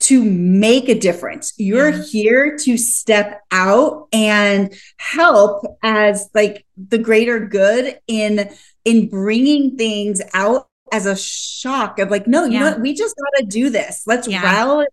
to 0.01 0.25
make 0.25 0.89
a 0.89 0.99
difference. 0.99 1.55
You're 1.57 1.91
yeah. 1.91 2.03
here 2.03 2.59
to 2.59 2.77
step 2.77 3.41
out 3.51 4.09
and 4.13 4.75
help 4.99 5.65
as 5.83 6.29
like 6.35 6.67
the 6.77 6.99
greater 6.99 7.41
good 7.41 7.99
in 8.07 8.51
in 8.85 9.09
bringing 9.09 9.77
things 9.77 10.23
out 10.33 10.69
as 10.93 11.07
a 11.07 11.17
shock 11.17 11.99
of 11.99 12.11
like 12.11 12.27
no, 12.27 12.45
you 12.45 12.53
yeah. 12.53 12.59
know 12.61 12.71
what? 12.73 12.81
We 12.81 12.95
just 12.95 13.15
got 13.17 13.41
to 13.41 13.47
do 13.47 13.71
this. 13.71 14.03
Let's 14.07 14.27
yeah. 14.27 14.67
up 14.67 14.87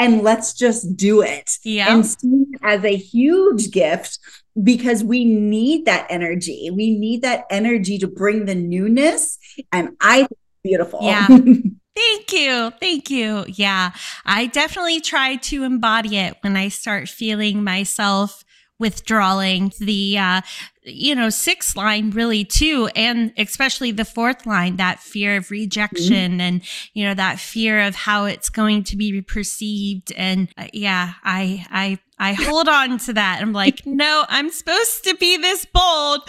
and 0.00 0.22
let's 0.22 0.54
just 0.54 0.96
do 0.96 1.20
it. 1.20 1.58
Yeah. 1.62 1.94
And 1.94 2.06
see 2.06 2.46
it 2.50 2.60
as 2.62 2.82
a 2.84 2.96
huge 2.96 3.70
gift 3.70 4.18
because 4.60 5.04
we 5.04 5.26
need 5.26 5.84
that 5.84 6.06
energy. 6.08 6.70
We 6.72 6.98
need 6.98 7.20
that 7.22 7.44
energy 7.50 7.98
to 7.98 8.08
bring 8.08 8.46
the 8.46 8.54
newness. 8.54 9.38
And 9.70 9.90
I 10.00 10.26
beautiful. 10.64 11.00
Yeah. 11.02 11.26
Thank 11.96 12.32
you. 12.32 12.72
Thank 12.80 13.10
you. 13.10 13.44
Yeah. 13.46 13.90
I 14.24 14.46
definitely 14.46 15.00
try 15.02 15.36
to 15.36 15.64
embody 15.64 16.16
it 16.16 16.36
when 16.40 16.56
I 16.56 16.68
start 16.68 17.08
feeling 17.08 17.62
myself 17.62 18.42
withdrawing 18.78 19.70
the 19.78 20.16
uh 20.16 20.40
you 20.82 21.14
know 21.14 21.28
sixth 21.28 21.76
line 21.76 22.10
really 22.10 22.44
too 22.44 22.88
and 22.96 23.32
especially 23.36 23.90
the 23.90 24.04
fourth 24.04 24.46
line 24.46 24.76
that 24.76 24.98
fear 24.98 25.36
of 25.36 25.50
rejection 25.50 26.32
mm-hmm. 26.32 26.40
and 26.40 26.62
you 26.94 27.04
know 27.04 27.14
that 27.14 27.38
fear 27.38 27.80
of 27.82 27.94
how 27.94 28.24
it's 28.24 28.48
going 28.48 28.82
to 28.82 28.96
be 28.96 29.20
perceived 29.20 30.12
and 30.16 30.48
uh, 30.56 30.66
yeah 30.72 31.14
i 31.22 31.66
i 31.70 31.98
I 32.20 32.32
hold 32.38 32.68
on 32.68 32.98
to 32.98 33.14
that. 33.14 33.38
I'm 33.40 33.52
like, 33.52 33.80
no, 33.86 34.24
I'm 34.28 34.50
supposed 34.50 35.04
to 35.04 35.16
be 35.16 35.38
this 35.38 35.64
bold. 35.64 36.20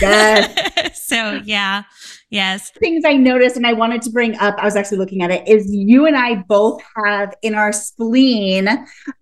Yes. 0.00 1.02
so 1.06 1.40
yeah. 1.44 1.84
Yes. 2.28 2.70
Things 2.78 3.04
I 3.04 3.14
noticed 3.14 3.56
and 3.56 3.66
I 3.66 3.72
wanted 3.72 4.02
to 4.02 4.10
bring 4.10 4.38
up, 4.38 4.54
I 4.58 4.64
was 4.64 4.76
actually 4.76 4.98
looking 4.98 5.22
at 5.22 5.32
it, 5.32 5.48
is 5.48 5.66
you 5.74 6.06
and 6.06 6.16
I 6.16 6.36
both 6.46 6.80
have 7.04 7.34
in 7.42 7.54
our 7.56 7.72
spleen 7.72 8.68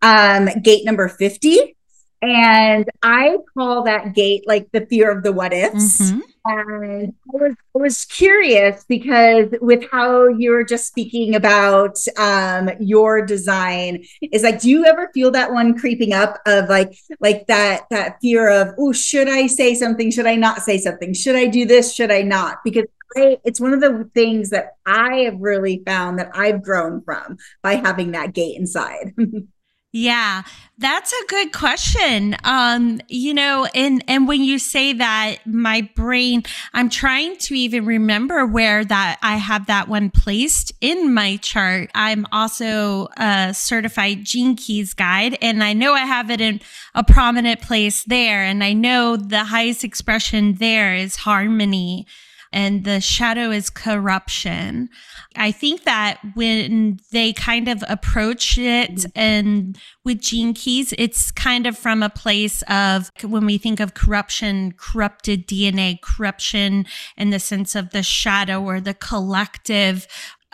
um, 0.02 0.48
gate 0.62 0.84
number 0.84 1.08
50. 1.08 1.76
And 2.20 2.88
I 3.02 3.36
call 3.56 3.84
that 3.84 4.14
gate 4.14 4.44
like 4.46 4.68
the 4.72 4.86
fear 4.86 5.10
of 5.10 5.22
the 5.22 5.32
what 5.32 5.52
ifs. 5.52 6.00
Mm-hmm. 6.00 6.20
And 6.44 7.14
I 7.34 7.36
was, 7.36 7.54
I 7.76 7.78
was 7.78 8.04
curious 8.06 8.84
because 8.88 9.50
with 9.60 9.84
how 9.90 10.28
you 10.28 10.50
were 10.50 10.64
just 10.64 10.86
speaking 10.86 11.34
about 11.34 11.98
um, 12.16 12.70
your 12.80 13.24
design, 13.24 14.04
is 14.22 14.42
like, 14.42 14.60
do 14.60 14.70
you 14.70 14.86
ever 14.86 15.10
feel 15.12 15.30
that 15.32 15.52
one 15.52 15.78
creeping 15.78 16.12
up 16.12 16.38
of 16.46 16.68
like, 16.68 16.98
like 17.20 17.46
that 17.48 17.82
that 17.90 18.18
fear 18.20 18.48
of, 18.48 18.74
oh, 18.78 18.92
should 18.92 19.28
I 19.28 19.46
say 19.46 19.74
something? 19.74 20.10
Should 20.10 20.26
I 20.26 20.36
not 20.36 20.62
say 20.62 20.78
something? 20.78 21.12
Should 21.12 21.36
I 21.36 21.46
do 21.46 21.66
this? 21.66 21.94
Should 21.94 22.10
I 22.10 22.22
not? 22.22 22.58
Because 22.64 22.86
I, 23.16 23.38
it's 23.44 23.60
one 23.60 23.74
of 23.74 23.80
the 23.80 24.10
things 24.14 24.50
that 24.50 24.76
I 24.86 25.18
have 25.20 25.38
really 25.38 25.82
found 25.86 26.18
that 26.18 26.30
I've 26.34 26.62
grown 26.62 27.02
from 27.02 27.36
by 27.62 27.74
having 27.74 28.12
that 28.12 28.32
gate 28.32 28.56
inside. 28.58 29.14
Yeah, 29.98 30.42
that's 30.78 31.12
a 31.12 31.26
good 31.26 31.52
question. 31.52 32.36
Um, 32.44 33.00
you 33.08 33.34
know, 33.34 33.66
and 33.74 34.04
and 34.06 34.28
when 34.28 34.44
you 34.44 34.60
say 34.60 34.92
that, 34.92 35.38
my 35.44 35.90
brain, 35.96 36.44
I'm 36.72 36.88
trying 36.88 37.36
to 37.38 37.54
even 37.54 37.84
remember 37.84 38.46
where 38.46 38.84
that 38.84 39.18
I 39.24 39.38
have 39.38 39.66
that 39.66 39.88
one 39.88 40.10
placed 40.10 40.72
in 40.80 41.12
my 41.12 41.36
chart. 41.38 41.90
I'm 41.96 42.26
also 42.30 43.08
a 43.16 43.52
certified 43.52 44.24
Gene 44.24 44.54
Keys 44.54 44.94
guide, 44.94 45.36
and 45.42 45.64
I 45.64 45.72
know 45.72 45.94
I 45.94 46.06
have 46.06 46.30
it 46.30 46.40
in 46.40 46.60
a 46.94 47.02
prominent 47.02 47.60
place 47.60 48.04
there. 48.04 48.44
And 48.44 48.62
I 48.62 48.74
know 48.74 49.16
the 49.16 49.42
highest 49.42 49.82
expression 49.82 50.54
there 50.54 50.94
is 50.94 51.16
harmony 51.16 52.06
and 52.52 52.84
the 52.84 53.00
shadow 53.00 53.50
is 53.50 53.70
corruption. 53.70 54.88
I 55.36 55.52
think 55.52 55.84
that 55.84 56.18
when 56.34 56.98
they 57.12 57.32
kind 57.32 57.68
of 57.68 57.84
approach 57.88 58.58
it 58.58 58.90
mm-hmm. 58.90 59.10
and 59.18 59.78
with 60.04 60.20
Gene 60.20 60.54
Keys, 60.54 60.94
it's 60.98 61.30
kind 61.30 61.66
of 61.66 61.76
from 61.76 62.02
a 62.02 62.10
place 62.10 62.62
of 62.62 63.10
when 63.22 63.44
we 63.44 63.58
think 63.58 63.80
of 63.80 63.94
corruption, 63.94 64.72
corrupted 64.76 65.46
DNA, 65.46 66.00
corruption 66.00 66.86
in 67.16 67.30
the 67.30 67.40
sense 67.40 67.74
of 67.74 67.90
the 67.90 68.02
shadow 68.02 68.62
or 68.62 68.80
the 68.80 68.94
collective 68.94 70.06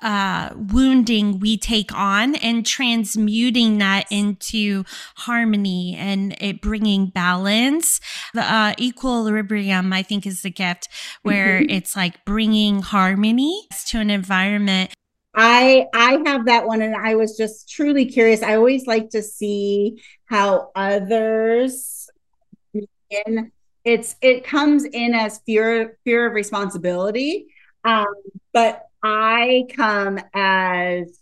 uh, 0.04 0.50
wounding 0.54 1.40
we 1.40 1.56
take 1.56 1.92
on 1.94 2.34
and 2.36 2.66
transmuting 2.66 3.78
that 3.78 4.06
into 4.10 4.84
harmony 5.16 5.96
and 5.98 6.36
it 6.40 6.60
bringing 6.60 7.06
balance. 7.06 8.00
The 8.34 8.42
uh, 8.42 8.74
equilibrium, 8.78 9.92
I 9.92 10.02
think, 10.02 10.26
is 10.26 10.42
the 10.42 10.50
gift 10.50 10.88
where 11.22 11.60
mm-hmm. 11.60 11.70
it's 11.70 11.96
like 11.96 12.22
bringing 12.26 12.82
harmony 12.82 13.66
to 13.86 13.98
an 13.98 14.10
environment. 14.10 14.92
I 15.34 15.86
I 15.94 16.22
have 16.26 16.44
that 16.46 16.66
one, 16.66 16.82
and 16.82 16.94
I 16.94 17.16
was 17.16 17.36
just 17.36 17.68
truly 17.68 18.04
curious. 18.04 18.42
I 18.42 18.54
always 18.56 18.86
like 18.86 19.08
to 19.10 19.22
see 19.22 20.02
how 20.26 20.70
others. 20.76 22.08
In, 23.10 23.52
it's 23.84 24.16
it 24.20 24.44
comes 24.44 24.84
in 24.84 25.14
as 25.14 25.40
fear 25.46 25.98
fear 26.04 26.26
of 26.26 26.34
responsibility, 26.34 27.46
um, 27.84 28.06
but 28.52 28.86
I 29.04 29.66
come 29.76 30.18
as 30.32 31.20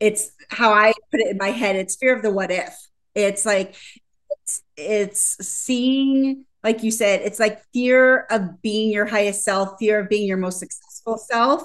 it's 0.00 0.32
how 0.50 0.72
I 0.72 0.92
put 1.12 1.20
it 1.20 1.28
in 1.28 1.38
my 1.38 1.50
head. 1.50 1.76
It's 1.76 1.94
fear 1.94 2.14
of 2.14 2.22
the 2.22 2.32
what 2.32 2.50
if. 2.50 2.76
It's 3.14 3.46
like 3.46 3.76
it's, 4.30 4.62
it's 4.76 5.46
seeing, 5.46 6.44
like 6.64 6.82
you 6.82 6.90
said, 6.90 7.20
it's 7.22 7.38
like 7.38 7.62
fear 7.72 8.26
of 8.30 8.60
being 8.60 8.90
your 8.90 9.06
highest 9.06 9.44
self, 9.44 9.76
fear 9.78 10.00
of 10.00 10.08
being 10.08 10.26
your 10.26 10.36
most 10.36 10.58
successful 10.58 11.16
self. 11.16 11.62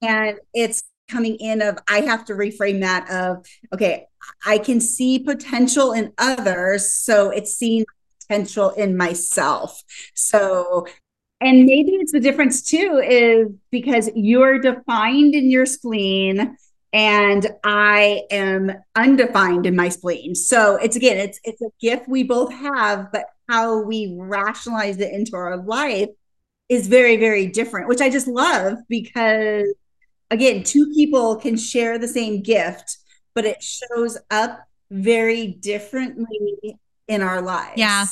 And 0.00 0.38
it's 0.52 0.82
coming 1.10 1.36
in 1.36 1.60
of 1.60 1.76
I 1.88 2.02
have 2.02 2.24
to 2.26 2.34
reframe 2.34 2.80
that 2.82 3.10
of 3.10 3.44
okay, 3.72 4.06
I 4.46 4.58
can 4.58 4.80
see 4.80 5.18
potential 5.18 5.92
in 5.92 6.12
others. 6.18 6.94
So 6.94 7.30
it's 7.30 7.56
seeing 7.56 7.84
potential 8.20 8.70
in 8.70 8.96
myself. 8.96 9.82
So 10.14 10.86
and 11.44 11.66
maybe 11.66 11.92
it's 11.92 12.12
the 12.12 12.20
difference 12.20 12.62
too 12.62 13.02
is 13.04 13.48
because 13.70 14.10
you're 14.14 14.58
defined 14.58 15.34
in 15.34 15.50
your 15.50 15.66
spleen 15.66 16.56
and 16.94 17.46
I 17.64 18.22
am 18.30 18.72
undefined 18.94 19.66
in 19.66 19.76
my 19.76 19.88
spleen. 19.90 20.34
So 20.34 20.76
it's 20.76 20.96
again, 20.96 21.18
it's 21.18 21.38
it's 21.44 21.60
a 21.60 21.68
gift 21.80 22.08
we 22.08 22.22
both 22.22 22.52
have, 22.52 23.12
but 23.12 23.26
how 23.48 23.82
we 23.82 24.16
rationalize 24.18 24.98
it 24.98 25.12
into 25.12 25.36
our 25.36 25.58
life 25.58 26.08
is 26.68 26.86
very, 26.86 27.16
very 27.16 27.46
different, 27.46 27.88
which 27.88 28.00
I 28.00 28.08
just 28.08 28.26
love 28.26 28.78
because 28.88 29.66
again, 30.30 30.62
two 30.62 30.90
people 30.94 31.36
can 31.36 31.58
share 31.58 31.98
the 31.98 32.08
same 32.08 32.42
gift, 32.42 32.96
but 33.34 33.44
it 33.44 33.62
shows 33.62 34.16
up 34.30 34.60
very 34.90 35.48
differently 35.48 36.78
in 37.06 37.20
our 37.20 37.42
lives. 37.42 37.74
Yeah. 37.76 38.06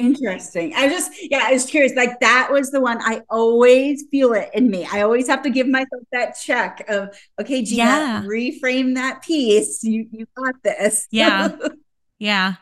Interesting. 0.00 0.72
I 0.74 0.88
just, 0.88 1.12
yeah, 1.30 1.40
I 1.42 1.52
was 1.52 1.66
curious. 1.66 1.94
Like 1.94 2.20
that 2.20 2.48
was 2.50 2.70
the 2.70 2.80
one 2.80 2.98
I 3.00 3.22
always 3.28 4.04
feel 4.10 4.32
it 4.32 4.50
in 4.54 4.70
me. 4.70 4.86
I 4.90 5.02
always 5.02 5.28
have 5.28 5.42
to 5.42 5.50
give 5.50 5.68
myself 5.68 6.02
that 6.12 6.38
check 6.42 6.84
of, 6.88 7.14
okay, 7.40 7.62
Gina, 7.62 7.82
yeah. 7.82 8.22
reframe 8.24 8.94
that 8.94 9.22
piece. 9.22 9.84
You 9.84 10.06
you 10.10 10.26
got 10.36 10.54
this. 10.64 11.06
Yeah. 11.10 11.54
yeah. 12.18 12.54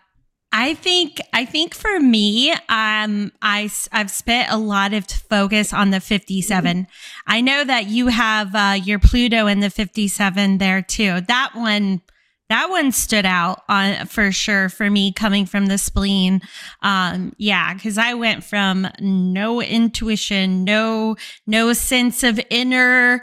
I 0.51 0.75
think 0.75 1.21
I 1.33 1.45
think 1.45 1.75
for 1.75 2.01
me, 2.01 2.53
um, 2.69 3.33
I 3.43 3.71
I've 3.93 4.11
spent 4.11 4.51
a 4.51 4.57
lot 4.57 4.95
of 4.95 5.05
focus 5.07 5.73
on 5.73 5.91
the 5.91 6.01
57. 6.01 6.77
Mm-hmm. 6.77 6.91
I 7.27 7.41
know 7.41 7.65
that 7.65 7.87
you 7.87 8.09
have 8.09 8.55
uh, 8.55 8.79
your 8.83 8.99
Pluto 8.99 9.47
in 9.47 9.61
the 9.61 9.71
57 9.71 10.59
there 10.59 10.81
too. 10.81 11.21
That 11.21 11.51
one 11.55 12.01
that 12.49 12.71
one 12.71 12.93
stood 12.93 13.27
out 13.27 13.63
on 13.69 14.07
for 14.07 14.33
sure 14.33 14.69
for 14.69 14.89
me 14.89 15.13
coming 15.13 15.45
from 15.47 15.67
the 15.67 15.79
spleen. 15.79 16.41
Um, 16.83 17.35
yeah, 17.37 17.75
because 17.75 17.99
I 17.99 18.15
went 18.15 18.43
from 18.43 18.89
no 19.01 19.61
intuition, 19.61 20.65
no 20.65 21.17
no 21.47 21.73
sense 21.73 22.23
of 22.23 22.41
inner, 22.51 23.23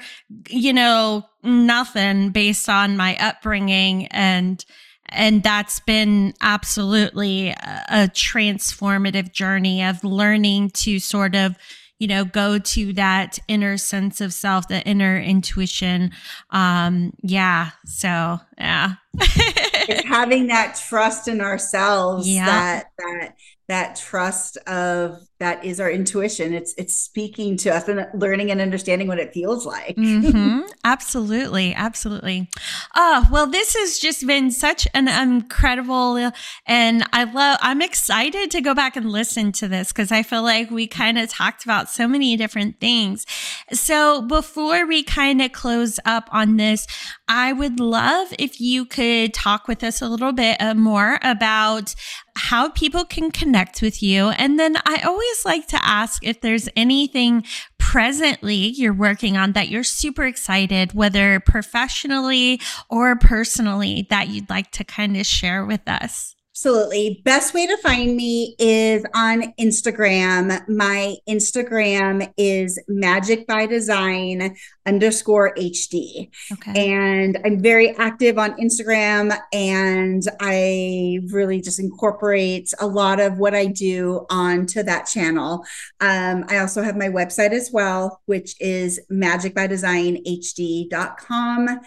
you 0.49 0.73
know, 0.73 1.25
nothing 1.43 2.29
based 2.29 2.69
on 2.69 2.97
my 2.97 3.17
upbringing 3.17 4.07
and 4.07 4.63
and 5.09 5.43
that's 5.43 5.79
been 5.81 6.33
absolutely 6.41 7.49
a, 7.49 7.85
a 7.89 7.97
transformative 8.07 9.31
journey 9.31 9.83
of 9.83 10.03
learning 10.03 10.71
to 10.71 10.99
sort 10.99 11.35
of 11.35 11.55
you 11.99 12.07
know, 12.07 12.25
go 12.25 12.59
to 12.59 12.93
that 12.93 13.39
inner 13.47 13.77
sense 13.77 14.19
of 14.19 14.33
self, 14.33 14.67
the 14.67 14.81
inner 14.83 15.17
intuition. 15.17 16.11
Um, 16.49 17.13
yeah. 17.21 17.71
So 17.85 18.39
yeah. 18.57 18.95
it's 19.13 20.07
having 20.07 20.47
that 20.47 20.79
trust 20.89 21.27
in 21.27 21.39
ourselves 21.39 22.27
yeah. 22.27 22.45
that 22.45 22.85
that 22.97 23.35
that 23.67 23.95
trust 23.95 24.57
of 24.67 25.21
that 25.39 25.65
is 25.65 25.79
our 25.81 25.91
intuition. 25.91 26.53
It's 26.53 26.73
it's 26.77 26.95
speaking 26.95 27.57
to 27.57 27.69
us 27.69 27.87
and 27.89 28.07
learning 28.13 28.51
and 28.51 28.61
understanding 28.61 29.07
what 29.07 29.19
it 29.19 29.33
feels 29.33 29.65
like. 29.65 29.95
Mm-hmm. 29.97 30.61
absolutely. 30.85 31.73
Absolutely. 31.73 32.49
Oh 32.95 33.27
well 33.31 33.47
this 33.47 33.75
has 33.75 33.99
just 33.99 34.25
been 34.25 34.49
such 34.49 34.87
an 34.93 35.07
incredible 35.07 36.31
and 36.65 37.03
i 37.11 37.23
love 37.23 37.57
i'm 37.61 37.81
excited 37.81 38.51
to 38.51 38.61
go 38.61 38.73
back 38.73 38.95
and 38.95 39.11
listen 39.11 39.51
to 39.51 39.67
this 39.67 39.91
because 39.91 40.11
i 40.11 40.23
feel 40.23 40.43
like 40.43 40.69
we 40.69 40.87
kind 40.87 41.17
of 41.17 41.29
talked 41.29 41.63
about 41.63 41.89
so 41.89 42.07
many 42.07 42.37
different 42.37 42.79
things. 42.79 43.25
So 43.73 44.21
before 44.21 44.85
we 44.85 45.03
kind 45.03 45.41
of 45.41 45.51
close 45.51 45.99
up 46.05 46.29
on 46.31 46.57
this 46.57 46.87
i 47.27 47.51
would 47.51 47.79
love 47.79 48.33
if 48.39 48.61
you 48.61 48.85
could 48.85 49.33
talk 49.33 49.67
with 49.67 49.83
us 49.83 50.01
a 50.01 50.07
little 50.07 50.31
bit 50.31 50.61
uh, 50.61 50.73
more 50.73 51.19
about 51.21 51.93
how 52.37 52.69
people 52.69 53.05
can 53.05 53.31
connect 53.31 53.81
with 53.81 54.03
you. 54.03 54.29
And 54.29 54.59
then 54.59 54.75
I 54.85 55.01
always 55.05 55.24
like 55.45 55.67
to 55.67 55.79
ask 55.85 56.25
if 56.25 56.41
there's 56.41 56.69
anything 56.75 57.43
presently 57.79 58.55
you're 58.55 58.93
working 58.93 59.37
on 59.37 59.53
that 59.53 59.69
you're 59.69 59.83
super 59.83 60.25
excited, 60.25 60.93
whether 60.93 61.39
professionally 61.39 62.59
or 62.89 63.15
personally, 63.15 64.07
that 64.09 64.29
you'd 64.29 64.49
like 64.49 64.71
to 64.71 64.83
kind 64.83 65.15
of 65.15 65.25
share 65.25 65.65
with 65.65 65.87
us. 65.87 66.34
Absolutely. 66.55 67.21
Best 67.25 67.53
way 67.53 67.67
to 67.67 67.75
find 67.77 68.15
me 68.15 68.55
is 68.57 69.03
on 69.13 69.53
Instagram. 69.59 70.65
My 70.69 71.17
Instagram 71.27 72.31
is 72.37 72.81
magic 72.87 73.45
by 73.45 73.65
design 73.65 74.55
underscore 74.85 75.53
HD. 75.55 76.29
Okay. 76.53 76.93
And 76.93 77.37
I'm 77.43 77.61
very 77.61 77.93
active 77.97 78.37
on 78.37 78.53
Instagram 78.53 79.37
and 79.51 80.23
I 80.39 81.19
really 81.27 81.59
just 81.59 81.77
incorporate 81.81 82.71
a 82.79 82.87
lot 82.87 83.19
of 83.19 83.37
what 83.37 83.53
I 83.53 83.65
do 83.65 84.25
onto 84.29 84.81
that 84.83 85.07
channel. 85.07 85.65
Um, 85.99 86.45
I 86.47 86.59
also 86.59 86.81
have 86.83 86.95
my 86.95 87.09
website 87.09 87.51
as 87.51 87.69
well, 87.73 88.21
which 88.27 88.55
is 88.61 89.01
magic 89.09 89.53
by 89.55 89.67
design 89.67 90.19
magicbydesignhd.com. 90.25 91.79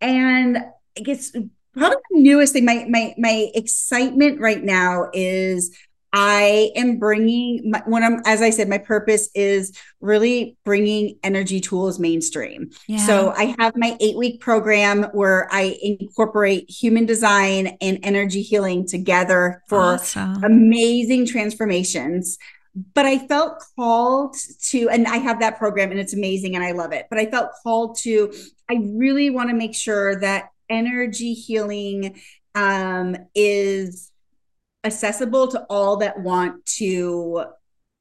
And 0.00 0.58
I 0.96 1.00
guess 1.00 1.32
probably 1.76 1.96
the 2.10 2.20
newest 2.20 2.52
thing 2.52 2.64
my 2.64 2.86
my 2.88 3.14
my 3.18 3.50
excitement 3.54 4.40
right 4.40 4.62
now 4.62 5.10
is 5.12 5.76
I 6.16 6.70
am 6.76 7.00
bringing 7.00 7.72
my, 7.72 7.82
when 7.86 8.04
I'm, 8.04 8.22
as 8.24 8.40
I 8.40 8.50
said, 8.50 8.68
my 8.68 8.78
purpose 8.78 9.28
is 9.34 9.76
really 10.00 10.56
bringing 10.64 11.18
energy 11.24 11.60
tools 11.60 11.98
mainstream. 11.98 12.70
Yeah. 12.86 13.04
So 13.04 13.32
I 13.36 13.56
have 13.58 13.72
my 13.74 13.96
eight 13.98 14.16
week 14.16 14.40
program 14.40 15.02
where 15.12 15.48
I 15.50 15.76
incorporate 15.82 16.70
human 16.70 17.04
design 17.04 17.76
and 17.80 17.98
energy 18.04 18.42
healing 18.42 18.86
together 18.86 19.64
for 19.68 19.80
awesome. 19.80 20.44
amazing 20.44 21.26
transformations. 21.26 22.38
But 22.94 23.06
I 23.06 23.26
felt 23.26 23.64
called 23.74 24.36
to, 24.68 24.88
and 24.90 25.08
I 25.08 25.16
have 25.16 25.40
that 25.40 25.58
program 25.58 25.90
and 25.90 25.98
it's 25.98 26.14
amazing 26.14 26.54
and 26.54 26.62
I 26.62 26.72
love 26.72 26.92
it. 26.92 27.06
But 27.10 27.18
I 27.18 27.26
felt 27.26 27.50
called 27.64 27.98
to, 28.02 28.32
I 28.70 28.78
really 28.84 29.30
want 29.30 29.50
to 29.50 29.56
make 29.56 29.74
sure 29.74 30.20
that 30.20 30.50
energy 30.68 31.34
healing 31.34 32.20
um, 32.54 33.16
is 33.34 34.10
accessible 34.84 35.48
to 35.48 35.64
all 35.70 35.96
that 35.98 36.20
want 36.20 36.64
to 36.66 37.44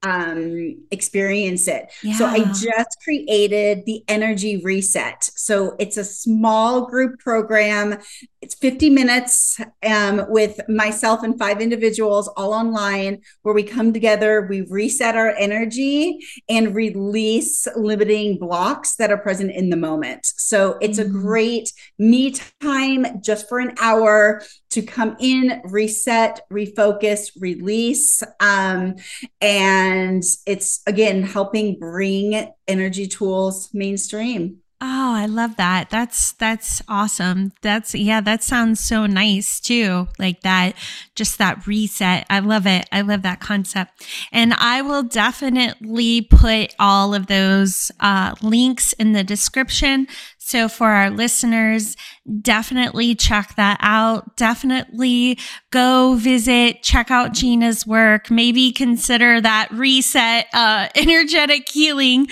um, 0.04 0.84
experience 0.92 1.68
it. 1.68 1.92
Yeah. 2.04 2.16
So 2.16 2.26
I 2.26 2.40
just 2.40 2.98
created 3.04 3.86
the 3.86 4.04
energy 4.08 4.58
reset. 4.58 5.24
So 5.24 5.76
it's 5.80 5.98
a 5.98 6.04
small 6.04 6.88
group 6.88 7.20
program. 7.20 8.00
It's 8.44 8.56
50 8.56 8.90
minutes 8.90 9.58
um, 9.90 10.26
with 10.28 10.60
myself 10.68 11.24
and 11.24 11.40
five 11.40 11.62
individuals 11.62 12.28
all 12.28 12.54
online 12.54 13.22
where 13.44 13.56
we 13.56 13.64
come 13.64 13.94
together, 13.94 14.46
we 14.50 14.64
reset 14.70 15.16
our 15.16 15.30
energy 15.30 16.20
and 16.50 16.76
release 16.76 17.70
limiting 17.78 18.38
blocks 18.38 18.98
that 18.98 19.12
are 19.12 19.18
present 19.18 19.52
in 19.52 19.70
the 19.70 19.78
moment. 19.78 20.26
So 20.26 20.78
it's 20.82 21.00
mm-hmm. 21.00 21.18
a 21.18 21.22
great 21.22 21.72
me 21.98 22.36
time 22.60 23.22
just 23.22 23.48
for 23.48 23.60
an 23.60 23.76
hour 23.80 24.42
to 24.72 24.82
come 24.82 25.16
in, 25.22 25.62
reset, 25.64 26.42
refocus, 26.52 27.32
release. 27.40 28.24
Um, 28.42 28.96
and 29.40 30.22
it's 30.46 30.82
again 30.86 31.24
helping 31.24 31.80
bring 31.80 32.52
energy 32.68 33.08
tools 33.08 33.70
mainstream. 33.74 34.63
Oh, 34.82 35.14
I 35.16 35.28
love 35.28 35.56
that. 35.56 35.90
That's 35.90 36.34
that's 36.34 36.82
awesome. 36.90 37.54
That's 37.62 37.96
yeah, 37.96 38.20
that 38.20 38.44
sounds 38.44 38.82
so 38.82 39.06
nice 39.06 39.62
too. 39.62 40.10
Like 40.20 40.42
that 40.42 40.74
just 41.16 41.38
that 41.38 41.66
reset. 41.66 42.26
I 42.30 42.40
love 42.40 42.68
it. 42.68 42.90
I 42.92 43.00
love 43.00 43.22
that 43.22 43.40
concept. 43.40 44.06
And 44.34 44.54
I 44.56 44.82
will 44.82 45.04
definitely 45.04 46.22
put 46.22 46.76
all 46.80 47.14
of 47.14 47.28
those 47.28 47.92
uh, 48.02 48.36
links 48.42 48.92
in 48.94 49.14
the 49.14 49.24
description 49.24 50.08
so 50.46 50.68
for 50.68 50.90
our 50.90 51.10
listeners, 51.10 51.96
definitely 52.42 53.16
check 53.16 53.56
that 53.56 53.78
out. 53.82 54.36
Definitely 54.38 55.38
go 55.72 56.16
visit, 56.16 56.82
check 56.82 57.12
out 57.12 57.34
Gina's 57.34 57.86
work. 57.86 58.32
Maybe 58.32 58.72
consider 58.72 59.42
that 59.42 59.70
reset, 59.72 60.48
uh, 60.54 60.88
energetic 60.96 61.68
healing. 61.70 62.28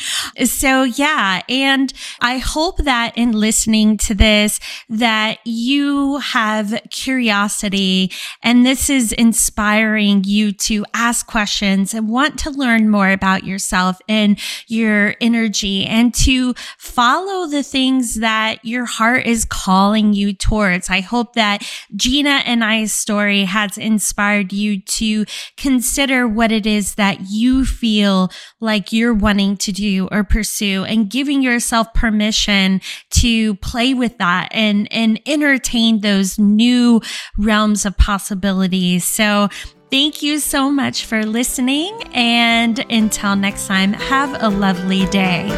So 0.45 0.83
yeah. 0.83 1.41
And 1.49 1.91
I 2.21 2.37
hope 2.37 2.77
that 2.77 3.17
in 3.17 3.33
listening 3.33 3.97
to 3.97 4.13
this, 4.13 4.59
that 4.89 5.39
you 5.45 6.17
have 6.19 6.79
curiosity 6.89 8.11
and 8.41 8.65
this 8.65 8.89
is 8.89 9.11
inspiring 9.13 10.23
you 10.23 10.51
to 10.51 10.85
ask 10.93 11.27
questions 11.27 11.93
and 11.93 12.09
want 12.09 12.39
to 12.39 12.49
learn 12.49 12.89
more 12.89 13.11
about 13.11 13.43
yourself 13.43 13.99
and 14.07 14.39
your 14.67 15.15
energy 15.19 15.85
and 15.85 16.13
to 16.13 16.53
follow 16.77 17.47
the 17.47 17.63
things 17.63 18.15
that 18.15 18.63
your 18.63 18.85
heart 18.85 19.25
is 19.25 19.45
calling 19.81 20.13
you 20.13 20.31
towards. 20.31 20.91
I 20.91 20.99
hope 20.99 21.33
that 21.33 21.67
Gina 21.95 22.43
and 22.45 22.63
I's 22.63 22.93
story 22.93 23.45
has 23.45 23.79
inspired 23.79 24.53
you 24.53 24.79
to 24.79 25.25
consider 25.57 26.27
what 26.27 26.51
it 26.51 26.67
is 26.67 26.95
that 26.95 27.31
you 27.31 27.65
feel 27.65 28.29
like 28.59 28.93
you're 28.93 29.13
wanting 29.13 29.57
to 29.57 29.71
do 29.71 30.07
or 30.11 30.23
pursue 30.23 30.83
and 30.83 31.09
giving 31.09 31.41
yourself 31.41 31.91
permission 31.95 32.79
to 33.21 33.55
play 33.55 33.95
with 33.95 34.19
that 34.19 34.49
and, 34.51 34.87
and 34.91 35.19
entertain 35.25 36.01
those 36.01 36.37
new 36.37 37.01
realms 37.39 37.83
of 37.85 37.97
possibilities. 37.97 39.03
So 39.03 39.49
Thank 39.89 40.21
you 40.21 40.39
so 40.39 40.71
much 40.71 41.03
for 41.03 41.25
listening. 41.25 42.01
And 42.13 42.79
until 42.89 43.35
next 43.35 43.67
time, 43.67 43.91
have 43.91 44.41
a 44.41 44.47
lovely 44.47 45.05
day. 45.07 45.49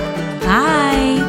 Bye. 0.42 1.23